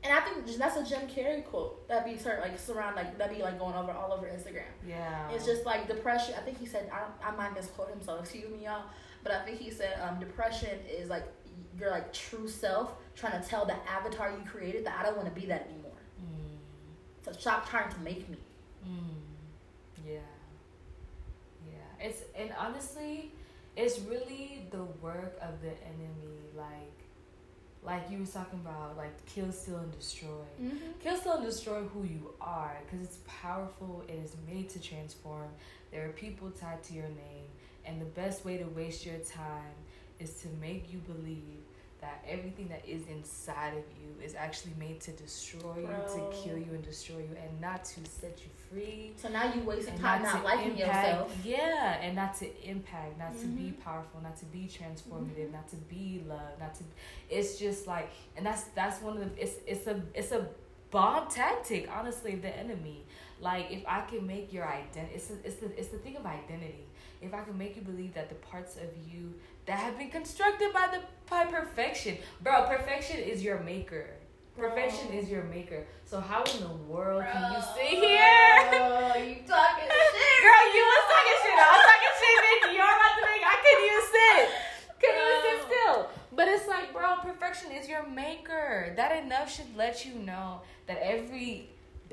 and 0.02 0.12
I 0.12 0.20
think 0.20 0.46
that's 0.58 0.76
a 0.76 0.84
Jim 0.84 1.08
Carrey 1.08 1.44
quote 1.44 1.88
that 1.88 2.04
be 2.04 2.16
sur- 2.16 2.38
like 2.40 2.58
surround 2.58 2.96
like 2.96 3.18
that 3.18 3.34
be 3.34 3.42
like 3.42 3.58
going 3.58 3.74
over 3.74 3.92
all 3.92 4.12
over 4.12 4.26
Instagram. 4.26 4.62
Yeah. 4.86 5.30
It's 5.30 5.44
just 5.46 5.64
like 5.64 5.86
depression. 5.88 6.34
I 6.36 6.40
think 6.40 6.58
he 6.58 6.66
said 6.66 6.90
I, 6.92 7.28
I 7.28 7.36
might 7.36 7.54
misquote 7.54 7.90
him, 7.90 8.00
so 8.04 8.16
excuse 8.16 8.50
me, 8.50 8.64
y'all. 8.64 8.82
But 9.22 9.32
I 9.32 9.44
think 9.44 9.58
he 9.58 9.70
said 9.70 9.98
um, 10.00 10.20
depression 10.20 10.78
is 10.88 11.08
like 11.10 11.24
your 11.78 11.90
like 11.90 12.12
true 12.12 12.48
self 12.48 12.94
trying 13.14 13.40
to 13.40 13.48
tell 13.48 13.64
the 13.64 13.76
avatar 13.88 14.30
you 14.30 14.50
created 14.50 14.86
that 14.86 14.98
I 14.98 15.02
don't 15.02 15.16
want 15.16 15.32
to 15.32 15.40
be 15.40 15.46
that 15.46 15.68
anymore. 15.72 15.92
Mm. 16.20 17.24
So 17.24 17.32
stop 17.32 17.68
trying 17.68 17.90
to 17.92 18.00
make 18.00 18.28
me. 18.28 18.36
Mm. 18.86 19.00
Yeah. 20.06 20.18
Yeah. 21.66 22.06
It's 22.06 22.22
and 22.36 22.52
honestly, 22.58 23.32
it's 23.76 24.00
really 24.00 24.66
the 24.70 24.84
work 25.02 25.38
of 25.40 25.60
the 25.62 25.70
enemy. 25.84 26.38
Like, 26.56 26.66
like 27.84 28.10
you 28.10 28.18
were 28.18 28.26
talking 28.26 28.60
about, 28.60 28.96
like 28.96 29.24
kill, 29.26 29.52
steal, 29.52 29.78
and 29.78 29.92
destroy. 29.96 30.28
Mm-hmm. 30.60 30.76
Kill, 31.00 31.16
steal, 31.16 31.32
and 31.34 31.44
destroy 31.44 31.82
who 31.82 32.04
you 32.04 32.34
are 32.40 32.76
because 32.84 33.06
it's 33.06 33.18
powerful. 33.26 34.04
It 34.08 34.14
is 34.14 34.34
made 34.46 34.68
to 34.70 34.80
transform. 34.80 35.48
There 35.92 36.06
are 36.06 36.12
people 36.12 36.50
tied 36.50 36.82
to 36.84 36.94
your 36.94 37.08
name, 37.08 37.46
and 37.84 38.00
the 38.00 38.06
best 38.06 38.44
way 38.44 38.58
to 38.58 38.64
waste 38.64 39.06
your 39.06 39.18
time 39.18 39.74
is 40.20 40.32
to 40.42 40.48
make 40.60 40.92
you 40.92 40.98
believe 40.98 41.62
that 42.00 42.24
everything 42.28 42.68
that 42.68 42.82
is 42.86 43.02
inside 43.08 43.70
of 43.74 43.82
you 44.00 44.24
is 44.24 44.34
actually 44.36 44.72
made 44.78 45.00
to 45.00 45.10
destroy 45.12 45.74
you, 45.78 45.88
to 46.14 46.20
kill 46.32 46.56
you 46.56 46.70
and 46.72 46.84
destroy 46.84 47.16
you, 47.18 47.36
and 47.42 47.60
not 47.60 47.84
to 47.84 48.00
set 48.04 48.38
you 48.38 48.50
free. 48.70 49.12
So 49.16 49.28
now 49.28 49.52
you 49.52 49.62
wasting 49.62 49.98
time 49.98 50.22
not 50.22 50.34
not 50.36 50.44
liking 50.44 50.78
impact, 50.78 51.08
yourself. 51.08 51.36
yeah, 51.44 51.98
and 52.00 52.14
not 52.14 52.36
to 52.38 52.68
impact, 52.68 53.18
not 53.18 53.36
to 53.40 53.46
be 53.48 53.72
Mhm. 53.72 53.80
powerful, 53.82 54.20
not 54.20 54.36
to 54.36 54.44
be 54.46 54.68
transformative, 54.68 55.48
Mhm. 55.48 55.52
not 55.52 55.68
to 55.70 55.76
be 55.76 56.22
love, 56.28 56.58
not 56.60 56.74
to. 56.76 56.84
It's 57.28 57.58
just 57.58 57.88
like, 57.88 58.08
and 58.36 58.46
that's 58.46 58.64
that's 58.76 59.02
one 59.02 59.16
of 59.20 59.24
the. 59.36 59.42
It's 59.42 59.56
it's 59.66 59.86
a 59.88 60.00
it's 60.14 60.30
a 60.30 60.46
bomb 60.92 61.28
tactic, 61.28 61.90
honestly, 61.90 62.34
of 62.34 62.42
the 62.42 62.56
enemy. 62.56 63.04
Like 63.40 63.70
if 63.70 63.82
I 63.86 64.00
can 64.02 64.26
make 64.26 64.52
your 64.52 64.66
identity, 64.66 65.14
it's 65.14 65.30
a, 65.30 65.34
it's 65.44 65.56
the 65.56 65.66
it's 65.78 65.88
the 65.88 65.98
thing 65.98 66.16
of 66.16 66.26
identity. 66.26 66.84
If 67.22 67.34
I 67.34 67.40
can 67.42 67.56
make 67.58 67.76
you 67.76 67.82
believe 67.82 68.14
that 68.14 68.28
the 68.28 68.34
parts 68.36 68.76
of 68.76 68.88
you 69.10 69.34
that 69.66 69.78
have 69.78 69.98
been 69.98 70.10
constructed 70.10 70.72
by 70.72 70.88
the 70.92 71.00
by 71.30 71.44
perfection, 71.44 72.18
bro, 72.42 72.64
perfection 72.66 73.18
is 73.18 73.42
your 73.42 73.60
maker. 73.60 74.10
Perfection 74.56 75.06
Bro. 75.08 75.18
is 75.18 75.28
your 75.28 75.44
maker. 75.44 75.86
So 76.04 76.18
how 76.18 76.42
in 76.42 76.60
the 76.62 76.74
world 76.90 77.22
can 77.30 77.42
you 77.52 77.58
Bro, 77.58 77.74
sit 77.76 77.86
here? 77.86 78.58
you 79.22 79.36
talking 79.46 79.86
shit. 79.86 80.38
Girl, 80.42 80.64
you 80.74 80.82
was 80.82 81.04
talking 81.06 81.38
shit. 81.42 81.54
I 81.54 81.68
was 81.70 81.84
talking 81.86 82.14
shit, 82.18 82.36
bitch. 82.42 82.74
You're 82.74 82.82
about 82.82 83.14
to 83.14 83.22
make. 83.22 83.42
I 83.46 83.56
couldn't 83.62 83.84
even 83.86 84.04
sit. 84.10 84.50
Couldn't 84.98 85.22
even 85.22 85.38
sit 85.46 85.58
still. 85.70 86.08
But 86.34 86.48
it's 86.48 86.66
like, 86.66 86.92
bro, 86.92 87.16
perfection 87.22 87.70
is 87.70 87.88
your 87.88 88.04
maker. 88.08 88.92
That 88.96 89.24
enough 89.24 89.52
should 89.54 89.76
let 89.76 90.04
you 90.04 90.14
know 90.14 90.62
that 90.88 90.98
every. 91.02 91.70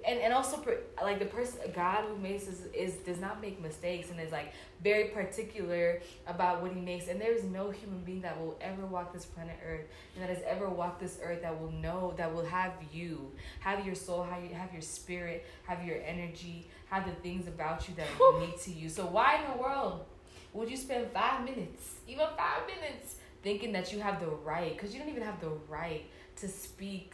And, 0.07 0.19
and 0.19 0.33
also 0.33 0.63
like 1.01 1.17
the 1.17 1.25
person 1.25 1.59
God 1.73 2.05
who 2.07 2.17
makes 2.17 2.47
is, 2.47 2.65
is 2.73 2.93
does 2.97 3.19
not 3.19 3.41
make 3.41 3.61
mistakes 3.61 4.11
and 4.11 4.19
is 4.19 4.31
like 4.31 4.53
very 4.83 5.05
particular 5.05 6.01
about 6.27 6.61
what 6.61 6.71
he 6.73 6.79
makes. 6.79 7.07
And 7.07 7.19
there 7.19 7.31
is 7.31 7.43
no 7.43 7.71
human 7.71 8.01
being 8.01 8.21
that 8.21 8.39
will 8.39 8.57
ever 8.61 8.85
walk 8.85 9.13
this 9.13 9.25
planet 9.25 9.57
earth 9.65 9.85
and 10.13 10.23
that 10.23 10.29
has 10.29 10.43
ever 10.45 10.69
walked 10.69 10.99
this 10.99 11.17
earth 11.23 11.41
that 11.41 11.59
will 11.59 11.71
know 11.71 12.13
that 12.17 12.33
will 12.33 12.45
have 12.45 12.73
you 12.93 13.31
have 13.59 13.85
your 13.85 13.95
soul 13.95 14.23
have, 14.23 14.43
you, 14.43 14.53
have 14.53 14.71
your 14.71 14.81
spirit 14.81 15.45
have 15.65 15.83
your 15.83 15.97
energy 16.05 16.67
have 16.89 17.05
the 17.05 17.15
things 17.21 17.47
about 17.47 17.87
you 17.89 17.95
that 17.95 18.05
are 18.19 18.39
unique 18.39 18.61
to 18.61 18.71
you. 18.71 18.89
So 18.89 19.05
why 19.07 19.43
in 19.43 19.51
the 19.51 19.57
world 19.57 20.05
would 20.53 20.69
you 20.69 20.77
spend 20.77 21.11
five 21.11 21.43
minutes 21.43 21.95
even 22.07 22.27
five 22.37 22.61
minutes 22.67 23.15
thinking 23.41 23.71
that 23.73 23.91
you 23.91 23.99
have 23.99 24.19
the 24.19 24.27
right? 24.27 24.73
Because 24.73 24.93
you 24.93 24.99
don't 24.99 25.09
even 25.09 25.23
have 25.23 25.39
the 25.41 25.51
right 25.67 26.05
to 26.37 26.47
speak 26.47 27.13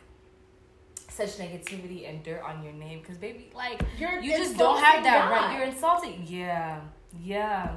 such 1.12 1.38
negativity 1.38 2.10
and 2.10 2.24
dirt 2.24 2.42
on 2.44 2.64
your 2.64 2.74
name 2.74 3.00
because 3.00 3.18
baby 3.18 3.50
like 3.54 3.82
You're 4.00 4.20
you 4.22 4.36
just 4.38 4.58
don't 4.58 4.82
have 4.82 5.04
that 5.04 5.30
God. 5.30 5.32
right. 5.32 5.58
You're 5.58 5.68
insulting. 5.68 6.24
Yeah, 6.28 6.80
yeah. 7.22 7.76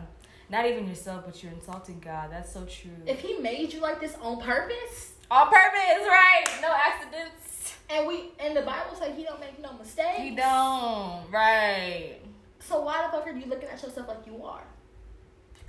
Not 0.51 0.67
even 0.67 0.87
yourself, 0.87 1.25
but 1.27 1.43
you're 1.43 1.53
insulting 1.53 2.01
God. 2.01 2.31
That's 2.31 2.53
so 2.53 2.65
true. 2.65 2.91
If 3.07 3.21
he 3.21 3.39
made 3.39 3.73
you 3.73 3.81
like 3.81 4.01
this 4.01 4.15
on 4.21 4.41
purpose, 4.41 5.13
On 5.31 5.47
purpose, 5.49 6.07
right? 6.07 6.45
No 6.63 6.73
accidents. 6.75 7.75
and 7.91 8.07
we 8.07 8.31
and 8.39 8.57
the 8.57 8.63
Bible 8.63 8.95
says 8.99 9.17
he 9.17 9.25
don't 9.25 9.41
make 9.41 9.59
no 9.61 9.73
mistakes. 9.73 10.19
he 10.19 10.35
don't, 10.37 11.31
right? 11.31 12.19
So 12.61 12.81
why 12.83 13.03
the 13.07 13.17
fuck 13.17 13.27
are 13.27 13.33
you 13.33 13.47
looking 13.47 13.69
at 13.69 13.83
yourself 13.83 14.07
like 14.09 14.27
you 14.27 14.45
are? 14.45 14.63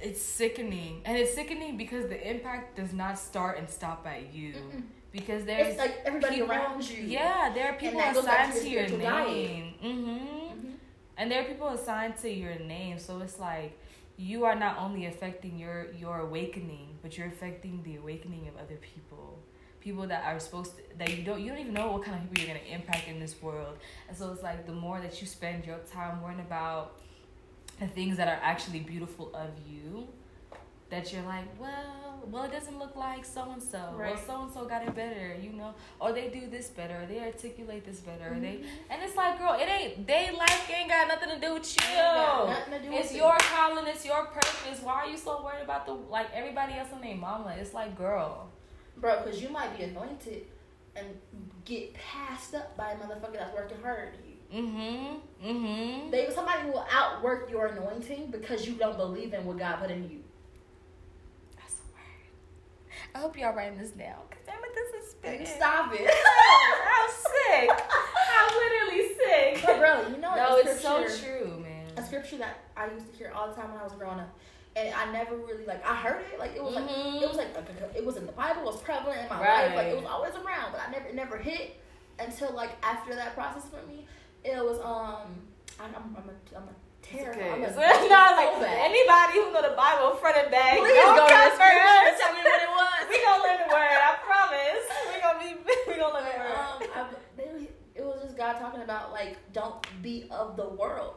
It's 0.02 0.22
sickening, 0.22 1.02
and 1.06 1.18
it's 1.18 1.34
sickening 1.34 1.78
because 1.78 2.08
the 2.10 2.30
impact 2.30 2.76
does 2.76 2.92
not 2.94 3.18
start 3.18 3.58
and 3.58 3.70
stop 3.70 4.06
at 4.06 4.34
you. 4.34 4.54
Mm-mm. 4.54 4.84
Because 5.18 5.46
there's 5.46 5.68
It's 5.70 5.78
like 5.78 5.96
everybody 6.06 6.36
people- 6.36 6.52
around 6.52 6.82
you. 6.90 7.02
Yeah, 7.04 7.52
there 7.56 7.68
are 7.70 7.78
people 7.84 8.00
that 8.02 8.14
goes 8.14 8.26
back 8.26 8.50
assigned 8.50 8.66
to 8.66 8.70
your 8.76 8.86
your 8.86 9.00
name. 9.00 9.74
Mm-hmm. 9.82 10.10
Mhm. 10.10 10.74
and 11.18 11.26
there 11.32 11.40
are 11.42 11.46
people 11.52 11.70
assigned 11.70 12.16
to 12.26 12.30
your 12.44 12.56
name 12.76 12.96
so 13.06 13.12
it's 13.26 13.40
like 13.40 13.72
you 14.32 14.38
are 14.50 14.56
not 14.66 14.74
only 14.86 15.04
affecting 15.12 15.54
your 15.64 15.80
your 16.04 16.18
awakening 16.28 16.88
but 17.02 17.10
you're 17.18 17.32
affecting 17.36 17.76
the 17.88 17.96
awakening 18.04 18.44
of 18.50 18.56
other 18.64 18.78
people 18.92 19.28
people 19.86 20.06
that 20.14 20.22
are 20.30 20.40
supposed 20.46 20.72
to 20.78 20.82
that 21.00 21.10
you 21.16 21.22
don't 21.28 21.40
you 21.42 21.48
don't 21.52 21.62
even 21.66 21.74
know 21.80 21.90
what 21.94 22.02
kind 22.08 22.16
of 22.18 22.22
people 22.24 22.38
you're 22.44 22.52
going 22.54 22.66
to 22.68 22.72
impact 22.80 23.06
in 23.14 23.18
this 23.26 23.36
world 23.48 23.76
and 24.10 24.14
so 24.20 24.24
it's 24.34 24.44
like 24.50 24.60
the 24.72 24.78
more 24.86 24.98
that 25.06 25.14
you 25.22 25.28
spend 25.40 25.60
your 25.70 25.80
time 25.98 26.14
worrying 26.24 26.42
about 26.50 26.86
the 27.84 27.88
things 27.98 28.14
that 28.20 28.28
are 28.34 28.42
actually 28.52 28.82
beautiful 28.94 29.28
of 29.46 29.52
you 29.72 29.88
that 30.94 31.04
you're 31.12 31.28
like 31.36 31.48
well 31.66 32.05
well 32.30 32.44
it 32.44 32.52
doesn't 32.52 32.80
look 32.80 32.96
like 32.96 33.24
so 33.26 33.52
and 33.52 33.62
so 33.62 33.80
well 33.98 34.18
so 34.18 34.44
and 34.44 34.52
so 34.54 34.66
got 34.66 34.84
it 34.84 34.94
better 34.96 35.36
you 35.42 35.52
know 35.54 35.74
or 36.00 36.12
they 36.12 36.30
do 36.30 36.48
this 36.50 36.68
better 36.70 37.02
or 37.02 37.06
they 37.06 37.20
articulate 37.20 37.86
this 37.86 38.00
better 38.00 38.34
or 38.34 38.40
they 38.40 38.62
and 38.90 39.02
it's 39.04 39.16
like, 39.16 39.40
girl, 39.40 39.58
it 39.60 39.68
ain't 39.68 40.08
they 40.08 40.32
life 40.32 40.70
ain't 40.74 40.90
got 40.90 41.08
nothing 41.08 41.30
to 41.30 41.40
do 41.40 41.54
with 41.54 41.76
you. 41.76 41.96
Got 41.96 42.50
nothing 42.50 42.74
to 42.74 42.90
do 42.90 42.96
It's 42.96 43.12
it. 43.12 43.18
your 43.18 43.36
calling, 43.38 43.88
it's 43.88 44.06
your 44.06 44.26
purpose. 44.26 44.82
Why 44.82 44.94
are 44.94 45.08
you 45.08 45.18
so 45.18 45.44
worried 45.44 45.64
about 45.64 45.86
the 45.86 45.94
like 45.94 46.28
everybody 46.34 46.74
else 46.74 46.90
on 46.94 47.02
their 47.02 47.16
mama? 47.16 47.56
It's 47.60 47.74
like, 47.74 47.98
girl. 47.98 48.50
Bro, 48.98 49.24
because 49.24 49.42
you 49.42 49.50
might 49.50 49.78
be 49.78 49.84
anointed 49.84 50.46
and 50.96 51.08
get 51.66 51.94
passed 51.94 52.56
up 52.56 52.78
by 52.78 52.92
a 52.92 52.96
motherfucker 52.96 53.34
that's 53.34 53.54
working 53.54 53.78
harder 53.82 54.12
than 54.12 54.30
you. 54.30 54.64
Mm-hmm. 54.64 55.48
Mm-hmm. 55.48 56.12
They 56.12 56.30
somebody 56.34 56.70
will 56.70 56.86
outwork 56.92 57.50
your 57.50 57.68
anointing 57.68 58.32
because 58.32 58.68
you 58.68 58.76
don't 58.76 58.96
believe 58.96 59.34
in 59.34 59.46
what 59.46 59.58
God 59.58 59.80
put 59.82 59.92
in 59.92 60.10
you. 60.10 60.20
That's 63.16 63.24
a 63.24 63.28
word. 63.28 63.28
I 63.28 63.28
hope 63.28 63.38
y'all 63.38 63.56
writing 63.56 63.78
this 63.80 63.92
down. 63.92 64.16
Cause 64.30 64.40
damn 64.46 64.56
it, 64.64 64.76
this 64.76 65.04
is 65.06 65.12
spitting. 65.12 65.46
Stop 65.46 65.92
it. 65.94 66.02
I'm 66.96 67.10
sick. 67.10 67.70
I'm 68.38 68.56
literally 68.56 69.16
sick. 69.16 69.64
but 69.66 69.80
bro, 69.80 70.08
you 70.10 70.18
know 70.22 70.36
no, 70.36 70.58
it's 70.58 70.82
so 70.82 71.06
true, 71.26 71.60
man. 71.60 71.86
A 71.98 72.04
scripture 72.04 72.38
that 72.38 72.58
I 72.76 72.92
used 72.92 73.10
to 73.12 73.18
hear 73.18 73.32
all 73.36 73.48
the 73.50 73.56
time 73.56 73.72
when 73.72 73.80
I 73.80 73.84
was 73.84 73.94
growing 73.94 74.20
up, 74.20 74.30
and 74.76 74.94
I 74.94 75.12
never 75.12 75.36
really 75.38 75.66
like 75.66 75.86
I 75.88 75.96
heard 75.96 76.22
it 76.32 76.40
like 76.40 76.56
it 76.56 76.64
was 76.64 76.76
like 76.76 76.90
Mhm. 76.90 77.22
it 77.22 77.28
was 77.28 77.38
like, 77.38 77.56
like, 77.56 77.66
it 77.96 78.06
was 78.06 78.18
in 78.18 78.26
the 78.26 78.34
Bible, 78.34 78.62
it 78.64 78.66
was 78.66 78.82
prevalent 78.82 79.22
in 79.22 79.30
my 79.30 79.40
life, 79.40 79.76
like 79.76 79.88
it 79.88 79.96
was 79.96 80.06
always 80.06 80.34
around, 80.36 80.72
but 80.74 80.82
I 80.86 80.92
never 80.92 81.08
it 81.08 81.16
never 81.16 81.38
hit 81.38 81.80
until 82.20 82.52
like 82.52 82.72
after 82.84 83.16
that 83.16 83.34
process 83.34 83.64
for 83.70 83.82
me. 83.88 84.06
It 84.44 84.62
was 84.64 84.80
um 84.80 85.32
I, 85.80 85.86
I'm 85.86 86.16
I'm 86.18 86.30
a 86.30 86.58
I'm 86.58 86.64
a 86.68 86.76
terror. 87.06 87.32
Okay. 87.38 87.52
I'm 87.52 87.62
a 87.64 87.70
no, 88.10 88.22
like 88.34 88.54
so 88.58 88.66
anybody 88.66 89.34
who 89.38 89.54
know 89.54 89.62
the 89.62 89.76
Bible 89.78 90.16
front 90.18 90.38
and 90.38 90.50
back, 90.52 90.78
Please 90.82 90.94
don't 90.98 91.16
go 91.16 91.28
to 91.28 91.30
the 91.30 91.38
come 91.38 91.52
for 91.52 91.70
scripture 91.70 92.18
tell 92.18 92.34
me 92.34 92.42
what 92.42 92.62
it 92.66 92.72
was. 92.74 93.02
we 93.10 93.18
gonna 93.24 93.44
learn 93.46 93.60
the 93.68 93.72
word. 93.74 94.00
I 94.02 94.12
promise. 94.26 94.86
We 95.14 95.22
gonna 95.22 95.40
be. 95.40 95.52
We 95.88 95.94
gonna 96.00 96.14
learn 96.14 96.26
the 96.26 96.40
word. 96.40 96.58
um, 96.58 96.84
I, 96.96 97.08
they, 97.38 97.70
it 97.96 98.04
was 98.06 98.22
just 98.24 98.38
God 98.38 98.54
talking 98.60 98.82
about 98.82 99.12
like 99.12 99.38
don't 99.54 99.86
be 100.02 100.26
of 100.32 100.56
the 100.58 100.68
world. 100.68 101.16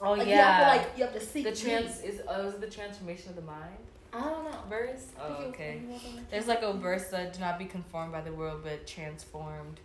oh 0.00 0.12
Like, 0.12 0.26
You 0.28 0.34
have 0.34 0.60
to 0.62 0.76
like 0.78 0.98
you 0.98 1.04
have 1.04 1.12
to 1.14 1.20
seek 1.20 1.44
the 1.44 1.50
me. 1.52 1.56
trans 1.56 2.00
is 2.02 2.20
oh, 2.28 2.48
is 2.48 2.54
it 2.54 2.60
the 2.60 2.70
transformation 2.70 3.30
of 3.30 3.36
the 3.36 3.42
mind 3.42 3.76
I 4.12 4.20
don't 4.20 4.44
know. 4.50 4.58
verse? 4.68 5.06
Oh, 5.20 5.34
think 5.34 5.40
it 5.40 5.46
was- 5.46 5.54
okay. 5.54 5.72
it 5.82 5.88
was 5.92 6.04
on 6.06 6.16
the- 6.16 6.22
There's 6.30 6.46
like 6.48 6.62
a 6.62 6.72
verse 6.72 7.08
that 7.08 7.34
do 7.34 7.40
not 7.40 7.58
be 7.58 7.64
conformed 7.66 8.12
by 8.12 8.20
the 8.22 8.32
world, 8.32 8.60
but 8.64 8.86
transformed 8.86 9.80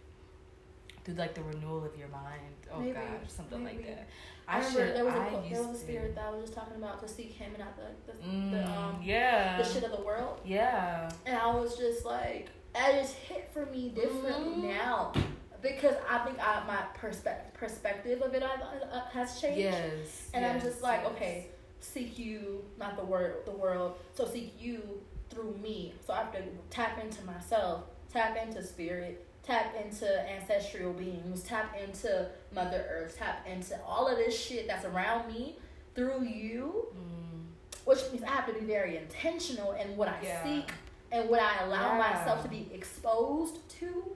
through 1.04 1.16
like 1.16 1.34
the 1.34 1.44
renewal 1.44 1.84
of 1.86 1.98
your 1.98 2.08
mind. 2.10 2.54
Oh 2.74 2.80
Maybe, 2.80 2.94
God, 2.94 3.04
something 3.28 3.64
like 3.64 3.86
that. 3.86 4.08
I, 4.52 4.56
I, 4.56 4.58
remember 4.60 4.86
should. 4.88 4.96
there 4.96 5.06
was 5.06 5.14
a 5.14 5.18
I 5.18 5.50
there 5.50 5.64
was 5.64 5.78
a 5.78 5.80
spirit 5.80 6.16
that 6.16 6.26
I 6.26 6.32
was 6.32 6.42
just 6.42 6.54
talking 6.54 6.76
about 6.78 7.00
to 7.02 7.08
seek 7.08 7.32
Him 7.34 7.52
and 7.56 7.60
not 7.60 7.76
the 7.78 8.12
the, 8.12 8.18
Mm, 8.28 8.52
the 8.52 8.70
um 8.72 9.00
yeah. 9.04 9.58
the 9.58 9.64
shit 9.64 9.84
of 9.84 9.92
the 9.92 10.02
world. 10.04 10.40
yeah. 10.46 11.10
And 11.26 11.38
I 11.38 11.48
was 11.54 11.78
just 11.78 12.06
like, 12.06 12.50
it 12.76 13.02
just 13.02 13.16
hit 13.16 13.50
for 13.54 13.66
me 13.68 13.90
differently 13.90 14.64
Mhm. 14.64 14.78
now 14.78 15.14
because 15.62 15.96
I 16.10 16.18
think 16.20 16.38
I, 16.40 16.64
my 16.66 16.84
perspe- 17.00 17.54
perspective 17.54 18.22
of 18.22 18.34
it 18.34 18.42
uh, 18.44 18.48
uh, 18.92 19.06
has 19.14 19.40
changed. 19.40 19.60
Yes. 19.60 20.30
And 20.34 20.44
I'm 20.46 20.60
just 20.60 20.82
like, 20.82 21.02
yes. 21.04 21.12
okay, 21.14 21.48
seek 21.80 22.18
you, 22.18 22.64
not 22.80 22.98
the 22.98 23.06
word, 23.06 23.46
the 23.46 23.52
world. 23.52 23.98
So 24.16 24.26
seek 24.28 24.56
you 24.60 24.82
through 25.30 25.56
me. 25.62 25.94
So 26.06 26.14
I 26.14 26.18
have 26.20 26.32
to 26.34 26.42
tap 26.72 27.00
into 27.04 27.24
myself, 27.26 27.84
tap 28.12 28.36
into 28.38 28.64
spirit, 28.64 29.26
tap 29.44 29.76
into 29.84 30.30
ancestral 30.30 30.94
beings, 30.94 31.44
tap 31.44 31.76
into 31.82 32.28
Mother 32.54 32.86
Earth, 32.90 33.18
tap 33.18 33.46
into 33.50 33.80
all 33.84 34.08
of 34.08 34.18
this 34.18 34.40
shit 34.40 34.68
that's 34.68 34.86
around 34.86 35.32
me 35.34 35.56
through 35.96 36.24
you, 36.24 36.88
Mm, 36.96 37.46
which 37.86 38.00
means 38.12 38.24
I 38.24 38.30
have 38.30 38.48
to 38.48 38.54
be 38.54 38.60
very 38.62 38.98
intentional 38.98 39.72
in 39.74 39.98
what 39.98 40.08
I 40.08 40.20
Yeah. 40.22 40.44
seek 40.44 40.72
and 41.12 41.30
what 41.30 41.40
I 41.42 41.64
allow 41.66 41.94
Yeah. 41.94 41.98
myself 41.98 42.44
to 42.44 42.50
be 42.50 42.70
exposed 42.74 43.68
to. 43.80 44.16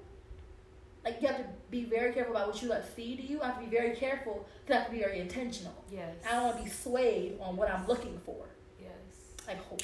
Like 1.03 1.21
you 1.21 1.27
have 1.27 1.37
to 1.37 1.45
be 1.69 1.83
very 1.85 2.13
careful 2.13 2.35
about 2.35 2.47
what 2.47 2.61
you 2.61 2.69
let 2.69 2.87
feed 2.87 3.19
you. 3.19 3.41
I 3.41 3.47
have 3.47 3.59
to 3.59 3.65
be 3.65 3.69
very 3.75 3.95
careful 3.95 4.45
because 4.61 4.75
I 4.75 4.79
have 4.79 4.87
to 4.87 4.93
be 4.93 4.99
very 5.03 5.19
intentional. 5.19 5.73
yes. 5.91 6.15
I 6.27 6.31
don't 6.33 6.43
want 6.43 6.57
to 6.57 6.63
be 6.63 6.69
swayed 6.69 7.39
on 7.39 7.55
what 7.57 7.69
I'm 7.69 7.85
looking 7.87 8.19
for. 8.25 8.45
Yes. 8.81 8.91
Like, 9.47 9.57
hope. 9.65 9.81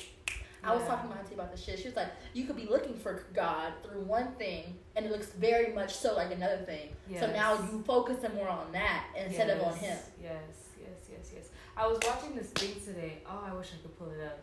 I 0.64 0.76
was 0.76 0.84
talking 0.86 1.10
to 1.10 1.16
my 1.16 1.20
auntie 1.22 1.34
about 1.34 1.52
this 1.52 1.64
shit. 1.64 1.80
She 1.80 1.86
was 1.88 1.96
like, 1.96 2.10
you 2.34 2.46
could 2.46 2.56
be 2.56 2.66
looking 2.68 2.96
for 2.96 3.24
God 3.34 3.74
through 3.84 4.02
one 4.02 4.34
thing, 4.34 4.76
and 4.96 5.06
it 5.06 5.12
looks 5.12 5.28
very 5.28 5.74
much 5.74 5.96
so 5.96 6.14
like 6.16 6.32
another 6.32 6.58
thing. 6.58 6.90
So 7.20 7.32
now 7.32 7.54
you 7.54 7.84
focusing 7.86 8.34
more 8.36 8.48
on 8.50 8.72
that 8.72 9.06
instead 9.18 9.50
of 9.50 9.62
on 9.64 9.74
him. 9.76 9.98
Yes, 10.22 10.44
yes, 10.80 10.90
yes, 11.10 11.32
yes. 11.34 11.50
I 11.76 11.88
was 11.88 12.00
watching 12.06 12.36
this 12.36 12.48
thing 12.50 12.76
today. 12.86 13.20
Oh, 13.26 13.44
I 13.50 13.54
wish 13.54 13.70
I 13.74 13.82
could 13.82 13.98
pull 13.98 14.12
it 14.12 14.24
up. 14.24 14.40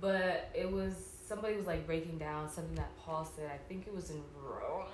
But 0.00 0.50
it 0.54 0.70
was 0.70 0.92
somebody 1.26 1.56
was 1.56 1.66
like 1.66 1.86
breaking 1.86 2.18
down 2.18 2.48
something 2.50 2.74
that 2.76 2.96
Paul 2.98 3.24
said. 3.36 3.50
I 3.52 3.58
think 3.68 3.86
it 3.88 3.94
was 3.94 4.10
in 4.10 4.22
Romans. 4.40 4.92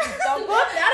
Don't 0.24 0.46
quote 0.46 0.70
That 0.72 0.92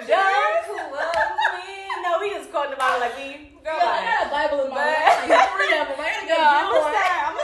is 0.00 0.06
Don't 0.06 0.64
quote 0.92 1.32
me. 1.56 1.88
No, 2.04 2.18
we 2.20 2.30
just 2.30 2.50
quoting 2.52 2.72
the 2.72 2.76
Bible 2.76 3.00
like 3.00 3.16
we. 3.16 3.50
Girl, 3.64 3.80
Yo, 3.80 3.86
I 3.88 4.04
got 4.04 4.26
a 4.26 4.30
Bible 4.30 4.64
in 4.64 4.70
my 4.70 4.76
But- 4.76 4.84
life. 4.84 5.24
Like 5.24 5.48
three 5.56 5.72
of 5.80 5.88
them. 5.88 5.96
I 5.96 6.28
gotta 6.28 6.68
go 6.68 6.84
I'm 7.24 7.32
gonna 7.32 7.43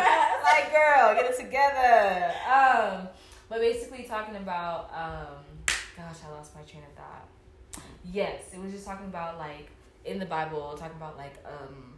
get 1.15 1.31
it 1.31 1.37
together. 1.37 2.33
Um, 2.51 3.07
but 3.49 3.59
basically 3.59 4.03
talking 4.03 4.35
about 4.35 4.91
um, 4.93 5.43
gosh, 5.97 6.17
I 6.25 6.31
lost 6.31 6.55
my 6.55 6.61
train 6.61 6.83
of 6.83 6.95
thought. 6.95 7.27
Yes, 8.11 8.53
it 8.53 8.59
was 8.59 8.71
just 8.71 8.85
talking 8.85 9.07
about 9.07 9.37
like 9.37 9.69
in 10.05 10.19
the 10.19 10.25
Bible, 10.25 10.75
talking 10.77 10.97
about 10.97 11.17
like 11.17 11.35
um, 11.45 11.93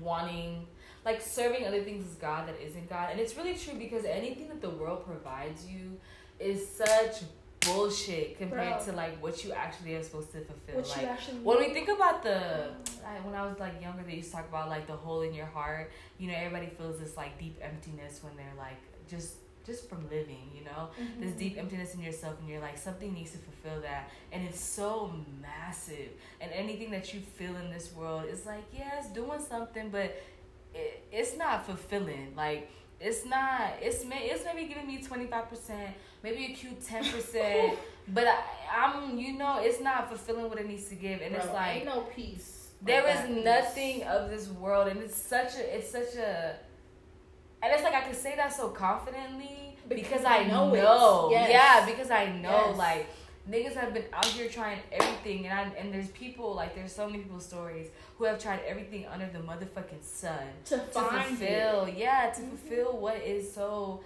wanting 0.00 0.66
like 1.04 1.20
serving 1.20 1.66
other 1.66 1.82
things 1.82 2.06
as 2.06 2.14
God 2.14 2.48
that 2.48 2.60
isn't 2.64 2.88
God, 2.88 3.10
and 3.10 3.20
it's 3.20 3.36
really 3.36 3.54
true 3.54 3.74
because 3.74 4.04
anything 4.04 4.48
that 4.48 4.62
the 4.62 4.70
world 4.70 5.04
provides 5.04 5.66
you 5.66 5.98
is 6.40 6.66
such 6.68 7.22
bullshit 7.66 8.38
compared 8.38 8.76
Bro. 8.76 8.84
to 8.86 8.92
like 8.92 9.22
what 9.22 9.44
you 9.44 9.52
actually 9.52 9.94
are 9.94 10.02
supposed 10.02 10.32
to 10.32 10.40
fulfill. 10.40 10.76
What 10.82 10.88
like 10.88 11.18
when 11.42 11.58
we 11.58 11.72
think 11.72 11.88
about 11.88 12.22
the 12.22 12.70
I, 13.06 13.20
when 13.26 13.34
I 13.34 13.46
was 13.46 13.58
like 13.58 13.80
younger, 13.80 14.02
they 14.02 14.14
used 14.16 14.30
to 14.30 14.36
talk 14.36 14.48
about 14.48 14.68
like 14.68 14.86
the 14.86 14.94
hole 14.96 15.22
in 15.22 15.34
your 15.34 15.46
heart. 15.46 15.90
You 16.18 16.28
know, 16.28 16.34
everybody 16.34 16.66
feels 16.66 16.98
this 17.00 17.16
like 17.16 17.38
deep 17.38 17.58
emptiness 17.62 18.20
when 18.22 18.36
they're 18.36 18.52
like 18.58 18.80
just 19.08 19.34
just 19.66 19.88
from 19.88 20.02
living. 20.10 20.50
You 20.54 20.64
know, 20.64 20.88
this 21.20 21.32
Mhm. 21.32 21.38
deep 21.38 21.58
emptiness 21.58 21.94
in 21.94 22.00
yourself, 22.00 22.38
and 22.40 22.48
you're 22.48 22.60
like 22.60 22.78
something 22.78 23.12
needs 23.14 23.32
to 23.32 23.38
fulfill 23.38 23.80
that, 23.82 24.10
and 24.32 24.46
it's 24.46 24.60
so 24.60 25.12
massive. 25.40 26.10
And 26.40 26.50
anything 26.52 26.90
that 26.90 27.12
you 27.14 27.20
feel 27.20 27.56
in 27.56 27.70
this 27.70 27.92
world 27.94 28.24
is 28.26 28.46
like 28.46 28.64
yeah, 28.72 28.98
it's 28.98 29.08
doing 29.08 29.40
something, 29.40 29.90
but 29.90 30.16
it, 30.74 31.04
it's 31.12 31.36
not 31.36 31.66
fulfilling. 31.66 32.34
Like 32.36 32.70
it's 33.00 33.24
not. 33.24 33.74
It's 33.80 34.04
may, 34.04 34.28
it's 34.30 34.44
maybe 34.44 34.68
giving 34.68 34.86
me 34.86 35.02
twenty 35.02 35.26
five 35.26 35.48
percent, 35.48 35.90
maybe 36.22 36.44
a 36.46 36.48
cute 36.54 36.84
ten 36.84 37.04
percent. 37.04 37.78
But 38.06 38.26
I, 38.26 38.36
I'm, 38.82 39.16
you 39.16 39.32
know, 39.38 39.60
it's 39.62 39.80
not 39.80 40.10
fulfilling 40.10 40.50
what 40.50 40.58
it 40.60 40.68
needs 40.68 40.84
to 40.90 40.94
give, 40.94 41.22
and 41.22 41.34
Bro, 41.34 41.42
it's 41.44 41.52
like 41.54 41.76
ain't 41.76 41.84
no 41.86 42.02
peace. 42.02 42.68
there 42.82 43.06
is 43.08 43.20
peace. 43.26 43.42
nothing 43.44 44.02
of 44.02 44.28
this 44.28 44.48
world, 44.48 44.88
and 44.88 45.00
it's 45.00 45.16
such 45.16 45.54
a, 45.56 45.76
it's 45.76 45.90
such 45.90 46.14
a, 46.16 46.54
and 47.62 47.72
it's 47.72 47.82
like 47.82 47.94
I 47.94 48.02
can 48.02 48.12
say 48.14 48.36
that 48.36 48.52
so 48.52 48.68
confidently 48.68 49.78
because, 49.88 50.04
Because 50.08 50.24
I 50.26 50.44
know, 50.44 50.70
know 50.74 51.28
it. 51.30 51.32
Yes. 51.32 51.50
yeah, 51.50 51.86
because 51.86 52.10
I 52.10 52.26
know 52.30 52.66
Yes. 52.68 52.76
like 52.76 53.06
niggas 53.50 53.74
have 53.74 53.92
been 53.92 54.04
out 54.12 54.24
here 54.26 54.48
trying 54.48 54.78
everything, 54.92 55.46
and 55.46 55.58
I 55.58 55.62
and 55.78 55.92
there's 55.92 56.08
people 56.08 56.54
like 56.54 56.74
there's 56.74 56.92
so 56.92 57.06
many 57.06 57.18
people's 57.22 57.44
stories 57.46 57.88
who 58.18 58.24
have 58.24 58.38
tried 58.38 58.60
everything 58.66 59.06
under 59.06 59.26
the 59.32 59.38
motherfucking 59.40 60.02
sun 60.02 60.38
to 60.66 60.76
to 60.78 60.82
fulfill, 60.84 61.84
it. 61.84 61.96
yeah, 61.96 62.30
to 62.30 62.40
Mhm. 62.42 62.48
fulfill 62.50 62.96
what 62.98 63.16
is 63.16 63.52
so, 63.52 64.02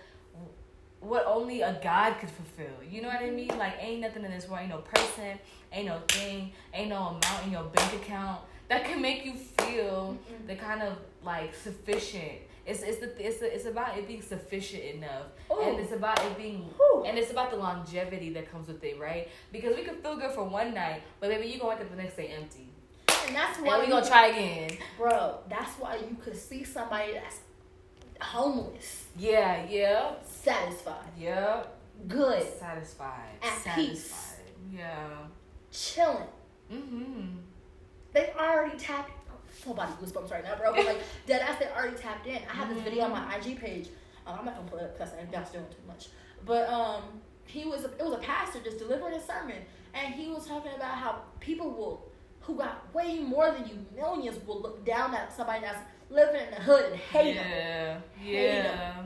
what 1.01 1.25
only 1.27 1.63
a 1.63 1.79
God 1.83 2.19
could 2.19 2.31
fulfill. 2.31 2.83
You 2.91 3.03
know 3.03 3.09
what 3.09 3.23
I 3.23 3.31
mean? 3.31 3.57
Like, 3.57 3.75
ain't 3.79 4.01
nothing 4.01 4.25
in 4.25 4.31
this 4.33 4.49
world, 4.49 4.63
ain't 4.63 4.71
no 4.71 4.79
person, 4.79 5.39
ain't 5.73 5.87
no 5.87 6.01
thing, 6.09 6.53
ain't 6.75 6.89
no 6.89 6.97
amount 7.09 7.47
in 7.47 7.53
your 7.53 7.65
bank 7.65 7.95
account 7.95 8.41
that 8.69 8.85
can 8.85 9.01
make 9.01 9.25
you 9.25 9.33
feel 9.35 10.19
Mm-mm. 10.19 10.47
the 10.49 10.57
kind 10.57 10.83
of 10.83 10.97
like 11.23 11.55
sufficient. 11.55 12.33
It's 12.69 12.83
it's 12.83 12.99
the 12.99 13.09
it's 13.27 13.39
the, 13.39 13.55
it's 13.55 13.65
about 13.65 13.97
it 13.97 14.07
being 14.07 14.21
sufficient 14.23 14.83
enough, 14.85 15.27
Ooh. 15.51 15.61
and 15.63 15.81
it's 15.81 15.93
about 15.93 16.23
it 16.25 16.37
being. 16.37 16.69
Whew. 16.77 17.05
And 17.07 17.17
it's 17.19 17.31
about 17.31 17.51
the 17.51 17.57
longevity 17.57 18.31
that 18.35 18.51
comes 18.53 18.69
with 18.69 18.85
it, 18.85 18.99
right? 19.01 19.29
Because 19.51 19.75
we 19.75 19.83
can 19.85 19.97
feel 19.97 20.17
good 20.17 20.33
for 20.33 20.45
one 20.45 20.75
night, 20.75 21.03
but 21.19 21.31
maybe 21.31 21.47
you 21.47 21.59
gonna 21.59 21.71
wake 21.71 21.81
up 21.81 21.91
the 21.91 21.97
next 21.97 22.17
day 22.17 22.29
empty, 22.29 22.69
And 23.27 23.35
that's 23.35 23.57
and 23.59 23.67
why 23.67 23.81
we 23.81 23.89
gonna 23.89 24.07
try 24.07 24.27
again. 24.29 24.71
Bro, 24.99 25.39
that's 25.49 25.73
why 25.81 25.97
you 25.97 26.17
could 26.23 26.37
see 26.37 26.63
somebody 26.63 27.13
that's 27.15 27.41
homeless, 28.21 29.07
Yeah, 29.17 29.65
yeah, 29.69 30.13
satisfied, 30.27 31.07
yeah. 31.19 31.63
good, 32.07 32.43
Satisfied. 32.59 33.31
At 33.43 33.49
satisfied. 33.59 33.75
peace. 33.77 34.35
Yeah. 34.73 35.09
chilling. 35.71 36.27
Mm-hmm. 36.73 37.37
They 38.13 38.33
already 38.39 38.77
tapped. 38.79 39.13
Oh, 39.67 39.75
body 39.75 39.93
goosebumps 40.01 40.31
right 40.31 40.45
now, 40.45 40.57
bro. 40.57 40.75
But 40.75 40.87
like 40.87 41.01
dead 41.27 41.43
ass, 41.43 41.59
they 41.59 41.67
already 41.69 41.97
tapped 41.97 42.27
in. 42.27 42.39
I 42.51 42.55
have 42.55 42.75
this 42.75 42.83
video 42.83 43.05
on 43.05 43.11
my 43.13 43.37
IG 43.37 43.59
page. 43.61 43.89
Um, 44.27 44.37
I'm 44.41 44.45
not 44.45 44.57
gonna 44.57 44.71
put 44.71 44.81
it 44.81 44.85
up 44.85 44.99
because 44.99 45.13
I'm 45.15 45.31
not 45.31 45.53
doing 45.53 45.65
too 45.71 45.87
much. 45.87 46.09
But 46.47 46.69
um, 46.69 47.03
he 47.45 47.65
was 47.65 47.85
it 47.85 48.01
was 48.01 48.13
a 48.15 48.19
pastor 48.19 48.61
just 48.61 48.79
delivering 48.79 49.15
a 49.15 49.21
sermon, 49.21 49.57
and 49.95 50.15
he 50.15 50.29
was 50.29 50.47
talking 50.47 50.73
about 50.77 50.95
how 50.97 51.23
people 51.41 51.71
will 51.71 52.09
who 52.41 52.57
got 52.57 52.93
way 52.95 53.19
more 53.19 53.51
than 53.51 53.67
you, 53.67 53.85
millions, 53.95 54.39
will 54.47 54.61
look 54.61 54.85
down 54.87 55.15
at 55.15 55.35
somebody 55.37 55.61
that's 55.61 55.79
living 56.09 56.41
in 56.41 56.51
the 56.51 56.57
hood 56.57 56.85
and 56.93 56.97
hate 56.97 57.35
them. 57.35 57.47
yeah. 57.47 57.99
Hate 58.23 58.59
'em. 58.61 58.65
Yeah. 58.65 59.03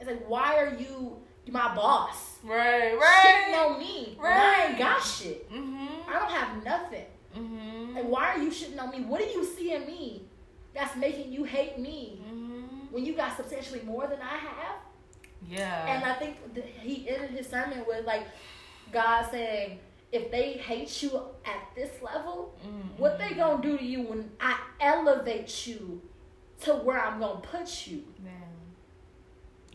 It's 0.00 0.10
like, 0.10 0.28
why 0.28 0.56
are 0.58 0.74
you 0.74 1.16
my 1.50 1.74
boss? 1.74 2.38
Right. 2.42 2.92
Shitting 2.92 3.00
Right. 3.00 3.66
on 3.70 3.78
me. 3.78 4.18
Right. 4.20 4.36
I 4.36 4.66
ain't 4.70 4.78
got 4.78 5.02
shit. 5.02 5.50
Mm-hmm. 5.50 6.10
I 6.10 6.18
don't 6.18 6.30
have 6.30 6.64
nothing. 6.64 7.04
Mm-hmm. 7.34 7.96
Like, 7.96 8.04
why 8.08 8.24
are 8.34 8.38
you 8.38 8.50
shitting 8.50 8.80
on 8.80 8.90
me? 8.90 9.00
What 9.04 9.20
do 9.20 9.26
you 9.26 9.44
see 9.44 9.72
in 9.72 9.86
me 9.86 10.22
that's 10.74 10.96
making 10.96 11.32
you 11.32 11.44
hate 11.44 11.78
me 11.78 12.20
Mm-hmm. 12.26 12.60
when 12.94 13.04
you 13.04 13.14
got 13.14 13.36
substantially 13.36 13.82
more 13.84 14.06
than 14.06 14.20
I 14.20 14.36
have? 14.36 14.76
Yeah. 15.48 15.86
And 15.96 16.04
I 16.04 16.14
think 16.14 16.36
he 16.80 17.08
ended 17.08 17.30
his 17.30 17.46
sermon 17.48 17.84
with 17.86 18.04
like 18.06 18.26
God 18.92 19.26
saying, 19.30 19.78
if 20.12 20.30
they 20.30 20.52
hate 20.54 21.02
you 21.02 21.20
at 21.44 21.74
this 21.74 21.90
level, 22.00 22.54
Mhm. 22.64 22.98
what 22.98 23.18
they 23.18 23.34
gonna 23.34 23.60
do 23.62 23.76
to 23.76 23.84
you 23.84 24.02
when 24.02 24.30
I 24.40 24.56
elevate 24.80 25.66
you 25.66 26.00
to 26.60 26.74
where 26.74 27.00
I'm 27.04 27.18
gonna 27.18 27.40
put 27.40 27.86
you? 27.88 28.04
Man. 28.22 28.32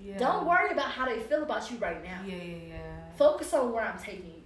Yeah. 0.02 0.18
Don't 0.18 0.46
worry 0.48 0.72
about 0.72 0.92
how 0.92 1.06
they 1.06 1.20
feel 1.20 1.44
about 1.44 1.70
you 1.70 1.78
right 1.78 2.02
now. 2.02 2.22
Yeah, 2.26 2.36
yeah, 2.36 2.56
yeah. 2.70 3.12
Focus 3.18 3.54
on 3.54 3.74
where 3.74 3.84
I'm 3.84 4.00
taking 4.00 4.28
you. 4.28 4.39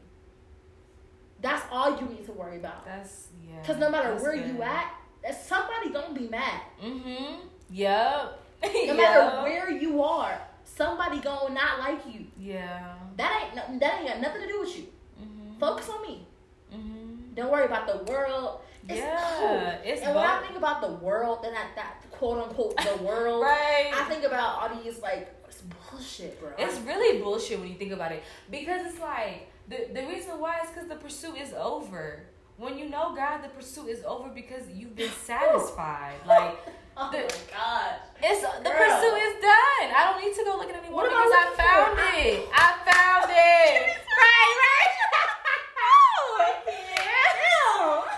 That's 1.44 1.64
all 1.72 2.00
you 2.00 2.08
need 2.08 2.26
to 2.26 2.32
worry 2.32 2.58
about. 2.58 2.84
That's 2.86 3.28
yeah. 3.48 3.60
Because 3.62 3.78
no 3.78 3.90
matter 3.92 4.16
where 4.16 4.36
good. 4.36 4.48
you 4.48 4.64
at, 4.64 4.94
somebody 5.40 5.92
gonna 5.92 6.18
be 6.18 6.28
mad. 6.28 6.62
Mm-hmm. 6.84 7.48
Yep. 7.70 8.40
No 8.88 8.94
matter 8.96 9.42
where 9.44 9.70
you 9.70 10.02
are, 10.02 10.40
somebody 10.64 11.20
gonna 11.20 11.54
not 11.54 11.80
like 11.80 12.02
you. 12.12 12.26
Yeah. 12.40 12.94
That 13.18 13.52
ain't 13.54 13.80
that 13.82 14.00
ain't 14.00 14.08
got 14.08 14.22
nothing 14.22 14.42
to 14.42 14.48
do 14.48 14.60
with 14.62 14.78
you. 14.78 14.86
Mm-hmm. 15.22 15.60
Focus 15.60 15.90
on 15.90 16.02
me. 16.02 16.26
Mm-hmm. 16.74 17.34
Don't 17.36 17.52
worry 17.52 17.66
about 17.66 17.88
the 17.88 18.10
world. 18.12 18.62
It's 18.88 19.00
Yeah. 19.00 19.36
cool. 19.38 19.74
It's 19.92 20.02
and 20.02 20.16
when 20.16 20.24
I 20.26 20.42
think 20.42 20.56
about 20.58 20.80
the 20.82 20.94
world, 21.06 21.40
then 21.44 21.54
that 21.54 21.76
that 21.76 22.10
quote 22.12 22.42
unquote 22.42 22.78
the 22.78 23.04
world, 23.10 23.44
Right. 23.44 23.92
I 23.94 24.06
think 24.06 24.24
about 24.24 24.62
all 24.72 24.82
these 24.82 25.02
like 25.02 25.30
it's 25.48 25.62
bullshit, 25.92 26.40
bro. 26.40 26.52
It's 26.58 26.80
really 26.82 27.22
bullshit 27.22 27.60
when 27.60 27.68
you 27.68 27.76
think 27.76 27.92
about 27.92 28.12
it 28.14 28.24
because 28.50 28.86
it's 28.88 29.00
like 29.02 29.50
the 29.68 29.88
the 29.94 30.06
reason 30.08 30.40
why 30.40 30.60
is 30.62 30.70
because 30.70 30.88
the 30.90 30.96
pursuit 30.96 31.36
is 31.38 31.54
over. 31.54 32.24
When 32.58 32.78
you 32.78 32.88
know 32.90 33.14
God, 33.16 33.42
the 33.44 33.50
pursuit 33.50 33.88
is 33.90 34.04
over 34.06 34.30
because 34.30 34.70
you've 34.72 34.96
been 34.96 35.12
satisfied. 35.26 36.16
Like 36.28 36.58
oh 36.98 37.10
the- 37.12 37.18
my 37.18 37.28
god. 37.52 37.96
it's 38.22 38.42
the 38.42 38.70
pursuit 38.70 39.18
is 39.28 39.36
done. 39.42 39.92
I 39.96 39.98
don't 40.12 40.22
need 40.24 40.36
to 40.36 40.44
go 40.46 40.56
looking 40.58 40.76
anymore 40.76 41.02
What 41.04 41.12
I 41.12 41.14
because 41.26 41.34
I 41.34 41.36
found 41.64 41.98
for? 41.98 42.04
it. 42.20 42.48
I 42.54 42.56
found 42.86 43.26
it. 43.32 43.98
right, 44.22 44.56
right. 44.64 44.90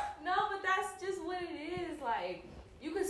No, 0.26 0.34
but 0.52 0.62
that's 0.64 0.89
just 1.02 1.22
what 1.24 1.38
it 1.41 1.56
is. 1.80 2.02
Like 2.02 2.43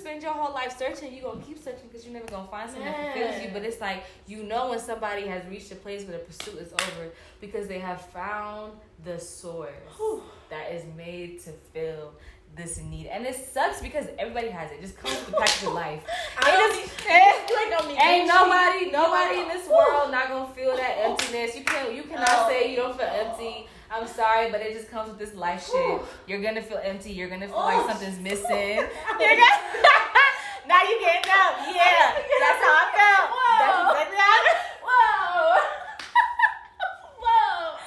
spend 0.06 0.22
your 0.22 0.34
whole 0.34 0.54
life 0.54 0.78
searching, 0.78 1.14
you're 1.14 1.24
gonna 1.32 1.42
keep 1.44 1.58
searching 1.58 1.88
because 1.88 2.06
you're 2.06 2.14
never 2.14 2.28
gonna 2.28 2.48
find 2.48 2.70
something 2.70 2.86
that 2.86 3.14
fulfills 3.16 3.42
you. 3.44 3.50
But 3.52 3.64
it's 3.64 3.82
like 3.82 4.04
you 4.28 4.44
know 4.44 4.70
when 4.70 4.80
somebody 4.80 5.26
has 5.28 5.44
reached 5.48 5.72
a 5.72 5.76
place 5.76 6.04
where 6.04 6.18
the 6.18 6.24
pursuit 6.24 6.60
is 6.62 6.72
over 6.74 7.10
because 7.42 7.68
they 7.68 7.80
have 7.80 8.02
found 8.02 8.74
the 9.04 9.20
source 9.20 9.72
Whew. 9.98 10.22
that 10.52 10.72
is 10.72 10.84
made 10.96 11.42
to 11.46 11.52
fill 11.74 12.12
this 12.56 12.78
need. 12.80 13.08
And 13.08 13.26
it 13.26 13.36
sucks 13.36 13.82
because 13.82 14.06
everybody 14.20 14.48
has 14.50 14.72
it. 14.72 14.80
Just 14.80 14.98
comes 14.98 15.16
with 15.16 15.26
the 15.32 15.34
package 15.38 15.68
of 15.68 15.74
life. 15.74 16.04
I 16.40 16.52
don't 16.52 16.72
It 16.72 16.76
need, 16.78 16.84
is- 16.86 17.50
you 17.50 17.58
ain't 17.60 17.72
gonna 17.78 17.88
need 17.90 18.00
Ain't 18.02 18.28
nobody, 18.28 18.92
nobody 18.92 19.42
in 19.42 19.48
this 19.50 19.68
world 19.68 20.12
not 20.12 20.30
gonna 20.30 20.54
feel 20.54 20.76
that 20.78 20.98
emptiness. 21.00 21.56
You 21.58 21.64
can't 21.64 21.94
you 21.94 22.04
cannot 22.04 22.30
Oh. 22.30 22.48
say 22.50 22.70
you 22.70 22.78
don't 22.78 22.96
feel 22.96 23.10
empty. 23.12 23.68
I'm 23.96 24.08
sorry, 24.08 24.52
but 24.52 24.60
it 24.60 24.74
just 24.74 24.92
comes 24.92 25.08
with 25.10 25.18
this 25.20 25.34
life 25.36 25.66
shit. 25.72 26.02
You're 26.28 26.42
gonna 26.42 26.62
feel 26.62 26.82
empty. 26.84 27.14
You're 27.14 27.30
gonna 27.30 27.48
feel 27.48 27.56
like 27.56 27.88
something's 27.88 28.20
missing. 28.20 28.44
You're 29.20 29.36
gonna, 29.40 29.56
now 30.68 30.84
you 30.84 31.00
getting 31.00 31.32
up. 31.32 31.56
Yeah, 31.64 32.12
that's 32.12 32.60
how 32.60 32.76
I 32.76 32.92
felt. 33.00 33.30
That's 33.56 33.72
Whoa. 33.72 34.04
exactly 34.04 34.52
how 34.84 34.84
I 34.84 34.84
Whoa. 34.84 35.56
Whoa. 37.24 37.80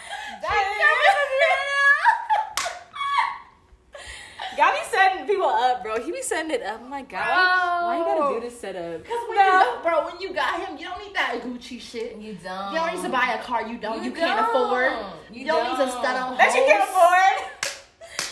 Got 4.57 4.75
me 4.75 4.81
setting 4.91 5.27
people 5.27 5.47
up, 5.47 5.85
bro. 5.99 6.07
He 6.07 6.13
be 6.13 6.23
setting 6.23 6.51
it 6.51 6.63
up. 6.63 6.81
I'm 6.83 6.91
like, 6.91 7.09
God, 7.09 7.21
why, 7.21 7.83
why 7.85 7.99
you 7.99 8.05
gotta 8.05 8.33
do 8.35 8.37
oh. 8.39 8.41
this 8.41 8.61
setup? 8.61 9.05
Cause 9.05 9.19
when 9.29 9.37
No. 9.37 9.45
you 9.45 9.51
got, 9.51 9.83
bro, 9.83 10.05
when 10.07 10.21
you 10.21 10.33
got 10.35 10.61
him, 10.67 10.79
you 10.79 10.85
don't 10.87 10.99
need 11.05 11.15
that 11.15 11.41
Gucci 11.43 11.81
shit. 11.81 12.17
You 12.17 12.35
don't. 12.43 12.73
You 12.73 12.79
don't 12.79 12.95
need 12.95 13.03
to 13.03 13.09
buy 13.09 13.37
a 13.39 13.43
car 13.43 13.67
you 13.69 13.79
don't. 13.79 13.99
You, 14.03 14.11
You 14.11 14.17
can't 14.17 14.39
don't. 14.53 14.65
afford. 14.65 14.93
You 15.33 15.41
You, 15.41 15.47
don't, 15.47 15.65
need 15.79 15.85
to 15.85 15.91
stud 15.91 16.05
on 16.17 16.37
That 16.37 16.55
you 16.55 16.65
can't 16.65 16.85
afford. 16.89 17.85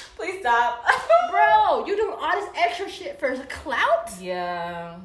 Please 0.16 0.40
stop. 0.40 0.84
Bro, 1.30 1.86
you 1.86 1.96
doing 1.96 2.14
all 2.18 2.32
this 2.40 2.48
extra 2.56 2.88
shit 2.88 3.20
for 3.20 3.36
clout, 3.48 4.10
Yeah. 4.20 4.96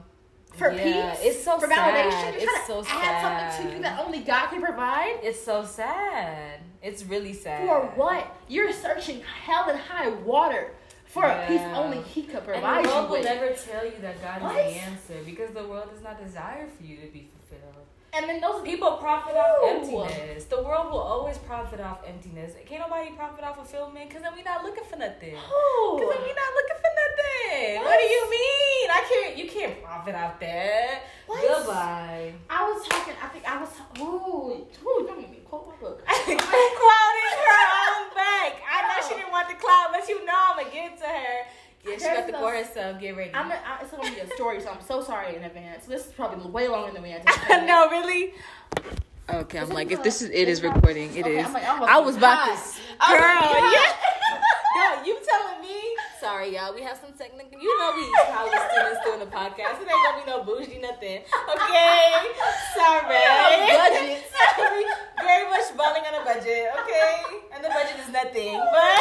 for 0.56 0.72
Yeah, 0.72 1.12
peace, 1.16 1.20
it's 1.26 1.44
so 1.44 1.60
for 1.60 1.68
sad. 1.68 1.78
validation. 1.78 2.34
You're 2.34 2.44
It's 2.44 2.66
trying 2.66 2.66
so 2.68 2.84
to 2.84 2.90
add 2.92 3.52
something 3.52 3.70
to 3.72 3.76
you 3.76 3.82
that 3.84 4.00
only 4.00 4.20
God 4.20 4.48
can 4.50 4.62
provide. 4.62 5.20
It's 5.22 5.44
so 5.44 5.66
sad. 5.66 6.62
It's 6.82 7.04
really 7.04 7.34
sad. 7.34 7.68
For 7.68 7.82
what? 8.00 8.26
You're 8.48 8.72
searching 8.72 9.22
hell 9.44 9.70
and 9.70 9.78
high 9.78 10.10
water 10.10 10.72
For 11.12 11.26
a 11.26 11.46
peace 11.48 11.62
only 11.76 12.02
He 12.04 12.24
could 12.24 12.36
And 12.38 12.46
provide 12.46 12.86
the 12.86 12.90
you 12.90 12.96
world 12.96 13.10
will 13.10 13.18
with. 13.18 13.26
never 13.26 13.50
tell 13.54 13.86
you 13.86 13.94
that 14.02 14.22
God 14.22 14.42
What? 14.44 14.56
is 14.66 14.74
the 14.74 14.80
answer 14.80 15.14
because 15.26 15.52
the 15.54 15.64
world 15.68 15.90
does 15.94 16.02
not 16.04 16.24
desire 16.24 16.68
for 16.78 16.84
you 16.84 16.96
to 16.98 17.08
be 17.08 17.28
fulfilled. 17.34 17.86
And 18.14 18.28
then 18.28 18.42
those 18.42 18.62
People 18.64 18.98
profit 18.98 19.36
off 19.36 19.68
emptiness. 19.68 20.46
The 20.46 20.62
world 20.62 20.92
will 20.92 21.00
always 21.00 21.38
profit 21.40 21.80
off 21.80 22.00
emptiness. 22.06 22.54
Can't 22.66 22.82
nobody 22.82 23.12
profit 23.12 23.44
off 23.44 23.56
fulfillment 23.56 24.10
because 24.10 24.24
then 24.24 24.34
we 24.36 24.44
not 24.44 24.64
looking 24.64 24.84
for 24.84 24.98
nothing. 24.98 25.36
Ooh. 25.36 25.98
Because 25.98 26.16
then 26.16 26.24
we 26.24 26.34
not 26.34 26.52
looking 26.56 26.80
for 26.80 26.92
nothing. 26.92 27.76
What? 27.80 27.86
What? 27.86 28.00
do 28.00 28.06
you 28.06 28.24
mean? 28.32 28.88
I 28.92 29.02
can't. 29.08 29.38
You 29.38 29.48
can't 29.50 29.84
profit 29.84 30.16
off 30.16 30.40
that. 30.40 31.04
What? 31.28 31.42
Goodbye. 31.42 32.34
I 32.50 32.64
was 32.70 32.88
talking. 32.88 33.16
I 33.22 33.28
think 33.28 33.46
I 33.48 33.60
was. 33.62 33.70
Ooh, 34.00 34.68
ooh, 34.88 35.06
don't 35.08 35.18
make 35.18 35.32
me 35.32 35.40
quote 35.46 35.68
my 35.68 35.76
book. 35.76 36.04
Quoting 36.08 36.36
her 36.36 37.64
own 37.88 38.14
back. 38.16 38.60
I 38.68 38.88
know 38.88 39.08
she 39.08 39.16
didn't 39.16 39.32
want 39.32 39.48
the 39.48 39.56
clout, 39.56 39.92
but 39.92 40.08
you 40.08 40.24
know 40.26 40.36
I'm 40.36 40.58
gonna 40.58 40.70
give 40.72 40.94
it 40.94 41.00
to 41.00 41.08
her. 41.08 41.36
Yeah, 41.86 41.96
she 41.98 42.04
got 42.04 42.26
the 42.28 42.34
no- 42.34 42.40
for 42.40 42.52
herself. 42.52 43.00
Get 43.02 43.18
ready. 43.18 43.32
I'm. 43.34 43.50
A, 43.52 43.56
I, 43.56 43.80
it's 43.82 43.92
gonna 43.92 44.10
be 44.12 44.20
a 44.20 44.28
story, 44.36 44.60
so 44.62 44.70
I'm 44.70 44.82
so 44.82 45.02
sorry 45.02 45.36
in 45.36 45.44
advance. 45.44 45.86
This 45.86 46.06
is 46.08 46.12
probably 46.14 46.50
way 46.50 46.68
longer 46.68 46.92
than 46.94 47.02
we 47.04 47.10
anticipated. 47.14 47.66
no, 47.66 47.90
really. 47.90 48.34
Okay, 49.30 49.60
I'm 49.60 49.70
like, 49.70 49.92
if 49.92 50.04
this 50.04 50.22
is, 50.22 50.30
it's 50.34 50.62
recording. 50.62 51.16
It 51.16 51.22
okay, 51.26 51.40
is. 51.40 51.46
I'm 51.46 51.54
like, 51.54 51.64
I'm 51.68 52.04
was 52.06 52.18
about 52.18 52.46
to, 52.46 52.52
hot. 52.52 52.58
s- 52.58 52.80
I 53.00 53.14
was 53.14 53.22
girl, 53.22 53.72
yeah. 53.72 53.94
No, 54.72 55.04
you 55.04 55.20
telling 55.28 55.62
me? 55.62 55.78
Sorry, 56.20 56.56
y'all. 56.56 56.74
We 56.74 56.82
have 56.82 56.98
some 56.98 57.12
technical. 57.14 57.60
You 57.60 57.78
know, 57.80 57.92
we 57.96 58.08
college 58.32 58.56
students 58.72 59.00
doing 59.04 59.20
the 59.20 59.26
podcast. 59.28 59.80
It 59.84 59.88
ain't 59.88 60.04
gonna 60.06 60.24
be 60.24 60.32
no 60.32 60.44
bougie 60.44 60.80
nothing. 60.80 61.22
Okay, 61.28 62.12
sorry. 62.76 63.20
budgets. 63.68 64.32
we 64.58 64.84
very 65.22 65.46
much 65.50 65.68
falling 65.76 66.04
on 66.08 66.22
a 66.22 66.24
budget. 66.26 66.72
Okay, 66.84 67.16
and 67.54 67.64
the 67.64 67.70
budget 67.70 68.00
is 68.00 68.10
nothing. 68.14 68.58
But 68.60 69.00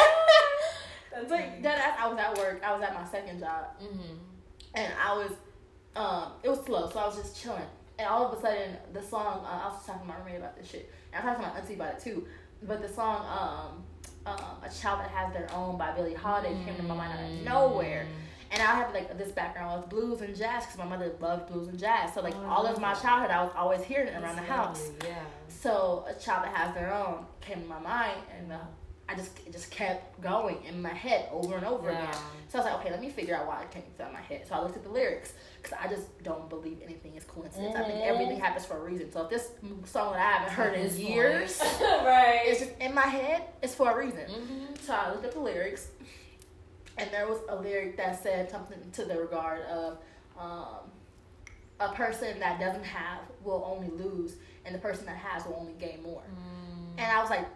that's 1.11 1.29
But 1.29 1.63
that 1.63 1.77
ass, 1.77 1.97
I 1.99 2.07
was 2.07 2.17
at 2.17 2.37
work. 2.37 2.61
I 2.63 2.73
was 2.73 2.81
at 2.81 2.93
my 2.93 3.05
second 3.05 3.39
job, 3.39 3.65
hmm 3.79 4.15
and 4.73 4.93
I 5.05 5.13
was, 5.17 5.31
um, 5.97 6.31
it 6.43 6.49
was 6.49 6.63
slow, 6.65 6.89
so 6.89 6.99
I 6.99 7.05
was 7.05 7.17
just 7.17 7.41
chilling. 7.41 7.61
And 7.99 8.07
all 8.07 8.25
of 8.31 8.37
a 8.37 8.41
sudden, 8.41 8.77
the 8.93 9.01
song. 9.01 9.45
Uh, 9.45 9.65
I 9.65 9.67
was 9.67 9.85
talking 9.85 10.01
to 10.01 10.07
my 10.07 10.17
roommate 10.19 10.37
about 10.37 10.57
this 10.57 10.69
shit, 10.69 10.89
and 11.11 11.21
I 11.21 11.27
talked 11.27 11.41
to 11.41 11.47
my 11.47 11.57
auntie 11.59 11.73
about 11.73 11.95
it 11.95 11.99
too. 11.99 12.25
But 12.63 12.81
the 12.81 12.87
song, 12.87 13.25
um, 13.27 13.83
um, 14.33 14.55
"A 14.63 14.69
Child 14.69 15.01
That 15.01 15.09
Has 15.11 15.33
Their 15.33 15.49
Own" 15.53 15.77
by 15.77 15.91
Billie 15.91 16.13
Holiday 16.13 16.55
came 16.63 16.75
to 16.77 16.83
my 16.83 16.95
mind 16.95 17.19
out 17.19 17.25
of 17.25 17.45
nowhere. 17.45 18.07
And 18.53 18.61
I 18.61 18.75
have 18.75 18.93
like 18.93 19.17
this 19.17 19.31
background 19.31 19.81
with 19.81 19.89
blues 19.89 20.19
and 20.21 20.35
jazz 20.35 20.65
because 20.65 20.77
my 20.77 20.85
mother 20.85 21.13
loved 21.21 21.49
blues 21.51 21.69
and 21.69 21.79
jazz. 21.79 22.13
So 22.13 22.21
like 22.21 22.35
all 22.35 22.65
of 22.67 22.81
my 22.81 22.93
childhood, 22.93 23.31
I 23.31 23.41
was 23.43 23.51
always 23.55 23.81
hearing 23.81 24.07
it 24.09 24.21
around 24.21 24.35
the 24.35 24.41
house. 24.41 24.89
Yeah. 25.05 25.23
So 25.47 26.05
a 26.07 26.13
child 26.19 26.45
that 26.45 26.53
has 26.55 26.73
their 26.75 26.93
own 26.93 27.25
came 27.39 27.61
to 27.61 27.67
my 27.67 27.79
mind, 27.79 28.19
and 28.37 28.51
uh, 28.51 28.57
I 29.11 29.15
just 29.15 29.37
it 29.45 29.51
just 29.51 29.69
kept 29.71 30.21
going 30.21 30.57
in 30.67 30.81
my 30.81 30.93
head 30.93 31.27
over 31.31 31.55
and 31.55 31.65
over 31.65 31.89
Yeah. 31.91 32.09
again. 32.09 32.21
So 32.49 32.59
I 32.59 32.61
was 32.61 32.65
like, 32.71 32.79
okay, 32.81 32.91
let 32.91 33.01
me 33.01 33.09
figure 33.09 33.35
out 33.35 33.47
why 33.47 33.61
it 33.63 33.71
came 33.71 33.83
to 33.97 34.09
my 34.11 34.21
head. 34.21 34.45
So 34.47 34.55
I 34.55 34.61
looked 34.61 34.75
at 34.77 34.83
the 34.83 34.89
lyrics 34.89 35.33
because 35.61 35.77
I 35.83 35.87
just 35.87 36.21
don't 36.23 36.49
believe 36.49 36.79
anything 36.83 37.15
is 37.15 37.23
coincidence. 37.25 37.75
I 37.75 37.83
think 37.83 37.99
Mhm. 37.99 38.07
everything 38.07 38.39
happens 38.39 38.65
for 38.65 38.77
a 38.77 38.81
reason. 38.81 39.11
So 39.11 39.23
if 39.23 39.29
this 39.29 39.51
song 39.85 40.13
that 40.13 40.19
I 40.19 40.31
haven't 40.37 40.53
heard 40.53 40.73
in 40.75 40.95
years 40.97 41.59
right. 41.81 42.43
is 42.47 42.59
just 42.59 42.71
in 42.79 42.93
my 42.93 43.07
head, 43.07 43.43
it's 43.61 43.75
for 43.75 43.91
a 43.91 43.97
reason. 43.97 44.25
hmm 44.29 44.65
So 44.81 44.93
I 44.93 45.11
looked 45.11 45.25
at 45.25 45.31
the 45.33 45.39
lyrics, 45.39 45.89
and 46.97 47.09
there 47.11 47.27
was 47.27 47.39
a 47.49 47.55
lyric 47.55 47.97
that 47.97 48.21
said 48.21 48.49
something 48.49 48.79
to 48.93 49.05
the 49.05 49.17
regard 49.19 49.61
of 49.63 49.97
um, 50.39 50.89
a 51.79 51.89
person 51.93 52.39
that 52.39 52.59
doesn't 52.59 52.83
have 52.85 53.19
will 53.43 53.63
only 53.65 53.89
lose, 53.89 54.35
and 54.65 54.73
the 54.75 54.79
person 54.79 55.05
that 55.05 55.17
has 55.17 55.45
will 55.45 55.55
only 55.59 55.73
gain 55.73 56.01
more. 56.03 56.23
And 56.97 57.11
I 57.11 57.19
was 57.21 57.29
like, 57.29 57.47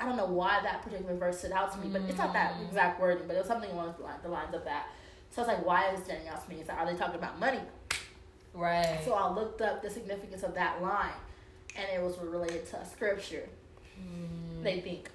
I 0.00 0.04
don't 0.06 0.16
know 0.16 0.26
why 0.26 0.60
that 0.62 0.82
particular 0.82 1.14
verse 1.16 1.38
stood 1.38 1.52
out 1.52 1.72
to 1.72 1.78
me, 1.78 1.88
but 1.88 2.02
it's 2.02 2.18
not 2.18 2.32
that 2.32 2.54
Mm. 2.54 2.66
exact 2.66 3.00
wording, 3.00 3.26
but 3.26 3.36
it 3.36 3.40
was 3.40 3.46
something 3.48 3.70
along 3.70 3.94
the 3.98 4.04
line- 4.04 4.18
the 4.22 4.28
lines 4.28 4.54
of 4.54 4.64
that. 4.64 4.86
So 5.30 5.42
I 5.42 5.46
was 5.46 5.56
like, 5.56 5.66
why 5.66 5.88
is 5.90 6.00
it 6.00 6.04
standing 6.04 6.28
out 6.28 6.42
to 6.44 6.50
me? 6.50 6.60
It's 6.60 6.68
like, 6.68 6.78
are 6.78 6.86
they 6.86 6.96
talking 6.96 7.14
about 7.16 7.38
money? 7.38 7.60
Right. 8.54 9.00
So 9.04 9.14
I 9.14 9.30
looked 9.30 9.62
up 9.62 9.82
the 9.82 9.88
significance 9.90 10.42
of 10.42 10.54
that 10.54 10.82
line, 10.82 11.14
and 11.76 11.86
it 11.94 12.02
was 12.02 12.18
related 12.18 12.66
to 12.70 12.78
a 12.80 12.84
scripture. 12.84 13.48
Mm. 13.98 14.62
They 14.62 14.80
think, 14.80 15.10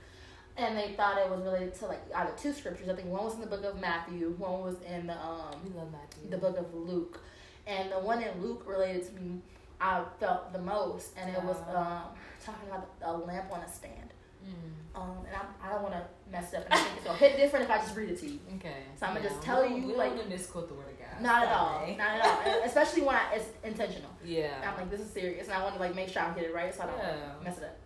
and 0.55 0.75
they 0.77 0.93
thought 0.93 1.17
it 1.19 1.29
was 1.29 1.41
related 1.41 1.75
to 1.75 1.85
like 1.87 1.99
either 2.15 2.31
two 2.37 2.53
scriptures. 2.53 2.89
I 2.89 2.95
think 2.95 3.09
one 3.09 3.23
was 3.25 3.35
in 3.35 3.41
the 3.41 3.47
book 3.47 3.63
of 3.63 3.79
Matthew, 3.79 4.31
one 4.37 4.61
was 4.61 4.75
in 4.81 5.07
the 5.07 5.13
um 5.17 5.61
we 5.63 5.69
love 5.77 5.91
Matthew. 5.91 6.29
the 6.29 6.37
book 6.37 6.57
of 6.57 6.73
Luke, 6.73 7.19
and 7.67 7.91
the 7.91 7.99
one 7.99 8.21
in 8.23 8.41
Luke 8.41 8.63
related 8.65 9.05
to 9.07 9.21
me. 9.21 9.41
I 9.79 10.03
felt 10.19 10.51
the 10.53 10.59
most, 10.59 11.11
and 11.17 11.29
it 11.29 11.43
was 11.43 11.57
um 11.73 12.03
talking 12.43 12.67
about 12.69 12.89
a 13.03 13.13
lamp 13.15 13.51
on 13.51 13.59
a 13.59 13.67
stand. 13.71 14.06
Mm. 14.47 15.01
Um, 15.01 15.17
and 15.27 15.35
I'm, 15.35 15.47
I 15.63 15.73
don't 15.73 15.83
want 15.83 15.93
to 15.95 16.03
mess 16.31 16.53
it 16.53 16.57
up, 16.57 16.65
and 16.65 16.73
I 16.73 16.77
think 16.77 16.95
it's 16.97 17.05
gonna 17.05 17.17
hit 17.19 17.37
different 17.37 17.65
if 17.65 17.71
I 17.71 17.77
just 17.77 17.95
read 17.95 18.09
it 18.09 18.19
to 18.21 18.27
you. 18.27 18.39
Okay. 18.55 18.77
So 18.99 19.05
I'ma 19.05 19.19
just 19.19 19.41
tell 19.41 19.61
don't- 19.61 19.75
you, 19.81 19.87
we 19.87 19.93
like- 19.95 20.09
don't 20.09 20.17
want 20.17 20.29
to 20.29 20.35
misquote 20.35 20.67
the 20.69 20.73
word 20.73 20.87
of 20.89 20.97
God. 20.99 21.21
Not 21.21 21.43
at 21.47 21.53
all, 21.53 21.79
Sorry. 21.79 21.95
not 21.95 22.09
at 22.09 22.25
all, 22.25 22.63
especially 22.63 23.01
when 23.03 23.15
I, 23.15 23.33
it's 23.35 23.49
intentional. 23.63 24.09
Yeah. 24.23 24.53
I'm 24.65 24.75
like, 24.77 24.89
this 24.89 25.01
is 25.01 25.09
serious, 25.11 25.47
and 25.47 25.55
I 25.55 25.61
want 25.63 25.75
to 25.75 25.79
like 25.79 25.95
make 25.95 26.09
sure 26.09 26.21
I 26.23 26.33
get 26.33 26.45
it 26.45 26.53
right, 26.53 26.73
so 26.73 26.83
I 26.83 26.85
don't 26.87 26.97
Yeah. 26.97 27.33
mess 27.43 27.57
it 27.57 27.63
up. 27.65 27.77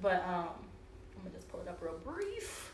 But 0.00 0.24
um, 0.26 0.48
I'm 1.16 1.22
gonna 1.24 1.34
just 1.34 1.48
pull 1.48 1.60
it 1.60 1.68
up 1.68 1.80
real 1.82 1.98
brief. 2.04 2.72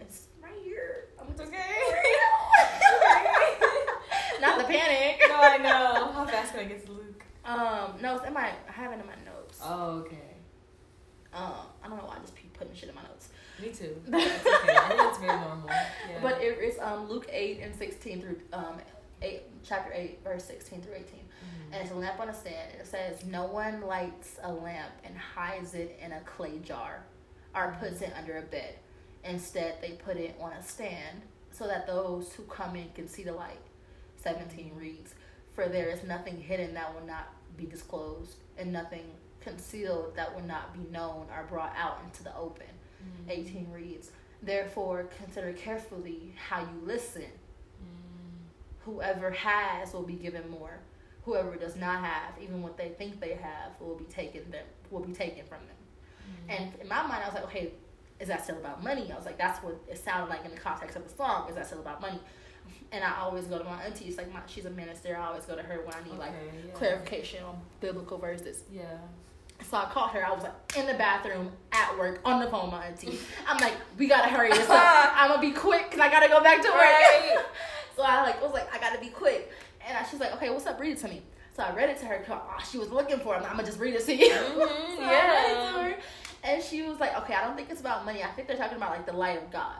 It's 0.00 0.26
right 0.42 0.52
here. 0.62 1.06
I'm 1.20 1.28
It's 1.28 1.38
just 1.40 1.52
okay. 1.52 1.60
not 4.40 4.58
the 4.58 4.64
panic. 4.64 5.20
no, 5.28 5.36
I 5.36 5.56
know. 5.58 6.12
How 6.12 6.26
fast 6.26 6.52
can 6.52 6.60
I 6.60 6.64
get 6.64 6.84
to 6.86 6.92
Luke? 6.92 7.24
Um, 7.44 7.92
no, 8.02 8.16
it's 8.16 8.26
in 8.26 8.34
my. 8.34 8.50
I 8.68 8.72
have 8.72 8.92
it 8.92 9.00
in 9.00 9.06
my 9.06 9.14
notes. 9.24 9.60
Oh, 9.62 9.98
okay. 10.00 10.34
Um, 11.32 11.52
I 11.82 11.88
don't 11.88 11.98
know 11.98 12.04
why 12.04 12.16
I 12.16 12.20
just 12.20 12.36
keep 12.36 12.52
putting 12.58 12.74
shit 12.74 12.88
in 12.88 12.94
my 12.94 13.02
notes. 13.02 13.28
Me 13.62 13.68
too. 13.70 13.96
It's 14.06 14.46
okay. 14.46 14.76
I 14.76 14.88
think 14.88 15.00
it's 15.02 15.18
very 15.18 15.38
normal. 15.40 15.68
Yeah. 15.68 16.18
But 16.22 16.40
it 16.42 16.58
is 16.58 16.78
um 16.80 17.08
Luke 17.08 17.26
eight 17.32 17.60
and 17.62 17.74
sixteen 17.74 18.20
through 18.20 18.38
um 18.52 18.76
eight 19.22 19.42
chapter 19.64 19.92
eight 19.94 20.18
verse 20.22 20.44
sixteen 20.44 20.82
through 20.82 20.94
eighteen. 20.94 21.20
Mhm. 21.42 21.72
And 21.74 21.82
it's 21.82 21.90
a 21.90 21.94
lamp 21.94 22.20
on 22.20 22.28
a 22.28 22.34
stand. 22.34 22.72
It 22.78 22.86
says, 22.86 23.24
No 23.24 23.44
one 23.46 23.80
lights 23.82 24.36
a 24.42 24.52
lamp 24.52 24.92
and 25.04 25.16
hides 25.16 25.74
it 25.74 25.98
in 26.02 26.12
a 26.12 26.20
clay 26.20 26.58
jar 26.58 27.04
or 27.54 27.76
puts 27.80 28.02
it 28.02 28.12
under 28.16 28.38
a 28.38 28.42
bed. 28.42 28.74
Instead, 29.24 29.80
they 29.80 29.92
put 29.92 30.16
it 30.16 30.36
on 30.40 30.52
a 30.52 30.62
stand 30.62 31.22
so 31.50 31.66
that 31.66 31.86
those 31.86 32.32
who 32.34 32.42
come 32.44 32.76
in 32.76 32.88
can 32.94 33.08
see 33.08 33.22
the 33.24 33.32
light. 33.32 33.58
17 34.22 34.72
reads, 34.76 35.14
For 35.54 35.66
there 35.68 35.88
is 35.88 36.02
nothing 36.04 36.40
hidden 36.40 36.74
that 36.74 36.94
will 36.94 37.06
not 37.06 37.28
be 37.56 37.64
disclosed, 37.64 38.36
and 38.58 38.72
nothing 38.72 39.06
concealed 39.40 40.14
that 40.16 40.34
will 40.34 40.46
not 40.46 40.72
be 40.74 40.80
known 40.90 41.26
or 41.34 41.44
brought 41.48 41.74
out 41.76 41.98
into 42.04 42.22
the 42.22 42.36
open. 42.36 42.66
Mhm. 43.02 43.30
18 43.30 43.72
reads, 43.72 44.10
Therefore, 44.42 45.08
consider 45.18 45.52
carefully 45.52 46.34
how 46.36 46.60
you 46.60 46.80
listen. 46.84 47.22
Mm. 47.22 48.84
Whoever 48.84 49.30
has 49.30 49.92
will 49.92 50.02
be 50.02 50.14
given 50.14 50.48
more. 50.50 50.78
Whoever 51.24 51.56
does 51.56 51.74
not 51.74 52.04
have, 52.04 52.34
even 52.40 52.62
what 52.62 52.76
they 52.76 52.90
think 52.90 53.20
they 53.20 53.34
have, 53.34 53.72
will 53.80 53.96
be 53.96 54.04
taken 54.04 54.50
them 54.50 54.64
will 54.90 55.00
be 55.00 55.12
taken 55.12 55.44
from 55.46 55.58
them. 55.66 55.76
Mm. 56.48 56.56
And 56.56 56.80
in 56.80 56.88
my 56.88 57.02
mind, 57.02 57.22
I 57.22 57.26
was 57.26 57.34
like, 57.34 57.44
okay, 57.44 57.72
is 58.20 58.28
that 58.28 58.44
still 58.44 58.56
about 58.56 58.82
money? 58.82 59.10
I 59.12 59.16
was 59.16 59.26
like, 59.26 59.38
that's 59.38 59.62
what 59.62 59.80
it 59.88 59.98
sounded 59.98 60.30
like 60.30 60.44
in 60.44 60.52
the 60.52 60.56
context 60.56 60.96
of 60.96 61.08
the 61.08 61.14
song. 61.14 61.48
Is 61.48 61.56
that 61.56 61.66
still 61.66 61.80
about 61.80 62.00
money? 62.00 62.20
And 62.92 63.04
I 63.04 63.18
always 63.20 63.46
go 63.46 63.58
to 63.58 63.64
my 63.64 63.82
auntie. 63.82 64.06
It's 64.06 64.16
like 64.16 64.32
my, 64.32 64.40
she's 64.46 64.64
a 64.64 64.70
minister. 64.70 65.16
I 65.16 65.26
always 65.26 65.44
go 65.44 65.56
to 65.56 65.62
her 65.62 65.82
when 65.84 65.94
I 65.94 66.08
need 66.08 66.18
like 66.18 66.32
yeah. 66.32 66.72
clarification 66.74 67.44
on 67.44 67.60
biblical 67.80 68.18
verses. 68.18 68.62
Yeah. 68.70 68.98
So 69.62 69.76
I 69.76 69.86
called 69.86 70.10
her. 70.10 70.24
I 70.24 70.32
was 70.32 70.42
like 70.42 70.76
in 70.76 70.86
the 70.86 70.94
bathroom 70.94 71.50
at 71.72 71.98
work 71.98 72.20
on 72.24 72.40
the 72.40 72.48
phone 72.48 72.70
my 72.70 72.86
auntie. 72.86 73.18
I'm 73.46 73.58
like, 73.58 73.74
we 73.98 74.06
gotta 74.06 74.28
hurry 74.28 74.50
this 74.50 74.68
up. 74.68 75.12
I'm 75.16 75.28
gonna 75.28 75.40
be 75.40 75.52
quick 75.52 75.90
because 75.90 76.00
I 76.00 76.10
gotta 76.10 76.28
go 76.28 76.42
back 76.42 76.62
to 76.62 76.68
work. 76.68 76.78
Right. 76.78 77.38
so 77.96 78.02
I 78.02 78.22
like 78.22 78.42
was 78.42 78.52
like, 78.52 78.72
I 78.74 78.78
gotta 78.78 79.00
be 79.00 79.08
quick. 79.08 79.50
And 79.86 79.96
I, 79.96 80.04
she's 80.04 80.20
like, 80.20 80.32
okay, 80.34 80.50
what's 80.50 80.66
up? 80.66 80.78
Read 80.78 80.92
it 80.92 80.98
to 80.98 81.08
me. 81.08 81.22
So 81.56 81.62
I 81.62 81.74
read 81.74 81.88
it 81.88 81.98
to 82.00 82.06
her. 82.06 82.24
oh, 82.28 82.64
she 82.70 82.78
was 82.78 82.90
looking 82.90 83.18
for 83.18 83.34
it. 83.34 83.38
I'm, 83.38 83.52
gonna 83.56 83.64
just 83.64 83.78
read 83.80 83.94
it 83.94 84.04
to 84.04 84.14
you. 84.14 84.30
Mhm, 84.30 84.96
so 84.96 85.02
I 85.02 85.10
read 85.10 85.50
it 85.50 85.56
yeah. 85.56 85.72
to 85.72 85.82
her, 85.82 85.96
and 86.44 86.62
she 86.62 86.82
was 86.82 87.00
like, 87.00 87.16
okay, 87.22 87.34
I 87.34 87.44
don't 87.44 87.56
think 87.56 87.70
it's 87.70 87.80
about 87.80 88.04
money. 88.04 88.22
I 88.22 88.28
think 88.28 88.46
they're 88.46 88.58
talking 88.58 88.76
about 88.76 88.90
like 88.90 89.06
the 89.06 89.14
light 89.14 89.42
of 89.42 89.50
God, 89.50 89.76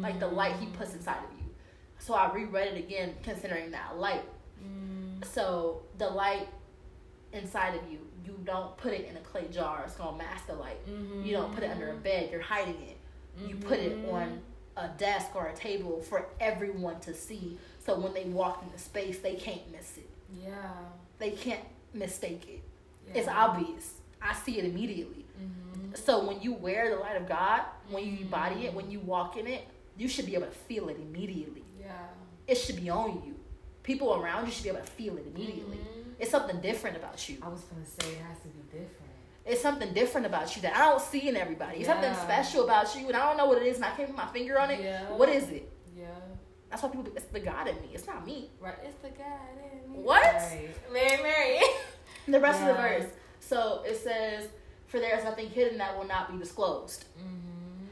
like 0.00 0.18
the 0.18 0.28
light 0.28 0.56
He 0.56 0.66
puts 0.66 0.94
inside 0.94 1.18
of 1.18 1.38
you. 1.38 1.50
So 1.98 2.14
I 2.14 2.32
reread 2.32 2.74
it 2.74 2.78
again, 2.78 3.14
considering 3.22 3.70
that 3.72 3.98
light. 3.98 4.24
Mm. 4.60 5.24
So 5.24 5.82
the 5.98 6.08
light 6.08 6.48
inside 7.32 7.74
of 7.74 7.90
you, 7.90 7.98
you 8.24 8.38
don't 8.44 8.76
put 8.76 8.92
it 8.92 9.06
in 9.08 9.16
a 9.16 9.20
clay 9.20 9.46
jar. 9.50 9.82
It's 9.86 9.96
gonna 9.96 10.16
mask 10.16 10.46
the 10.46 10.54
light. 10.54 10.84
Mhm. 10.86 11.24
You 11.24 11.32
don't 11.32 11.54
put 11.54 11.64
it 11.64 11.70
under 11.70 11.90
a 11.90 11.94
bed. 11.94 12.30
You're 12.30 12.40
hiding 12.40 12.80
it. 12.82 12.96
You 13.48 13.56
put 13.56 13.78
it 13.78 13.96
Mhm. 14.04 14.12
on 14.12 14.40
a 14.76 14.88
desk 14.88 15.34
or 15.34 15.46
a 15.46 15.54
table 15.56 16.00
for 16.02 16.26
everyone 16.40 17.00
to 17.00 17.14
see. 17.14 17.58
So 17.78 17.98
when 17.98 18.14
they 18.14 18.24
walk 18.24 18.62
into 18.62 18.78
space, 18.78 19.18
they 19.20 19.34
can't 19.36 19.70
miss 19.72 19.96
it. 19.98 20.08
Yeah. 20.32 20.72
They 21.18 21.32
can't 21.32 21.64
mistake 21.94 22.48
it. 22.48 22.62
yeah. 23.08 23.18
It's 23.18 23.28
obvious. 23.28 23.94
I 24.20 24.32
see 24.34 24.58
it 24.58 24.64
immediately. 24.64 25.26
Mhm. 25.40 25.96
So 25.96 26.24
when 26.26 26.40
you 26.40 26.52
wear 26.52 26.88
the 26.90 26.96
light 26.96 27.16
of 27.16 27.26
God, 27.28 27.62
when 27.90 28.04
you 28.06 28.18
embody 28.20 28.66
it, 28.66 28.72
when 28.74 28.90
you 28.90 29.00
walk 29.00 29.36
in 29.36 29.46
it, 29.46 29.64
you 29.96 30.08
should 30.08 30.26
be 30.26 30.34
able 30.34 30.46
to 30.46 30.52
feel 30.52 30.88
it 30.88 30.96
immediately. 30.96 31.64
Yeah. 31.78 32.08
It 32.46 32.54
should 32.56 32.76
be 32.76 32.88
on 32.88 33.22
you. 33.26 33.34
People 33.82 34.14
around 34.14 34.46
you 34.46 34.52
should 34.52 34.62
be 34.62 34.68
able 34.70 34.80
to 34.80 34.86
feel 34.92 35.16
it 35.18 35.26
immediately. 35.26 35.78
Mhm. 35.78 36.01
It's 36.22 36.30
something 36.30 36.60
different 36.60 36.96
about 36.96 37.28
you. 37.28 37.38
I 37.42 37.48
was 37.48 37.62
gonna 37.62 37.84
say 37.84 38.12
it 38.12 38.22
has 38.22 38.38
to 38.42 38.48
be 38.48 38.62
different. 38.70 39.10
It's 39.44 39.60
something 39.60 39.92
different 39.92 40.24
about 40.24 40.54
you 40.54 40.62
that 40.62 40.76
I 40.76 40.88
don't 40.88 41.02
see 41.02 41.28
in 41.28 41.36
everybody. 41.36 41.78
It's 41.78 41.88
something 41.88 42.14
special 42.14 42.62
about 42.62 42.94
you, 42.94 43.08
and 43.08 43.16
I 43.16 43.26
don't 43.26 43.36
know 43.36 43.46
what 43.46 43.60
it 43.60 43.66
is, 43.66 43.74
and 43.76 43.84
I 43.84 43.90
can't 43.90 44.08
put 44.08 44.16
my 44.16 44.28
finger 44.28 44.56
on 44.56 44.70
it. 44.70 44.80
Yeah. 44.80 45.10
What 45.10 45.28
is 45.28 45.48
it? 45.48 45.68
Yeah. 45.98 46.06
That's 46.70 46.80
why 46.80 46.90
people. 46.90 47.12
It's 47.16 47.24
the 47.24 47.40
God 47.40 47.66
in 47.66 47.74
me. 47.74 47.88
It's 47.92 48.06
not 48.06 48.24
me. 48.24 48.50
Right. 48.60 48.76
It's 48.84 48.94
the 49.02 49.08
God 49.08 49.50
in 49.72 49.92
me. 49.92 49.98
What? 49.98 50.22
Right. 50.22 50.70
Mary, 50.92 51.22
Mary. 51.22 51.60
The 52.28 52.38
rest 52.38 52.60
of 52.60 52.68
the 52.68 52.74
verse. 52.74 53.06
So 53.40 53.82
it 53.84 53.96
says, 53.96 54.48
"For 54.86 55.00
there 55.00 55.18
is 55.18 55.24
nothing 55.24 55.50
hidden 55.50 55.76
that 55.78 55.98
will 55.98 56.06
not 56.06 56.30
be 56.30 56.38
disclosed, 56.38 57.06
mm-hmm. 57.18 57.86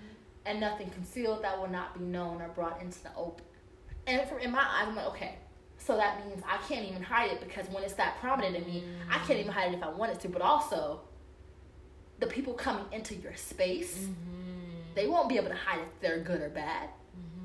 and 0.47 0.61
nothing 0.61 0.89
concealed 0.91 1.43
that 1.43 1.59
will 1.59 1.68
not 1.68 1.99
be 1.99 2.05
known 2.05 2.41
or 2.41 2.49
brought 2.51 2.81
into 2.81 3.03
the 3.03 3.11
open." 3.16 3.45
And 4.07 4.28
from 4.28 4.39
in 4.39 4.53
my 4.53 4.61
eyes, 4.61 4.87
I'm 4.87 4.95
like, 4.95 5.07
okay. 5.07 5.39
So 5.83 5.97
that 5.97 6.24
means 6.26 6.43
I 6.47 6.59
can't 6.68 6.87
even 6.87 7.03
hide 7.03 7.31
it 7.33 7.41
because 7.41 7.66
when 7.70 7.83
it's 7.83 7.95
that 7.95 8.18
prominent 8.20 8.55
in 8.55 8.64
me, 8.66 8.85
I 9.11 9.16
can't 9.26 9.41
even 9.41 9.51
hide 9.51 9.72
it 9.72 9.78
if 9.78 9.83
I 9.83 9.89
wanted 9.89 10.20
to. 10.20 10.28
But 10.28 10.43
also, 10.43 11.01
the 12.18 12.26
people 12.26 12.53
coming 12.53 12.85
into 12.93 13.14
your 13.16 13.35
space, 13.35 13.97
Mm-hmm. 13.99 14.95
they 14.95 15.07
won't 15.07 15.28
be 15.31 15.37
able 15.37 15.49
to 15.49 15.55
hide 15.57 15.81
if 15.81 16.01
they're 16.01 16.20
good 16.20 16.43
or 16.43 16.51
bad. 16.51 16.91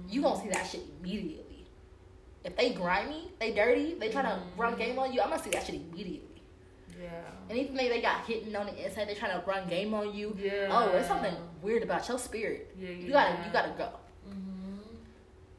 You 0.09 0.21
gonna 0.21 0.41
see 0.41 0.49
that 0.49 0.67
shit 0.67 0.81
immediately. 0.99 1.65
If 2.43 2.55
they 2.57 2.73
grimy, 2.73 3.31
they 3.39 3.53
dirty, 3.53 3.95
they 3.95 4.09
trying 4.09 4.25
to 4.25 4.39
run 4.57 4.75
game 4.77 4.99
on 4.99 5.11
you, 5.13 5.21
I'm 5.21 5.29
gonna 5.29 5.41
see 5.41 5.49
that 5.51 5.65
shit 5.65 5.75
immediately. 5.75 6.43
Yeah. 7.01 7.09
Anything 7.49 7.75
they, 7.75 7.87
they 7.89 8.01
got 8.01 8.25
hidden 8.25 8.55
on 8.55 8.65
the 8.67 8.85
inside, 8.85 9.07
they 9.07 9.15
trying 9.15 9.39
to 9.39 9.45
run 9.47 9.67
game 9.69 9.93
on 9.93 10.13
you. 10.13 10.35
Yeah. 10.39 10.67
Oh, 10.69 10.91
there's 10.91 11.07
something 11.07 11.33
weird 11.61 11.83
about 11.83 12.07
your 12.07 12.19
spirit. 12.19 12.75
Yeah, 12.79 12.89
You 12.89 13.11
gotta, 13.11 13.33
yeah. 13.33 13.45
you 13.47 13.51
gotta 13.53 13.73
go. 13.77 13.89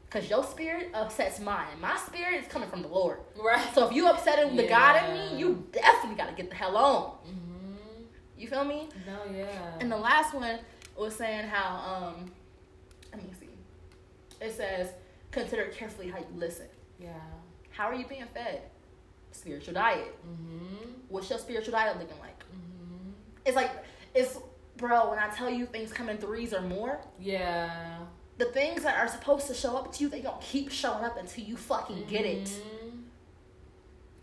Cause 0.09 0.29
your 0.29 0.43
spirit 0.43 0.89
upsets 0.93 1.39
mine. 1.39 1.67
My 1.81 1.97
spirit 1.97 2.41
is 2.41 2.47
coming 2.47 2.69
from 2.69 2.81
the 2.81 2.87
Lord. 2.87 3.19
Right. 3.37 3.67
So 3.75 3.87
if 3.87 3.93
you 3.93 4.07
upsetting 4.09 4.55
the 4.55 4.65
God 4.67 5.03
in 5.03 5.13
me, 5.13 5.37
you 5.37 5.67
definitely 5.73 6.15
gotta 6.15 6.33
get 6.33 6.49
the 6.49 6.55
hell 6.55 6.77
on. 6.77 7.11
Mm-hmm. 7.27 8.03
You 8.37 8.47
feel 8.47 8.63
me? 8.63 8.87
No, 9.05 9.35
yeah. 9.35 9.47
And 9.81 9.91
the 9.91 9.97
last 9.97 10.33
one 10.33 10.59
was 10.97 11.13
saying 11.15 11.47
how 11.49 11.75
um 12.15 12.31
let 13.11 13.21
me 13.21 13.29
see. 13.39 13.49
It 14.39 14.53
says 14.53 14.89
consider 15.31 15.65
carefully 15.65 16.09
how 16.09 16.19
you 16.19 16.25
listen. 16.35 16.67
yeah. 16.99 17.09
How 17.71 17.87
are 17.87 17.93
you 17.95 18.07
being 18.07 18.25
fed? 18.33 18.61
Spiritual 19.31 19.73
diet. 19.75 20.15
Mm-hmm. 20.25 20.91
What's 21.09 21.29
your 21.29 21.37
spiritual 21.37 21.73
diet 21.73 21.97
looking 21.99 22.17
like? 22.19 22.39
Mm-hmm. 22.39 23.09
It's 23.45 23.55
like 23.57 23.71
it's 24.15 24.39
bro, 24.77 25.09
when 25.09 25.19
I 25.19 25.27
tell 25.29 25.49
you 25.49 25.65
things 25.65 25.91
come 25.91 26.07
in 26.07 26.17
threes 26.17 26.53
or 26.53 26.61
more, 26.61 27.01
Yeah. 27.19 27.97
The 28.37 28.45
things 28.45 28.83
that 28.83 28.97
are 28.97 29.07
supposed 29.07 29.47
to 29.47 29.53
show 29.53 29.75
up 29.77 29.91
to 29.93 30.03
you, 30.03 30.09
they 30.09 30.21
don't 30.21 30.39
keep 30.41 30.71
showing 30.71 31.03
up 31.03 31.17
until 31.17 31.43
you 31.43 31.57
fucking 31.57 32.05
get 32.07 32.25
it. 32.25 32.43
Mhm. 32.45 33.03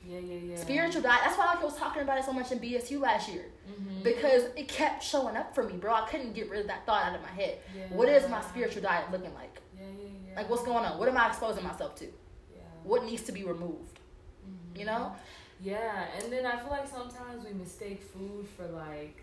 Yeah, 0.07 0.19
yeah, 0.19 0.35
yeah. 0.51 0.57
Spiritual 0.57 1.01
diet. 1.03 1.23
That's 1.25 1.39
why 1.39 1.57
I 1.59 1.65
was 1.65 1.77
talking 1.77 2.03
about 2.03 2.19
it 2.19 2.25
so 2.25 2.33
much 2.33 2.53
in 2.53 2.59
BSU 2.59 3.01
last 3.01 3.29
year. 3.29 3.47
Mhm. 3.67 4.03
Because 4.03 4.45
it 4.55 4.69
kept 4.69 5.03
showing 5.03 5.35
up 5.37 5.55
for 5.55 5.63
me, 5.65 5.77
bro. 5.79 5.95
I 5.95 6.07
couldn't 6.09 6.35
get 6.35 6.51
rid 6.51 6.61
of 6.61 6.67
that 6.67 6.85
thought 6.85 7.05
out 7.07 7.15
of 7.15 7.23
my 7.23 7.29
head. 7.29 7.59
Yeah. 7.75 7.87
What 7.89 8.09
is 8.09 8.29
my 8.29 8.43
spiritual 8.43 8.83
diet 8.83 9.11
looking 9.11 9.33
like? 9.35 9.61
Yeah, 9.77 9.85
yeah, 9.87 10.09
yeah. 10.29 10.37
Like, 10.37 10.51
what's 10.51 10.63
going 10.63 10.85
on? 10.85 10.99
What 10.99 11.09
am 11.09 11.17
I 11.17 11.29
exposing 11.29 11.65
myself 11.65 11.95
to? 11.97 12.05
Yeah. 12.05 12.61
What 12.83 13.05
needs 13.05 13.23
to 13.23 13.33
be 13.33 13.45
removed? 13.45 13.99
Mhm. 14.47 14.79
You 14.79 14.85
know? 14.85 15.17
Yeah, 15.61 16.07
and 16.19 16.31
then 16.31 16.45
I 16.45 16.59
feel 16.59 16.69
like 16.71 16.87
sometimes 16.87 17.43
we 17.45 17.55
mistake 17.55 18.03
food 18.03 18.47
for 18.47 18.67
like 18.67 19.23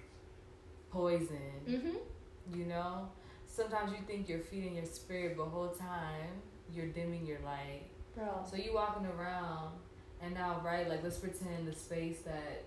poison. 0.89 1.61
Mm-hmm. 1.67 2.57
You 2.57 2.65
know, 2.65 3.07
sometimes 3.51 3.91
you 3.91 3.99
think 4.07 4.29
you're 4.29 4.39
feeding 4.39 4.75
your 4.75 4.85
spirit, 4.85 5.37
but 5.37 5.45
whole 5.45 5.69
time 5.69 6.41
you're 6.73 6.87
dimming 6.87 7.25
your 7.25 7.39
light. 7.39 7.83
Bro. 8.15 8.45
So 8.49 8.55
you 8.55 8.73
walking 8.73 9.05
around, 9.05 9.73
and 10.21 10.33
now 10.33 10.61
right, 10.63 10.87
like 10.87 11.03
let's 11.03 11.17
pretend 11.17 11.67
the 11.67 11.73
space 11.73 12.19
that 12.25 12.63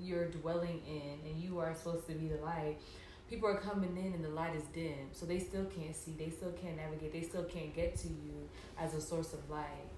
you're 0.00 0.28
dwelling 0.28 0.82
in, 0.86 1.30
and 1.30 1.40
you 1.40 1.58
are 1.58 1.74
supposed 1.74 2.06
to 2.08 2.14
be 2.14 2.28
the 2.28 2.38
light. 2.44 2.78
People 3.30 3.48
are 3.48 3.58
coming 3.58 3.96
in, 3.96 4.12
and 4.14 4.24
the 4.24 4.28
light 4.28 4.54
is 4.54 4.62
dim, 4.74 5.08
so 5.12 5.26
they 5.26 5.38
still 5.38 5.64
can't 5.64 5.96
see. 5.96 6.12
They 6.12 6.30
still 6.30 6.52
can't 6.52 6.76
navigate. 6.76 7.12
They 7.12 7.22
still 7.22 7.44
can't 7.44 7.74
get 7.74 7.96
to 7.98 8.08
you 8.08 8.48
as 8.78 8.94
a 8.94 9.00
source 9.00 9.32
of 9.32 9.48
light. 9.50 9.90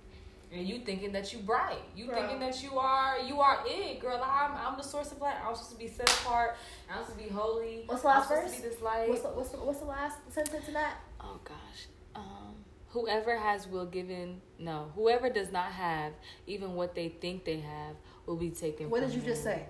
And 0.51 0.67
you 0.67 0.79
thinking 0.79 1.13
that 1.13 1.33
you 1.33 1.41
bright. 1.41 1.83
You 1.95 2.07
Bruh. 2.07 2.15
thinking 2.15 2.41
that 2.41 2.63
you 2.63 2.79
are 2.79 3.19
you 3.19 3.41
are 3.41 3.59
it, 3.67 4.01
girl. 4.01 4.23
I'm 4.25 4.53
I'm 4.57 4.77
the 4.79 4.83
source 4.83 5.13
of 5.13 5.21
light. 5.21 5.35
I'm 5.45 5.55
supposed 5.55 5.73
to 5.73 5.79
be 5.79 5.89
set 5.89 6.09
apart. 6.23 6.57
I'm 6.91 7.05
supposed 7.05 7.19
to 7.19 7.25
be 7.25 7.31
holy. 7.31 7.83
What's 7.87 8.03
the 8.03 8.09
last 8.09 8.31
I'm 8.31 8.37
supposed 8.37 8.47
verse? 8.49 8.57
to 8.57 8.63
be 8.63 8.69
this 8.69 8.83
light. 8.83 9.09
What's 9.09 9.23
the, 9.23 9.29
what's, 9.29 9.49
the, 9.51 9.57
what's 9.59 9.79
the 9.81 9.85
last 9.85 10.19
sentence 10.33 10.69
in 10.69 10.75
that? 10.75 10.95
Oh 11.21 11.39
gosh. 11.45 11.87
Um, 12.15 12.55
whoever 12.89 13.37
has 13.39 13.67
will 13.67 13.87
given 13.87 14.41
no. 14.59 14.91
Whoever 14.95 15.29
does 15.29 15.53
not 15.53 15.73
have 15.73 16.13
even 16.47 16.75
what 16.75 16.95
they 16.95 17.11
think 17.11 17.45
they 17.45 17.61
have 17.61 17.97
will 18.25 18.37
be 18.37 18.51
taken. 18.51 18.89
What 18.89 19.03
from 19.03 19.11
did 19.11 19.21
you 19.21 19.29
just 19.29 19.43
say? 19.45 19.67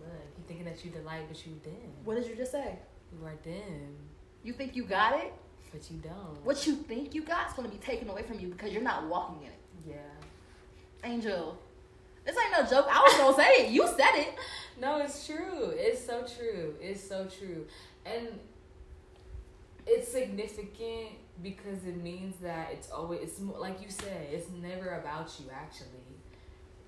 Look, 0.00 0.10
you 0.36 0.44
thinking 0.48 0.64
that 0.66 0.84
you 0.84 0.90
delight, 0.90 1.26
but 1.28 1.46
you 1.46 1.52
dim. 1.62 1.72
What 2.04 2.16
did 2.16 2.26
you 2.26 2.34
just 2.34 2.50
say? 2.52 2.78
You 3.12 3.26
are 3.26 3.34
dim, 3.42 3.96
You 4.42 4.52
think 4.52 4.76
you 4.76 4.84
got 4.84 5.18
it? 5.18 5.32
But 5.72 5.90
you 5.90 5.98
don't. 5.98 6.44
What 6.44 6.66
you 6.66 6.76
think 6.76 7.14
you 7.14 7.22
got 7.22 7.48
is 7.48 7.54
going 7.54 7.68
to 7.68 7.74
be 7.74 7.82
taken 7.82 8.08
away 8.08 8.22
from 8.22 8.40
you 8.40 8.48
because 8.48 8.72
you're 8.72 8.82
not 8.82 9.06
walking 9.06 9.42
in 9.42 9.48
it. 9.48 9.96
Yeah. 9.96 11.08
Angel, 11.08 11.58
this 12.24 12.36
ain't 12.36 12.52
no 12.52 12.68
joke. 12.68 12.86
I 12.90 13.00
was 13.02 13.14
going 13.14 13.34
to 13.34 13.40
say 13.40 13.66
it. 13.66 13.72
You 13.72 13.86
said 13.86 14.14
it. 14.14 14.34
No, 14.80 14.98
it's 14.98 15.26
true. 15.26 15.72
It's 15.74 16.06
so 16.06 16.24
true. 16.24 16.76
It's 16.80 17.02
so 17.02 17.26
true. 17.26 17.66
And 18.06 18.28
it's 19.88 20.06
significant 20.06 21.18
because 21.42 21.84
it 21.84 22.00
means 22.00 22.36
that 22.42 22.68
it's 22.72 22.88
always 22.90 23.22
it's 23.22 23.40
more, 23.40 23.58
like 23.58 23.82
you 23.82 23.90
said, 23.90 24.28
it's 24.30 24.48
never 24.62 25.00
about 25.00 25.32
you 25.40 25.46
actually. 25.52 25.88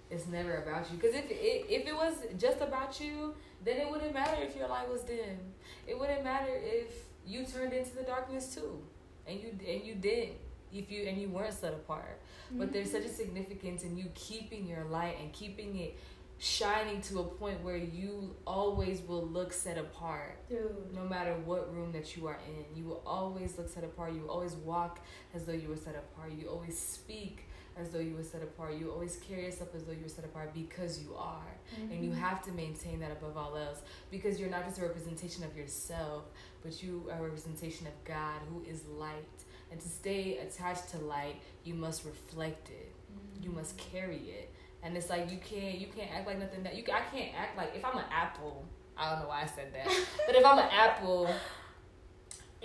It's 0.09 0.29
never 0.29 0.63
about 0.63 0.89
you 0.91 0.99
because 0.99 1.17
if 1.17 1.31
it, 1.31 1.67
if 1.69 1.87
it 1.87 1.95
was 1.95 2.15
just 2.39 2.61
about 2.61 3.01
you, 3.01 3.35
then 3.65 3.79
it 3.79 3.91
wouldn't 3.91 4.15
matter 4.15 4.37
if 4.41 4.55
your 4.55 4.69
light 4.69 4.89
was 4.89 5.03
dim. 5.03 5.39
It 5.87 5.99
wouldn't 5.99 6.23
matter 6.23 6.53
if 6.63 6.93
you 7.31 7.45
turned 7.45 7.73
into 7.73 7.95
the 7.95 8.03
darkness 8.03 8.55
too, 8.55 8.83
and 9.27 9.41
you 9.41 9.51
and 9.69 9.85
you 9.85 9.95
did 9.95 10.31
if 10.73 10.91
you 10.91 11.07
and 11.07 11.21
you 11.21 11.29
weren't 11.29 11.55
set 11.55 11.73
apart. 11.73 12.21
But 12.51 12.65
mm-hmm. 12.65 12.73
there's 12.73 12.91
such 12.91 13.05
a 13.05 13.09
significance 13.09 13.83
in 13.85 13.97
you 13.97 14.07
keeping 14.15 14.67
your 14.67 14.85
light 14.85 15.17
and 15.21 15.33
keeping 15.33 15.79
it 15.79 15.99
shining 16.41 17.03
to 17.03 17.21
a 17.21 17.23
point 17.23 17.63
where 17.63 17.77
you 17.77 18.35
always 18.47 19.03
will 19.03 19.27
look 19.27 19.53
set 19.53 19.77
apart 19.77 20.39
Dude. 20.49 20.75
no 20.95 21.05
matter 21.05 21.35
what 21.45 21.73
room 21.75 21.93
that 21.93 22.17
you 22.17 22.27
are 22.27 22.39
in. 22.49 22.65
You 22.75 22.89
will 22.89 23.03
always 23.05 23.59
look 23.59 23.69
set 23.69 23.85
apart. 23.85 24.15
You 24.15 24.23
will 24.23 24.31
always 24.31 24.55
walk 24.55 25.01
as 25.35 25.45
though 25.45 25.53
you 25.53 25.69
were 25.69 25.77
set 25.77 25.95
apart. 25.97 26.33
You 26.33 26.49
always 26.49 26.79
speak 26.79 27.45
as 27.79 27.91
though 27.91 27.99
you 27.99 28.15
were 28.15 28.23
set 28.23 28.43
apart. 28.43 28.79
You 28.79 28.91
always 28.91 29.17
carry 29.17 29.45
yourself 29.45 29.75
as 29.75 29.85
though 29.85 29.93
you 29.93 30.03
were 30.03 30.09
set 30.09 30.25
apart 30.25 30.55
because 30.55 30.99
you 30.99 31.15
are. 31.15 31.59
And 31.79 32.03
you 32.03 32.11
mm-hmm. 32.11 32.21
have 32.21 32.43
to 32.47 32.53
maintain 32.53 33.01
that 33.01 33.13
above 33.13 33.37
all 33.37 33.55
else 33.59 33.83
because 34.11 34.41
you're 34.41 34.51
not 34.51 34.65
just 34.65 34.79
a 34.79 34.83
representation 34.83 35.45
of 35.45 35.55
yourself 35.55 36.25
but 36.63 36.83
you 36.83 37.09
are 37.13 37.19
a 37.19 37.23
representation 37.23 37.87
of 37.87 37.93
god 38.05 38.41
who 38.49 38.65
is 38.65 38.87
light. 38.87 39.45
And 39.71 39.79
to 39.79 39.89
stay 39.89 40.39
attached 40.39 40.89
to 40.93 40.99
light 40.99 41.37
you 41.65 41.75
must 41.75 42.07
reflect 42.07 42.71
it. 42.71 42.95
You 43.43 43.51
mm-hmm. 43.51 43.59
must 43.59 43.77
carry 43.77 44.17
it 44.17 44.55
and 44.83 44.97
it's 44.97 45.11
like 45.11 45.31
you 45.31 45.39
can't 45.39 45.79
you 45.79 45.87
can't 45.87 46.11
act 46.13 46.27
like 46.27 46.39
nothing 46.39 46.63
that 46.63 46.75
you 46.77 46.83
I 46.93 47.03
can't 47.15 47.35
act 47.37 47.57
like 47.57 47.73
if 47.75 47.85
I'm 47.85 47.97
an 47.97 48.05
apple 48.11 48.65
I 48.97 49.11
don't 49.11 49.21
know 49.23 49.29
why 49.29 49.43
I 49.43 49.47
said 49.47 49.73
that. 49.75 49.87
But 50.27 50.37
if 50.37 50.45
I'm 50.45 50.59
an 50.59 50.69
apple 50.71 51.27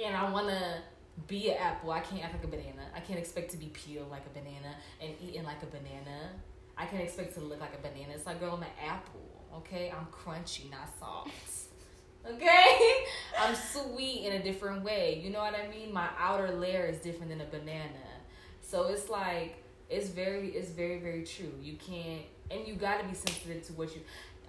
and 0.03 0.15
I 0.15 0.29
wanna 0.29 0.81
be 1.27 1.51
an 1.51 1.57
apple 1.57 1.91
I 1.91 1.99
can't 2.01 2.23
act 2.23 2.33
like 2.33 2.43
a 2.43 2.47
banana. 2.47 2.83
I 2.95 2.99
can't 2.99 3.19
expect 3.19 3.51
to 3.51 3.57
be 3.57 3.67
peeled 3.67 4.09
like 4.09 4.23
a 4.25 4.37
banana 4.37 4.75
and 5.01 5.13
eaten 5.21 5.45
like 5.45 5.63
a 5.63 5.67
banana. 5.67 6.31
I 6.77 6.85
can't 6.85 7.03
expect 7.03 7.35
to 7.35 7.41
look 7.41 7.61
like 7.61 7.73
a 7.73 7.81
banana. 7.81 8.13
It's 8.13 8.25
like 8.25 8.39
girl 8.39 8.55
I'm 8.55 8.63
an 8.63 8.69
apple 8.85 9.21
okay? 9.57 9.91
I'm 9.91 10.07
crunchy 10.07 10.69
not 10.69 10.89
soft 10.99 11.31
okay? 12.27 13.05
I'm 13.39 13.55
sweet 13.55 14.25
in 14.25 14.33
a 14.33 14.43
different 14.43 14.83
way. 14.83 15.21
You 15.23 15.29
know 15.29 15.39
what 15.39 15.53
I 15.55 15.67
mean? 15.67 15.93
My 15.93 16.09
outer 16.17 16.51
layer 16.51 16.85
is 16.85 16.97
different 16.97 17.29
than 17.29 17.41
a 17.41 17.45
banana. 17.45 17.89
So 18.61 18.87
it's 18.87 19.09
like 19.09 19.63
it's 19.89 20.09
very 20.09 20.49
it's 20.49 20.71
very 20.71 20.99
very 20.99 21.23
true. 21.23 21.51
You 21.61 21.75
can't 21.75 22.23
and 22.51 22.67
you 22.67 22.75
got 22.75 23.01
to 23.01 23.07
be 23.07 23.13
sensitive 23.15 23.63
to 23.67 23.73
what 23.73 23.95
you 23.95 24.01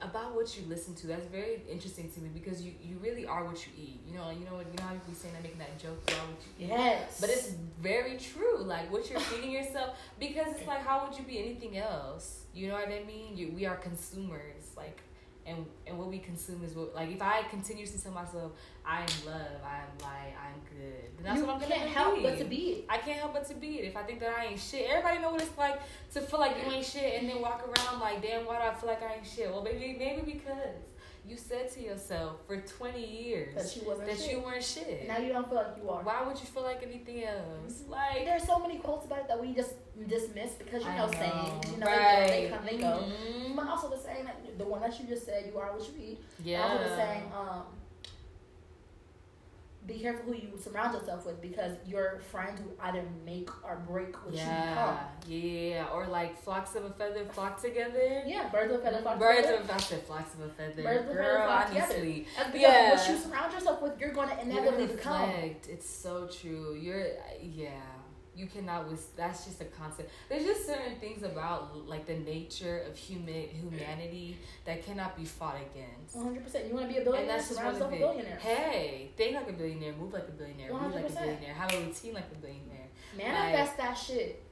about 0.03 0.35
what 0.35 0.57
you 0.57 0.65
listen 0.69 0.95
to. 0.95 1.07
That's 1.07 1.27
very 1.27 1.63
interesting 1.71 2.11
to 2.13 2.21
me 2.21 2.31
because 2.33 2.61
you 2.63 2.73
you 2.83 2.99
really 3.03 3.27
are 3.27 3.45
what 3.45 3.67
you 3.67 3.73
eat. 3.79 4.01
You 4.07 4.15
know 4.19 4.31
you 4.31 4.45
know 4.45 4.59
you 4.59 4.77
know 4.79 4.85
how 4.85 4.95
we 5.09 5.15
saying 5.15 5.35
that 5.35 5.43
making 5.43 5.59
that 5.59 5.79
joke 5.79 6.03
are 6.09 6.15
what 6.15 6.41
you 6.59 6.67
eat? 6.67 6.69
Yes. 6.71 7.21
but 7.21 7.31
it's 7.31 7.53
very 7.81 8.17
true 8.19 8.59
like 8.59 8.91
what 8.93 9.09
you're 9.11 9.21
feeding 9.21 9.51
yourself 9.51 9.97
because 10.19 10.49
it's 10.57 10.67
like 10.67 10.85
how 10.85 11.07
would 11.07 11.19
you 11.19 11.25
be 11.25 11.39
anything 11.39 11.79
else? 11.79 12.43
You 12.55 12.69
know 12.69 12.75
what 12.75 12.89
i 12.89 13.05
mean? 13.05 13.37
You, 13.37 13.53
we 13.53 13.67
are 13.67 13.77
consumers 13.77 14.71
like 14.77 15.01
and 15.47 15.65
and 15.87 15.99
what 15.99 16.09
we 16.09 16.19
consume 16.19 16.63
is 16.65 16.75
what 16.75 16.95
like 16.95 17.11
if 17.11 17.23
i 17.23 17.43
continuously 17.45 18.01
tell 18.03 18.13
myself 18.13 18.53
i 18.85 19.01
am 19.01 19.07
love 19.25 19.61
i 19.65 19.77
am 19.77 19.99
light 20.03 20.35
i'm 20.43 20.61
good 20.77 21.05
then 21.17 21.25
that's 21.25 21.39
you 21.39 21.47
what 21.47 21.55
i'm 21.55 21.61
gonna 21.61 21.75
can't 21.75 21.91
help 21.91 22.17
be. 22.17 22.23
but 22.23 22.39
to 22.39 22.45
be 22.45 22.57
it. 22.57 22.85
I 22.89 22.99
can't 22.99 23.19
help 23.19 23.33
but 23.35 23.47
to 23.49 23.55
be 23.55 23.79
it. 23.81 23.85
If 23.87 23.97
I 23.97 24.03
think 24.03 24.21
that 24.21 24.35
I 24.39 24.47
ain't 24.47 24.61
shit, 24.61 24.89
everybody 24.91 25.21
know 25.21 25.31
what 25.31 25.43
it's 25.43 25.57
like 25.57 25.81
to 26.15 26.21
feel 26.21 26.41
like 26.41 26.57
you 26.57 26.73
ain't 26.73 26.85
shit 26.85 27.21
and 27.21 27.29
then 27.29 27.41
walk 27.41 27.63
around 27.67 28.01
like, 28.01 28.23
damn, 28.23 28.45
why 28.47 28.57
do 28.59 28.65
I 28.65 28.75
feel 28.75 28.89
like 28.89 29.03
I 29.03 29.15
ain't 29.15 29.27
shit? 29.27 29.51
Well, 29.51 29.63
maybe 29.63 29.97
maybe 29.99 30.33
because 30.33 30.77
you 31.27 31.37
said 31.37 31.71
to 31.73 31.81
yourself 31.83 32.37
for 32.47 32.57
20 32.61 33.05
years 33.05 33.55
That 33.55 33.77
you 33.77 33.89
wasn't 33.89 34.09
that 34.09 34.19
shit. 34.19 34.31
you 34.33 34.41
weren't 34.41 34.63
shit. 34.63 34.89
And 35.01 35.09
now 35.09 35.19
you 35.19 35.33
don't 35.33 35.49
feel 35.49 35.57
like 35.57 35.77
you 35.83 35.89
are. 35.91 36.03
Why 36.03 36.23
would 36.27 36.39
you 36.39 36.47
feel 36.47 36.63
like 36.63 36.83
anything 36.83 37.25
else? 37.25 37.83
Mhm. 37.83 37.91
Like, 37.91 38.25
There's 38.25 38.45
so 38.45 38.59
many 38.59 38.79
quotes 38.79 39.07
about 39.07 39.21
it 39.21 39.29
that 39.29 39.41
we 39.41 39.53
just 39.53 39.75
dismiss 40.09 40.53
because 40.53 40.83
you 40.85 40.91
know, 40.91 41.07
know. 41.07 41.13
sayings, 41.13 41.71
you 41.73 41.79
know, 41.79 41.87
right. 41.87 42.29
they, 42.29 42.49
go, 42.49 42.49
they 42.49 42.49
come, 42.51 42.67
they 42.67 42.77
go. 42.79 43.03
Mhm. 43.03 43.57
But 43.57 43.67
also 43.69 43.89
the 43.91 43.99
saying 43.99 44.29
the 44.57 44.65
one 44.65 44.81
that 44.83 44.99
you 45.01 45.07
just 45.07 45.25
said, 45.27 45.47
you 45.53 45.59
are 45.59 45.73
what 45.73 45.83
you 45.89 45.95
eat. 46.13 46.25
Yeah. 46.45 46.63
Also 46.63 46.85
the 46.85 46.97
saying, 46.97 47.33
um, 47.35 47.63
be 49.87 49.95
careful 50.01 50.33
who 50.33 50.35
you 50.35 50.49
surround 50.59 50.95
yourself 50.95 51.25
with 51.27 51.41
because 51.41 51.77
your 51.87 52.21
friends 52.31 52.61
will 52.61 52.77
either 52.83 53.05
make 53.25 53.49
or 53.65 53.77
break 53.89 54.15
what 54.25 54.35
yeah, 54.35 54.99
yeah, 55.29 55.87
or 55.95 56.07
like 56.07 56.41
flocks 56.43 56.75
of 56.75 56.85
a 56.85 56.91
feather 56.91 57.25
flock 57.33 57.61
together. 57.61 58.23
Yeah, 58.27 58.49
birds 58.49 58.73
of 58.73 58.81
a 58.81 58.83
feather 58.83 59.03
flock 59.03 59.19
Birds 59.19 59.43
together. 59.47 59.63
of 59.63 59.71
I 59.71 59.77
said 59.79 60.03
flocks 60.03 60.35
of 60.35 60.41
a 60.41 60.49
feather. 60.49 60.83
Birds 60.83 61.05
of 61.05 61.11
a 61.11 61.15
feather 61.15 61.43
flock 61.45 61.67
I 61.67 61.69
together. 61.69 61.95
because 62.05 62.61
Yeah. 62.61 62.95
what 62.95 63.09
you 63.09 63.17
surround 63.19 63.53
yourself 63.53 63.83
with, 63.83 64.01
you're 64.01 64.13
going 64.13 64.29
to 64.29 64.35
You're 64.35 64.45
inevitably 64.45 64.87
gonna 64.87 64.97
become. 64.97 65.31
It's 65.69 65.89
so 65.89 66.27
true. 66.27 66.75
You're 66.75 67.07
yeah. 67.41 67.71
You 68.37 68.47
cannot. 68.47 68.89
With 68.91 69.17
that's 69.17 69.47
just 69.47 69.61
a 69.63 69.65
concept. 69.65 70.11
There's 70.29 70.45
just 70.45 70.67
certain 70.67 70.97
things 71.01 71.23
about 71.23 71.89
like 71.89 72.07
the 72.07 72.15
nature 72.19 72.83
of 72.89 72.97
human 72.97 73.49
humanity 73.49 74.37
that 74.67 74.85
cannot 74.85 75.17
be 75.17 75.25
fought 75.25 75.57
against. 75.57 76.15
100%. 76.17 76.69
You 76.69 76.75
want 76.75 76.87
to 76.89 76.93
be 76.95 77.01
a 77.01 77.05
billionaire 77.05 77.05
And 77.05 77.05
billionaire? 77.05 77.27
that's 77.27 77.49
just 77.49 77.65
one 77.65 77.75
of 77.75 77.81
with 77.81 77.93
it. 77.95 77.99
billionaires. 78.01 78.43
Hey, 78.43 79.11
think 79.17 79.35
like 79.37 79.49
a 79.49 79.53
billionaire, 79.53 79.93
move 79.95 80.13
like 80.13 80.29
a 80.29 80.33
billionaire, 80.33 80.73
read 80.75 80.95
like 80.95 81.05
a 81.05 81.09
100%. 81.09 81.19
billionaire, 81.21 81.55
have 81.55 81.73
a 81.73 81.79
routine 81.81 82.15
like 82.15 82.31
a 82.31 82.39
billionaire. 82.39 82.89
Manifest 83.17 83.77
that 83.79 83.95
shit. 83.95 84.43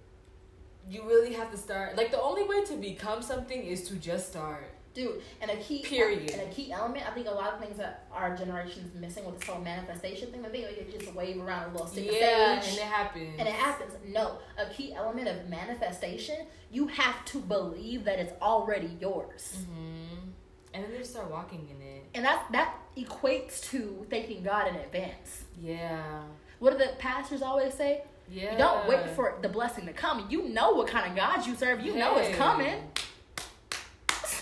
You 0.88 1.02
really 1.06 1.32
have 1.34 1.50
to 1.50 1.56
start. 1.56 1.96
Like 1.96 2.10
the 2.10 2.20
only 2.20 2.44
way 2.44 2.64
to 2.64 2.76
become 2.76 3.22
something 3.22 3.62
is 3.62 3.88
to 3.88 3.96
just 3.96 4.28
start. 4.30 4.70
Dude, 4.94 5.22
and 5.40 5.50
a 5.50 5.56
key 5.56 5.82
Period. 5.82 6.30
and 6.30 6.42
a 6.42 6.54
key 6.54 6.70
element, 6.70 7.04
I 7.04 7.10
think 7.10 7.26
a 7.26 7.32
lot 7.32 7.52
of 7.52 7.60
things 7.60 7.76
that 7.78 8.06
our 8.12 8.36
generation's 8.36 8.94
missing 8.94 9.24
with 9.24 9.40
this 9.40 9.48
whole 9.48 9.60
manifestation 9.60 10.30
thing, 10.30 10.44
I 10.46 10.48
think 10.48 10.68
could 10.68 11.00
just 11.00 11.12
wave 11.14 11.40
around 11.40 11.70
a 11.70 11.72
little 11.72 11.88
stick 11.88 12.08
yeah, 12.12 12.60
and 12.62 12.64
it 12.64 12.80
happens. 12.80 13.34
And 13.38 13.48
it 13.48 13.54
happens. 13.54 13.92
No, 14.06 14.38
a 14.56 14.72
key 14.72 14.94
element 14.94 15.26
of 15.26 15.48
manifestation, 15.48 16.46
you 16.70 16.86
have 16.86 17.24
to 17.26 17.38
believe 17.38 18.04
that 18.04 18.20
it's 18.20 18.32
already 18.40 18.96
yours. 19.00 19.64
hmm 19.66 20.30
And 20.72 20.84
then 20.84 20.92
they 20.92 21.02
start 21.02 21.28
walking 21.28 21.68
in 21.68 21.84
it. 21.84 22.04
And 22.14 22.24
that 22.24 22.46
that 22.52 22.76
equates 22.96 23.68
to 23.70 24.06
thanking 24.08 24.44
God 24.44 24.68
in 24.68 24.76
advance. 24.76 25.44
Yeah. 25.60 26.22
What 26.60 26.70
do 26.70 26.78
the 26.78 26.92
pastors 26.98 27.42
always 27.42 27.74
say? 27.74 28.02
Yeah. 28.30 28.52
You 28.52 28.58
don't 28.58 28.88
wait 28.88 29.10
for 29.10 29.34
the 29.42 29.48
blessing 29.48 29.86
to 29.86 29.92
come. 29.92 30.26
You 30.30 30.48
know 30.48 30.72
what 30.72 30.86
kind 30.86 31.10
of 31.10 31.16
God 31.16 31.44
you 31.46 31.56
serve. 31.56 31.80
You 31.80 31.94
know 31.96 32.16
it's 32.16 32.36
coming. 32.36 32.76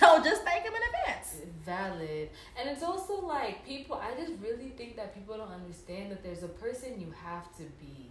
So 0.02 0.22
just 0.22 0.42
thank 0.42 0.64
him 0.64 0.72
in 0.74 0.82
advance. 0.92 1.36
valid. 1.64 2.30
And 2.58 2.68
it's 2.68 2.82
also 2.82 3.20
like 3.24 3.64
people 3.64 3.96
i 3.96 4.10
just 4.20 4.32
really 4.42 4.70
think 4.70 4.96
that 4.96 5.14
people 5.14 5.36
don't 5.36 5.50
understand 5.50 6.10
that 6.10 6.22
there's 6.24 6.42
a 6.42 6.48
person 6.48 7.00
you 7.00 7.12
have 7.24 7.54
to 7.58 7.62
be. 7.80 8.08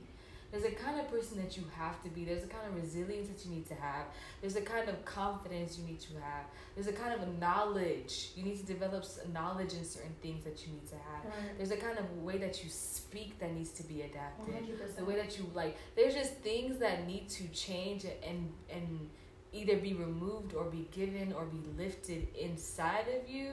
There's 0.52 0.66
a 0.66 0.72
kind 0.72 1.00
of 1.00 1.10
person 1.10 1.38
that 1.42 1.56
you 1.56 1.64
have 1.78 2.04
to 2.04 2.10
be. 2.10 2.26
There's 2.26 2.44
a 2.44 2.48
kind 2.48 2.68
of 2.68 2.76
resilience 2.76 3.30
that 3.30 3.46
you 3.46 3.52
need 3.56 3.68
to 3.70 3.74
have. 3.76 4.06
There's 4.42 4.58
a 4.58 4.62
kind 4.62 4.90
of 4.90 5.06
confidence 5.06 5.78
you 5.78 5.86
need 5.86 6.02
to 6.02 6.14
have. 6.16 6.44
There's 6.76 6.88
a 6.88 6.94
kind 6.94 7.14
of 7.14 7.40
knowledge. 7.40 8.32
You 8.36 8.44
need 8.44 8.58
to 8.60 8.66
develop 8.66 9.06
knowledge 9.32 9.74
in 9.74 9.86
certain 9.86 10.16
things 10.22 10.44
that 10.44 10.66
you 10.66 10.74
need 10.74 10.88
to 10.90 10.96
have. 10.96 11.34
There's 11.58 11.72
a 11.72 11.78
kind 11.78 11.98
of 11.98 12.06
way 12.18 12.38
that 12.40 12.64
you 12.66 12.70
speak 12.70 13.40
that 13.40 13.54
needs 13.54 13.72
to 13.72 13.84
be 13.84 14.02
adapted. 14.02 14.54
100%. 14.54 14.96
the 14.98 15.06
way 15.06 15.16
that 15.16 15.38
you 15.38 15.50
like 15.54 15.78
there's 15.96 16.14
just 16.14 16.34
things 16.36 16.80
that 16.80 17.08
need 17.08 17.30
to 17.30 17.48
change 17.50 18.06
and 18.30 18.52
and 18.70 19.10
either 19.54 19.78
be 19.78 19.94
removed 19.94 20.54
or 20.54 20.66
be 20.66 20.88
given 20.92 21.34
or 21.34 21.46
be 21.46 21.62
lifted 21.78 22.28
inside 22.36 23.06
of 23.22 23.30
you 23.30 23.52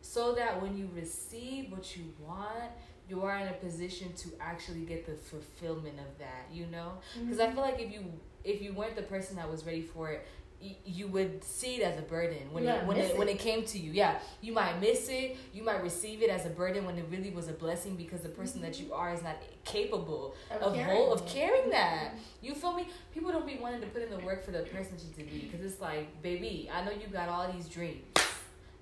so 0.00 0.34
that 0.34 0.62
when 0.62 0.76
you 0.76 0.88
receive 0.94 1.70
what 1.70 1.96
you 1.96 2.04
want 2.24 2.70
you 3.08 3.22
are 3.22 3.38
in 3.38 3.48
a 3.48 3.52
position 3.52 4.12
to 4.12 4.28
actually 4.40 4.82
get 4.82 5.06
the 5.06 5.14
fulfillment 5.14 5.98
of 5.98 6.18
that 6.18 6.46
you 6.52 6.66
know? 6.66 6.92
Because 7.20 7.40
i 7.40 7.46
mm-hmm. 7.46 7.54
feel 7.54 7.64
like 7.64 7.80
if 7.80 7.92
you 7.92 8.04
if 8.44 8.62
you 8.62 8.72
weren't 8.72 8.96
the 8.96 9.02
person 9.02 9.36
that 9.36 9.50
was 9.50 9.64
ready 9.66 9.82
for 9.82 10.10
it 10.10 10.26
y- 10.62 10.76
you 10.84 11.06
would 11.08 11.42
see 11.44 11.76
it 11.76 11.82
as 11.82 11.98
a 11.98 12.02
burden 12.02 12.52
when 12.52 12.66
it 12.66 12.84
when 12.86 12.96
miss 12.96 13.10
it, 13.10 13.18
when 13.18 13.28
it. 13.28 13.32
it 13.32 13.38
came 13.38 13.64
to 13.64 13.78
you 13.78 13.92
yeah 13.92 14.18
you 14.40 14.52
might 14.52 14.80
miss 14.80 15.08
it 15.08 15.36
you 15.52 15.62
might 15.62 15.82
receive 15.82 16.22
it 16.22 16.30
as 16.30 16.46
a 16.46 16.50
burden 16.50 16.84
when 16.84 16.96
it 16.98 17.04
really 17.10 17.30
was 17.30 17.48
a 17.48 17.52
blessing 17.52 17.96
because 17.96 18.20
the 18.20 18.28
person 18.28 18.60
that 18.60 18.72
mm-hmm. 18.72 18.86
you 18.86 18.94
are 18.94 19.12
is 19.12 19.22
not 19.22 19.36
capable 19.64 20.34
of 20.50 20.74
carrying 20.74 20.96
whole 20.96 21.12
of 21.12 21.26
carrying 21.26 21.70
that. 21.70 22.08
Mm-hmm. 22.08 22.46
You 22.46 22.54
feel 22.54 22.72
me? 22.72 22.88
People 23.12 23.32
don't 23.32 23.46
be 23.46 23.58
wanting 23.60 23.80
to 23.80 23.86
put 23.86 24.02
in 24.02 24.10
the 24.10 24.18
work 24.18 24.44
for 24.44 24.50
the 24.50 24.60
person 24.60 24.96
to 24.96 25.16
be 25.16 25.48
because 25.50 25.64
it's 25.64 25.80
like, 25.80 26.22
baby, 26.22 26.70
I 26.72 26.84
know 26.84 26.92
you 26.92 27.06
got 27.12 27.28
all 27.28 27.50
these 27.52 27.68
dreams, 27.68 28.02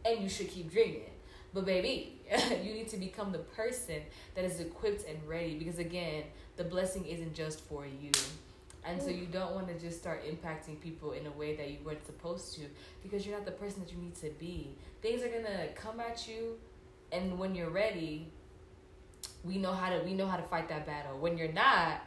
and 0.05 0.21
you 0.21 0.29
should 0.29 0.49
keep 0.49 0.71
dreaming. 0.71 1.11
But 1.55 1.65
baby, 1.65 2.21
you 2.63 2.75
need 2.75 2.89
to 2.89 2.97
become 2.97 3.33
the 3.33 3.39
person 3.39 4.03
that 4.35 4.45
is 4.45 4.61
equipped 4.61 5.09
and 5.09 5.19
ready 5.27 5.57
because 5.59 5.79
again, 5.79 6.25
the 6.57 6.65
blessing 6.65 7.07
isn't 7.07 7.35
just 7.35 7.61
for 7.61 7.87
you. 7.87 8.11
And 8.87 9.03
so 9.03 9.11
you 9.11 9.27
don't 9.27 9.53
want 9.55 9.67
to 9.69 9.75
just 9.79 9.99
start 9.99 10.25
impacting 10.25 10.81
people 10.81 11.13
in 11.13 11.27
a 11.27 11.31
way 11.33 11.57
that 11.57 11.71
you 11.71 11.79
weren't 11.85 12.07
supposed 12.07 12.55
to 12.55 12.61
because 13.03 13.27
you're 13.27 13.37
not 13.37 13.45
the 13.45 13.53
person 13.53 13.81
that 13.81 13.91
you 13.93 13.99
need 13.99 14.15
to 14.17 14.31
be. 14.39 14.77
Things 15.03 15.23
are 15.23 15.29
gonna 15.29 15.69
come 15.75 15.99
at 15.99 16.29
you, 16.29 16.57
and 17.11 17.37
when 17.39 17.55
you're 17.55 17.71
ready, 17.71 18.31
we 19.43 19.59
know 19.59 19.73
how 19.73 19.91
to 19.91 20.03
we 20.05 20.15
know 20.15 20.27
how 20.27 20.37
to 20.37 20.43
fight 20.45 20.69
that 20.69 20.87
battle. 20.87 21.19
When 21.19 21.37
you're 21.37 21.53
not, 21.53 22.03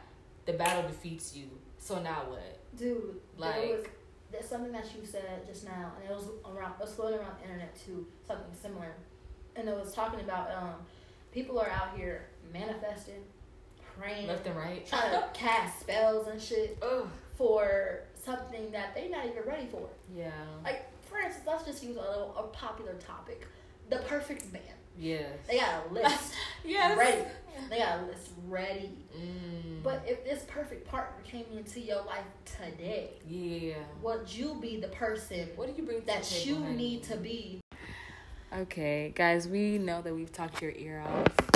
the 0.46 0.54
battle 0.54 0.88
defeats 0.88 1.36
you. 1.36 1.50
So 1.78 2.00
now 2.00 2.24
what? 2.28 2.58
Dude, 2.76 3.20
Like- 3.36 3.56
was 3.70 3.86
there's 4.30 4.46
something 4.46 4.72
that 4.72 4.86
you 4.96 5.04
said 5.04 5.44
just 5.46 5.64
now, 5.64 5.92
and 6.00 6.08
it 6.10 6.14
was 6.14 6.28
around, 6.46 6.72
it 6.72 6.80
was 6.80 6.92
floating 6.94 7.18
around 7.18 7.36
the 7.38 7.44
internet 7.44 7.74
too, 7.84 8.06
something 8.26 8.54
similar, 8.54 8.94
and 9.56 9.68
it 9.68 9.76
was 9.76 9.92
talking 9.92 10.20
about 10.20 10.50
um, 10.52 10.74
people 11.32 11.58
are 11.58 11.68
out 11.68 11.96
here 11.96 12.28
manifesting, 12.52 13.24
praying, 14.00 14.28
Left 14.28 14.46
and 14.46 14.56
right. 14.56 14.86
trying 14.86 15.10
to 15.12 15.24
cast 15.34 15.80
spells 15.80 16.26
and 16.28 16.40
shit 16.40 16.78
Oh 16.82 17.08
for 17.36 18.00
something 18.14 18.70
that 18.72 18.94
they're 18.94 19.08
not 19.08 19.24
even 19.26 19.42
ready 19.46 19.66
for. 19.66 19.88
yeah. 20.14 20.30
Like, 20.64 20.86
for 21.02 21.18
instance, 21.18 21.46
let's 21.46 21.64
just 21.64 21.82
use 21.82 21.96
a 21.96 22.00
little 22.00 22.34
a 22.38 22.42
popular 22.54 22.94
topic, 22.94 23.46
the 23.88 23.96
perfect 23.98 24.52
man. 24.52 24.62
Yes. 24.98 25.32
They 25.48 25.58
got 25.58 25.86
a 25.88 25.92
list 25.94 26.34
yes. 26.64 26.98
ready. 26.98 27.22
They 27.70 27.78
got 27.78 28.00
a 28.00 28.06
list 28.06 28.30
ready. 28.46 28.90
Mm. 29.16 29.82
But 29.82 30.02
if 30.06 30.24
this 30.24 30.44
perfect 30.48 30.86
partner 30.86 31.22
came 31.24 31.46
into 31.56 31.80
your 31.80 32.04
life 32.04 32.24
today, 32.44 33.12
yeah. 33.26 33.74
would 34.02 34.30
you 34.32 34.58
be 34.60 34.78
the 34.78 34.88
person 34.88 35.48
What 35.56 35.68
do 35.74 35.80
you 35.80 35.86
bring 35.86 36.04
that 36.04 36.46
you 36.46 36.60
need 36.60 37.02
to 37.04 37.16
be? 37.16 37.60
Okay, 38.52 39.12
guys, 39.14 39.48
we 39.48 39.78
know 39.78 40.02
that 40.02 40.14
we've 40.14 40.32
talked 40.32 40.60
your 40.60 40.72
ear 40.72 41.02
off. 41.06 41.49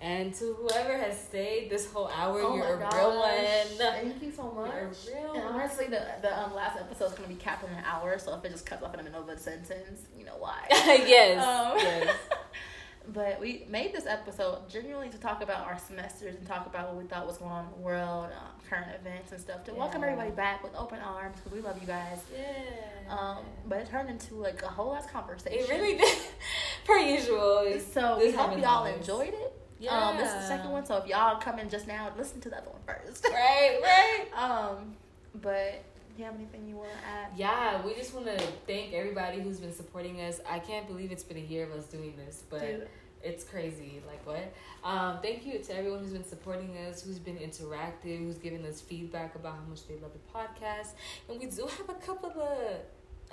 And 0.00 0.34
to 0.34 0.54
whoever 0.54 0.98
has 0.98 1.18
stayed 1.18 1.70
this 1.70 1.90
whole 1.90 2.08
hour, 2.08 2.40
oh 2.42 2.56
you're 2.56 2.76
a 2.76 2.78
gosh. 2.78 2.92
real 2.94 3.18
one. 3.18 3.78
Thank 3.78 4.22
you 4.22 4.30
so 4.32 4.50
much. 4.50 4.70
You're 5.06 5.18
a 5.18 5.22
real 5.22 5.32
And 5.34 5.44
one. 5.44 5.54
honestly, 5.54 5.86
the 5.86 6.02
the 6.20 6.38
um, 6.38 6.54
last 6.54 6.78
episode 6.78 7.06
is 7.06 7.12
gonna 7.12 7.28
be 7.28 7.34
capped 7.36 7.64
in 7.64 7.70
an 7.70 7.82
hour, 7.84 8.18
so 8.18 8.34
if 8.34 8.44
it 8.44 8.50
just 8.52 8.66
cuts 8.66 8.82
off 8.82 8.92
in 8.92 8.98
the 8.98 9.04
middle 9.04 9.22
of 9.22 9.28
a 9.28 9.38
sentence, 9.38 10.02
you 10.18 10.24
know 10.24 10.36
why. 10.38 10.66
yes. 10.70 11.42
Um, 11.42 11.78
yes. 11.78 12.16
But 13.12 13.38
we 13.38 13.66
made 13.68 13.92
this 13.92 14.06
episode 14.06 14.70
genuinely 14.70 15.10
to 15.10 15.18
talk 15.18 15.42
about 15.42 15.66
our 15.66 15.78
semesters 15.78 16.36
and 16.36 16.46
talk 16.46 16.66
about 16.66 16.88
what 16.88 16.96
we 17.02 17.04
thought 17.04 17.26
was 17.26 17.36
going 17.36 17.50
on 17.50 17.66
in 17.66 17.70
the 17.72 17.76
world, 17.84 18.26
um, 18.34 18.48
current 18.68 18.86
events 18.98 19.30
and 19.32 19.38
stuff. 19.40 19.62
To 19.64 19.74
welcome 19.74 20.02
everybody 20.02 20.30
back 20.30 20.62
with 20.62 20.74
open 20.74 21.00
arms 21.00 21.36
because 21.36 21.52
we 21.52 21.60
love 21.60 21.78
you 21.78 21.86
guys. 21.86 22.22
Yeah. 22.34 23.14
Um, 23.14 23.44
but 23.66 23.80
it 23.80 23.90
turned 23.90 24.08
into 24.08 24.36
like 24.36 24.62
a 24.62 24.68
whole 24.68 24.94
ass 24.94 25.06
conversation. 25.10 25.58
it 25.60 25.68
really 25.68 25.98
did. 25.98 26.18
Per 26.86 26.96
usual. 26.96 27.78
So 27.92 28.16
this 28.18 28.32
we 28.32 28.38
hope 28.38 28.56
y'all 28.56 28.66
always. 28.68 28.96
enjoyed 28.96 29.34
it. 29.34 29.53
Yeah. 29.78 30.08
Um, 30.08 30.16
this 30.16 30.28
is 30.28 30.34
the 30.34 30.46
second 30.46 30.70
one, 30.70 30.86
so 30.86 30.96
if 30.96 31.06
y'all 31.06 31.40
come 31.40 31.58
in 31.58 31.68
just 31.68 31.86
now, 31.86 32.12
listen 32.16 32.40
to 32.42 32.48
the 32.48 32.58
other 32.58 32.70
one 32.70 32.80
first. 32.86 33.26
Right, 33.30 33.78
right. 33.82 34.26
um, 34.36 34.94
but 35.42 35.82
do 36.16 36.22
you 36.22 36.24
have 36.24 36.34
anything 36.36 36.68
you 36.68 36.76
want 36.76 36.90
to 36.90 37.06
add? 37.06 37.28
Yeah, 37.36 37.84
we 37.84 37.94
just 37.94 38.14
want 38.14 38.26
to 38.26 38.38
thank 38.66 38.92
everybody 38.92 39.40
who's 39.40 39.58
been 39.58 39.72
supporting 39.74 40.20
us. 40.20 40.40
I 40.48 40.60
can't 40.60 40.86
believe 40.86 41.10
it's 41.10 41.24
been 41.24 41.38
a 41.38 41.40
year 41.40 41.64
of 41.64 41.72
us 41.72 41.86
doing 41.86 42.14
this, 42.16 42.44
but 42.48 42.60
Dude. 42.60 42.88
it's 43.22 43.42
crazy. 43.42 44.00
Like 44.06 44.24
what? 44.24 44.52
Um, 44.84 45.18
thank 45.22 45.44
you 45.44 45.58
to 45.58 45.76
everyone 45.76 46.00
who's 46.00 46.12
been 46.12 46.24
supporting 46.24 46.76
us, 46.88 47.02
who's 47.02 47.18
been 47.18 47.36
interactive, 47.36 48.18
who's 48.18 48.38
given 48.38 48.64
us 48.64 48.80
feedback 48.80 49.34
about 49.34 49.54
how 49.54 49.68
much 49.68 49.88
they 49.88 49.94
love 49.94 50.12
the 50.12 50.38
podcast, 50.38 50.90
and 51.28 51.40
we 51.40 51.46
do 51.46 51.66
have 51.66 51.88
a 51.88 51.94
couple 51.94 52.30
of 52.30 52.36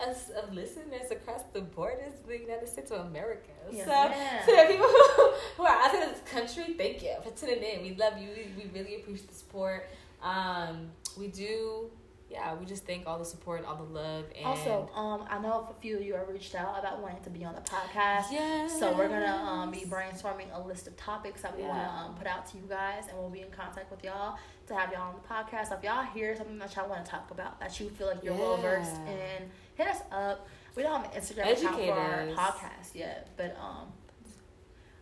us 0.02 0.30
of 0.30 0.54
listeners 0.54 1.12
across 1.12 1.44
the 1.54 1.62
borders, 1.62 2.14
of 2.22 2.28
the 2.28 2.40
United 2.40 2.68
States 2.68 2.92
of 2.92 3.06
America. 3.08 3.52
Yes, 3.72 3.86
so 3.86 3.92
ma'am. 3.92 4.46
to 4.46 4.52
the 4.52 4.74
people 4.74 4.88
who, 4.88 5.32
who 5.58 5.64
are 5.64 5.82
outside 5.82 6.04
of 6.04 6.12
this 6.12 6.32
country, 6.32 6.74
thank 6.76 7.04
you 7.04 7.16
for 7.24 7.32
tuning 7.32 7.64
in. 7.64 7.82
We 7.84 7.96
love 7.96 8.18
you. 8.18 8.30
We, 8.58 8.64
we 8.64 8.70
really 8.80 8.96
appreciate 8.96 9.30
the 9.30 9.36
support. 9.36 9.90
Um, 10.22 10.90
we 11.18 11.28
do 11.28 11.90
yeah, 12.32 12.56
we 12.56 12.66
just 12.66 12.86
thank 12.86 13.06
all 13.08 13.20
the 13.20 13.26
support 13.26 13.60
and 13.60 13.68
all 13.68 13.76
the 13.76 13.84
love. 13.94 14.24
And 14.38 14.46
Also, 14.46 14.90
um, 14.96 15.26
I 15.30 15.38
know 15.40 15.68
a 15.70 15.82
few 15.82 15.98
of 15.98 16.02
you 16.04 16.14
have 16.14 16.30
reached 16.30 16.56
out 16.56 16.80
about 16.80 17.02
wanting 17.02 17.22
to 17.24 17.30
be 17.30 17.44
on 17.44 17.54
the 17.54 17.62
podcast. 17.62 18.32
Yes. 18.32 18.80
So 18.80 18.96
we're 18.96 19.10
gonna 19.10 19.26
um, 19.26 19.70
be 19.70 19.80
brainstorming 19.80 20.48
a 20.54 20.66
list 20.66 20.88
of 20.88 20.96
topics 20.96 21.42
that 21.42 21.56
we 21.58 21.64
wanna 21.64 21.90
um, 22.08 22.16
put 22.16 22.28
out 22.28 22.50
to 22.52 22.58
you 22.58 22.64
guys, 22.70 23.04
and 23.10 23.18
we'll 23.18 23.30
be 23.30 23.42
in 23.42 23.52
contact 23.52 23.92
with 23.92 24.02
y'all 24.02 24.38
to 24.68 24.74
have 24.74 24.94
y'all 24.94 25.10
on 25.10 25.16
the 25.16 25.28
podcast. 25.28 25.70
So 25.70 25.76
if 25.76 25.84
y'all 25.84 26.04
hear 26.04 26.34
something 26.38 26.58
that 26.60 26.74
y'all 26.74 26.88
want 26.90 27.04
to 27.04 27.12
talk 27.12 27.30
about 27.32 27.60
that 27.60 27.78
you 27.82 27.90
feel 27.90 28.08
like 28.08 28.24
you're 28.24 28.34
well 28.34 28.56
versed 28.58 28.96
Yeah. 29.06 29.12
in, 29.12 29.52
hit 29.84 29.96
us 29.96 30.02
up. 30.12 30.48
We 30.76 30.84
don't 30.84 31.02
have 31.04 31.14
an 31.14 31.22
Instagram 31.22 31.52
account 31.58 31.76
for 31.76 31.92
our 31.94 32.26
podcast 32.36 32.94
yet, 32.96 33.30
but 33.38 33.58
um, 33.60 33.88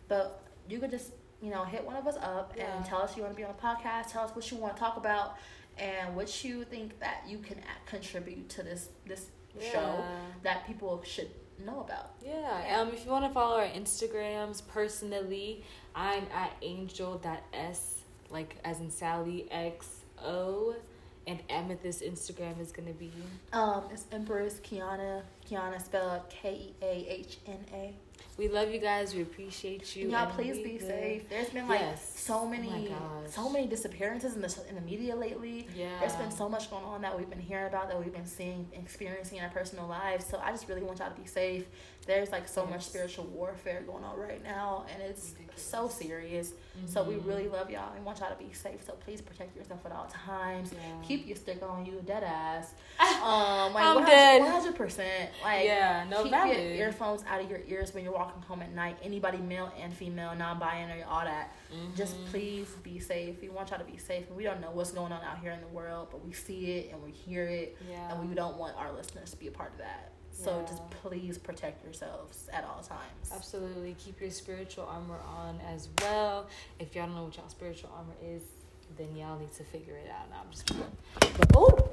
but 0.08 0.42
you 0.68 0.78
could 0.78 0.90
just 0.90 1.12
you 1.42 1.50
know 1.50 1.64
hit 1.64 1.84
one 1.84 1.96
of 1.96 2.06
us 2.06 2.16
up 2.16 2.54
Yeah. 2.56 2.76
and 2.76 2.84
tell 2.84 3.00
us 3.02 3.16
you 3.16 3.22
want 3.22 3.34
to 3.34 3.36
be 3.36 3.44
on 3.44 3.54
the 3.56 3.62
podcast. 3.62 4.12
Tell 4.12 4.24
us 4.24 4.34
what 4.34 4.50
you 4.50 4.56
want 4.56 4.74
to 4.76 4.80
talk 4.80 4.96
about 4.96 5.36
and 5.78 6.14
what 6.16 6.44
you 6.44 6.64
think 6.64 6.98
that 7.00 7.22
you 7.28 7.38
can 7.38 7.58
contribute 7.86 8.48
to 8.50 8.62
this 8.62 8.88
this 9.06 9.26
show 9.72 10.04
that 10.42 10.66
people 10.66 11.02
should 11.04 11.30
know 11.64 11.80
about. 11.80 12.12
Yeah. 12.24 12.78
Um, 12.80 12.88
if 12.88 13.04
you 13.04 13.10
want 13.10 13.24
to 13.26 13.30
follow 13.32 13.58
our 13.58 13.66
Instagrams 13.66 14.62
personally, 14.66 15.64
I'm 15.94 16.24
at 16.34 16.52
angel.s, 16.62 17.98
like 18.30 18.56
as 18.64 18.80
in 18.80 18.90
Sally 18.90 19.46
X 19.50 19.86
O, 20.22 20.74
and 21.30 21.40
Amethyst 21.48 22.02
Instagram 22.02 22.60
is 22.60 22.72
gonna 22.72 22.92
be. 22.92 23.12
Um, 23.52 23.84
it's 23.92 24.04
Empress 24.10 24.54
Keahna. 24.64 25.22
Keahna 25.48 25.80
spelled 25.82 26.28
K 26.28 26.52
E 26.54 26.74
A 26.82 27.06
H 27.08 27.38
N 27.46 27.64
A. 27.72 27.94
We 28.36 28.48
love 28.48 28.70
you 28.72 28.80
guys. 28.80 29.14
We 29.14 29.22
appreciate 29.22 29.94
you. 29.96 30.08
Y'all, 30.10 30.24
and 30.24 30.32
please 30.32 30.58
be 30.58 30.72
will- 30.74 30.80
safe. 30.88 31.28
There's 31.28 31.50
been 31.50 31.68
like 31.68 31.80
Yes. 31.80 32.18
so 32.18 32.40
Oh 32.40 32.48
many, 32.48 32.88
gosh. 32.88 33.30
so 33.30 33.48
many 33.48 33.66
disappearances 33.66 34.34
in 34.34 34.40
the 34.42 34.62
in 34.68 34.74
the 34.74 34.80
media 34.80 35.14
lately. 35.14 35.68
Yeah. 35.74 35.98
There's 36.00 36.16
been 36.16 36.30
so 36.32 36.48
much 36.48 36.68
going 36.70 36.84
on 36.84 37.00
that 37.02 37.16
we've 37.16 37.30
been 37.30 37.38
hearing 37.40 37.66
about, 37.66 37.88
that 37.88 37.98
we've 38.02 38.12
been 38.12 38.26
seeing, 38.26 38.66
experiencing 38.72 39.38
in 39.38 39.44
our 39.44 39.50
personal 39.50 39.86
lives. 39.86 40.26
So 40.26 40.40
I 40.42 40.50
just 40.50 40.68
really 40.68 40.82
want 40.82 40.98
y'all 40.98 41.10
to 41.14 41.20
be 41.20 41.26
safe. 41.28 41.64
There's 42.10 42.32
like 42.32 42.48
so 42.48 42.66
much 42.66 42.82
spiritual 42.86 43.26
warfare 43.26 43.82
going 43.86 44.02
on 44.02 44.18
right 44.18 44.42
now, 44.42 44.84
and 44.92 45.00
it's 45.00 45.34
so 45.54 45.86
serious. 45.88 46.52
So 46.86 47.04
we 47.04 47.14
Mhm. 47.14 47.26
really 47.28 47.48
love 47.48 47.70
y'all 47.70 47.92
and 47.94 48.04
want 48.04 48.18
y'all 48.18 48.30
to 48.30 48.42
be 48.42 48.52
safe. 48.52 48.82
So 48.84 48.94
please 48.94 49.20
protect 49.20 49.54
yourself 49.56 49.86
at 49.86 49.92
all 49.92 50.06
times. 50.08 50.72
Yeah. 50.72 50.78
Keep 51.04 51.28
your 51.28 51.36
stick 51.36 51.62
on 51.62 51.86
you, 51.86 52.02
dead 52.04 52.24
ass. 52.24 52.74
Um, 53.20 53.74
like 53.74 53.84
I'm 53.84 53.96
100, 53.96 54.06
dead. 54.06 54.42
100%. 54.42 55.30
Like, 55.44 55.64
yeah. 55.66 56.04
No 56.10 56.22
keep 56.22 56.32
valid. 56.32 56.56
your 56.56 56.66
earphones 56.88 57.22
out 57.28 57.40
of 57.42 57.48
your 57.50 57.60
ears 57.68 57.94
when 57.94 58.02
you're 58.02 58.12
walking 58.14 58.42
home 58.42 58.62
at 58.62 58.72
night. 58.72 58.96
Anybody, 59.02 59.38
male 59.38 59.70
and 59.78 59.92
female, 59.94 60.34
non-binary, 60.34 61.02
all 61.04 61.20
that. 61.24 61.52
Just 61.94 62.16
Mhm. 62.16 62.26
please 62.30 62.68
be 62.82 62.98
safe. 62.98 63.40
We 63.40 63.50
want 63.50 63.70
y'all 63.70 63.78
to 63.78 63.84
be 63.84 63.98
safe. 63.98 64.26
And 64.28 64.36
we 64.36 64.42
don't 64.42 64.60
know 64.60 64.70
what's 64.72 64.90
going 64.90 65.12
on 65.12 65.22
out 65.22 65.38
here 65.40 65.52
in 65.52 65.60
the 65.60 65.68
world, 65.68 66.08
but 66.10 66.24
we 66.24 66.32
see 66.32 66.72
it 66.78 66.92
and 66.92 67.02
we 67.04 67.10
hear 67.12 67.44
it, 67.46 67.76
Yeah. 67.88 68.10
and 68.14 68.28
we 68.28 68.34
don't 68.34 68.56
want 68.56 68.76
our 68.76 68.90
listeners 68.92 69.30
to 69.30 69.36
be 69.36 69.46
a 69.48 69.52
part 69.52 69.72
of 69.72 69.78
that. 69.78 70.10
So 70.42 70.58
Yeah. 70.60 70.66
just 70.66 70.90
please 71.02 71.36
protect 71.38 71.84
yourselves 71.84 72.48
at 72.52 72.64
all 72.64 72.82
times. 72.82 73.30
Absolutely. 73.34 73.94
Keep 73.98 74.20
your 74.20 74.30
spiritual 74.30 74.86
armor 74.86 75.18
on 75.26 75.60
as 75.60 75.88
well. 76.00 76.46
If 76.78 76.94
y'all 76.94 77.06
don't 77.06 77.14
know 77.14 77.24
what 77.24 77.36
y'all 77.36 77.48
spiritual 77.48 77.90
armor 77.94 78.14
is, 78.22 78.42
then 78.96 79.14
y'all 79.16 79.38
need 79.38 79.52
to 79.52 79.64
figure 79.64 79.96
it 79.96 80.10
out. 80.10 80.30
Now 80.30 80.40
I'm 80.44 80.50
just 80.50 80.66
But, 81.36 81.50
oh! 81.54 81.88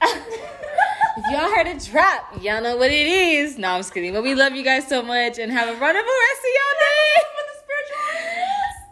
if 0.02 1.30
y'all 1.30 1.50
heard 1.54 1.66
a 1.66 1.78
drop, 1.90 2.42
y'all 2.42 2.62
know 2.62 2.76
what 2.76 2.90
it 2.90 3.06
is. 3.06 3.58
No, 3.58 3.70
I'm 3.70 3.80
just 3.80 3.94
kidding. 3.94 4.12
But 4.12 4.22
we 4.22 4.34
love 4.34 4.52
you 4.54 4.62
guys 4.62 4.86
so 4.86 5.02
much 5.02 5.38
and 5.38 5.50
have 5.50 5.68
a 5.68 5.80
wonderful 5.80 6.12
rest 6.12 6.40
of 6.40 6.50
y'all 6.54 6.78
day. 6.80 7.27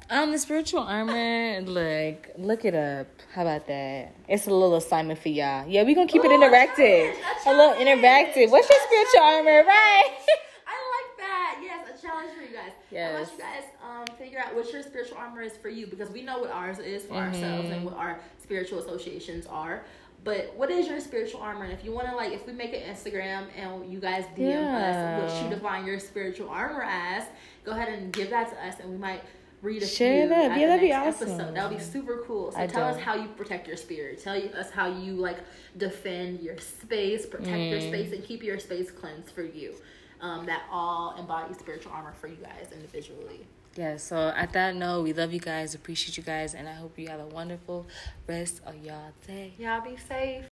Um, 0.09 0.31
the 0.31 0.39
spiritual 0.39 0.81
armor, 0.81 1.61
like, 1.63 2.33
look 2.39 2.65
it 2.65 2.75
up. 2.77 3.09
How 3.35 3.43
about 3.43 3.67
that? 3.67 4.15
It's 4.29 4.47
a 4.47 4.51
little 4.51 4.77
assignment 4.77 5.19
for 5.19 5.31
y'all. 5.31 5.67
Yeah, 5.67 5.83
we 5.83 5.95
gonna 5.95 6.07
keep 6.07 6.25
it 6.25 6.31
Ooh, 6.31 6.35
a 6.35 6.39
interactive. 6.49 7.13
a 7.45 7.51
A 7.51 7.53
little 7.53 7.75
interactive. 7.75 8.51
What's 8.51 8.69
your 8.71 8.79
spiritual 8.87 9.21
armor, 9.23 9.65
right? 9.67 10.17
I 10.69 10.77
like 10.95 11.19
that. 11.19 11.61
Yes, 11.61 11.99
a 11.99 12.07
challenge 12.07 12.31
for 12.37 12.43
you 12.43 12.49
guys. 12.55 12.71
I 12.71 13.15
want 13.15 13.29
Yes. 13.29 13.31
you 13.33 13.39
guys 13.39 13.63
um 13.85 14.17
figure 14.17 14.39
out 14.39 14.55
what 14.55 14.73
your 14.73 14.83
spiritual 14.85 15.19
armor 15.19 15.43
is 15.43 15.57
for 15.57 15.69
you 15.69 15.89
because 15.89 16.09
we 16.11 16.23
know 16.23 16.39
what 16.39 16.51
ours 16.53 16.79
is 16.79 17.05
for 17.05 17.15
ourselves 17.15 17.65
Mm-hmm. 17.65 17.73
and 17.73 17.85
what 17.85 17.95
our 17.97 18.21
spiritual 18.41 18.79
associations 18.79 19.47
are. 19.47 19.85
But 20.23 20.55
what 20.57 20.71
is 20.71 20.87
your 20.87 21.01
spiritual 21.01 21.41
armor? 21.41 21.65
And 21.65 21.73
if 21.73 21.85
you 21.85 21.91
want 21.93 22.09
to 22.09 22.15
like, 22.15 22.33
if 22.33 22.47
we 22.47 22.53
make 22.53 22.73
an 22.75 22.83
Instagram 22.83 23.47
and 23.57 23.93
you 23.93 23.99
guys 23.99 24.25
DM 24.37 24.73
us 24.73 25.33
what 25.35 25.43
you 25.43 25.51
define 25.55 25.85
your 25.85 25.99
spiritual 25.99 26.49
armor 26.49 26.83
as, 26.85 27.25
go 27.65 27.73
ahead 27.73 27.89
and 27.89 28.13
give 28.13 28.31
that 28.31 28.51
to 28.51 28.67
us, 28.67 28.77
and 28.81 28.89
we 28.91 28.97
might 28.97 29.23
read 29.67 29.83
a 29.83 29.87
Share 29.87 30.21
few 30.21 30.29
that. 30.31 30.53
at 30.53 30.59
Yeah, 30.61 30.67
that'd 30.69 30.81
be 30.81 30.93
awesome. 30.93 31.29
episode. 31.31 31.55
That 31.55 31.69
would 31.69 31.79
be 31.79 31.83
super 31.85 32.23
cool. 32.27 32.53
So 32.53 32.59
I 32.59 32.67
tell 32.67 32.85
us 32.85 32.99
how 32.99 33.15
you 33.15 33.29
protect 33.29 33.67
your 33.67 33.77
spirit. 33.77 34.23
Tell 34.23 34.41
us 34.57 34.71
how 34.71 34.87
you 34.87 35.15
like 35.15 35.39
defend 35.77 36.41
your 36.41 36.57
space, 36.59 37.27
protect 37.27 37.71
your 37.71 37.81
Mm. 37.81 37.89
space, 37.89 38.13
and 38.13 38.25
keep 38.25 38.43
your 38.43 38.59
space 38.59 38.91
cleansed 38.91 39.31
for 39.31 39.43
you. 39.43 39.75
Um, 40.21 40.47
that 40.47 40.63
all 40.71 41.15
embodies 41.19 41.59
spiritual 41.59 41.93
armor 41.93 42.15
for 42.19 42.29
you 42.29 42.37
guys 42.37 42.69
individually. 42.73 43.47
Yeah, 43.77 43.99
so 43.99 44.33
at 44.35 44.53
that 44.55 44.75
note, 44.75 45.03
we 45.03 45.13
love 45.13 45.35
you 45.35 45.41
guys, 45.41 45.75
appreciate 45.75 46.17
you 46.17 46.23
guys, 46.23 46.55
and 46.55 46.67
I 46.67 46.73
hope 46.73 46.99
you 46.99 47.09
have 47.09 47.21
a 47.21 47.27
wonderful 47.27 47.87
rest 48.27 48.63
of 48.65 48.83
y'all 48.83 49.13
day. 49.27 49.53
Y'all 49.59 49.83
be 49.83 49.99
safe. 49.99 50.47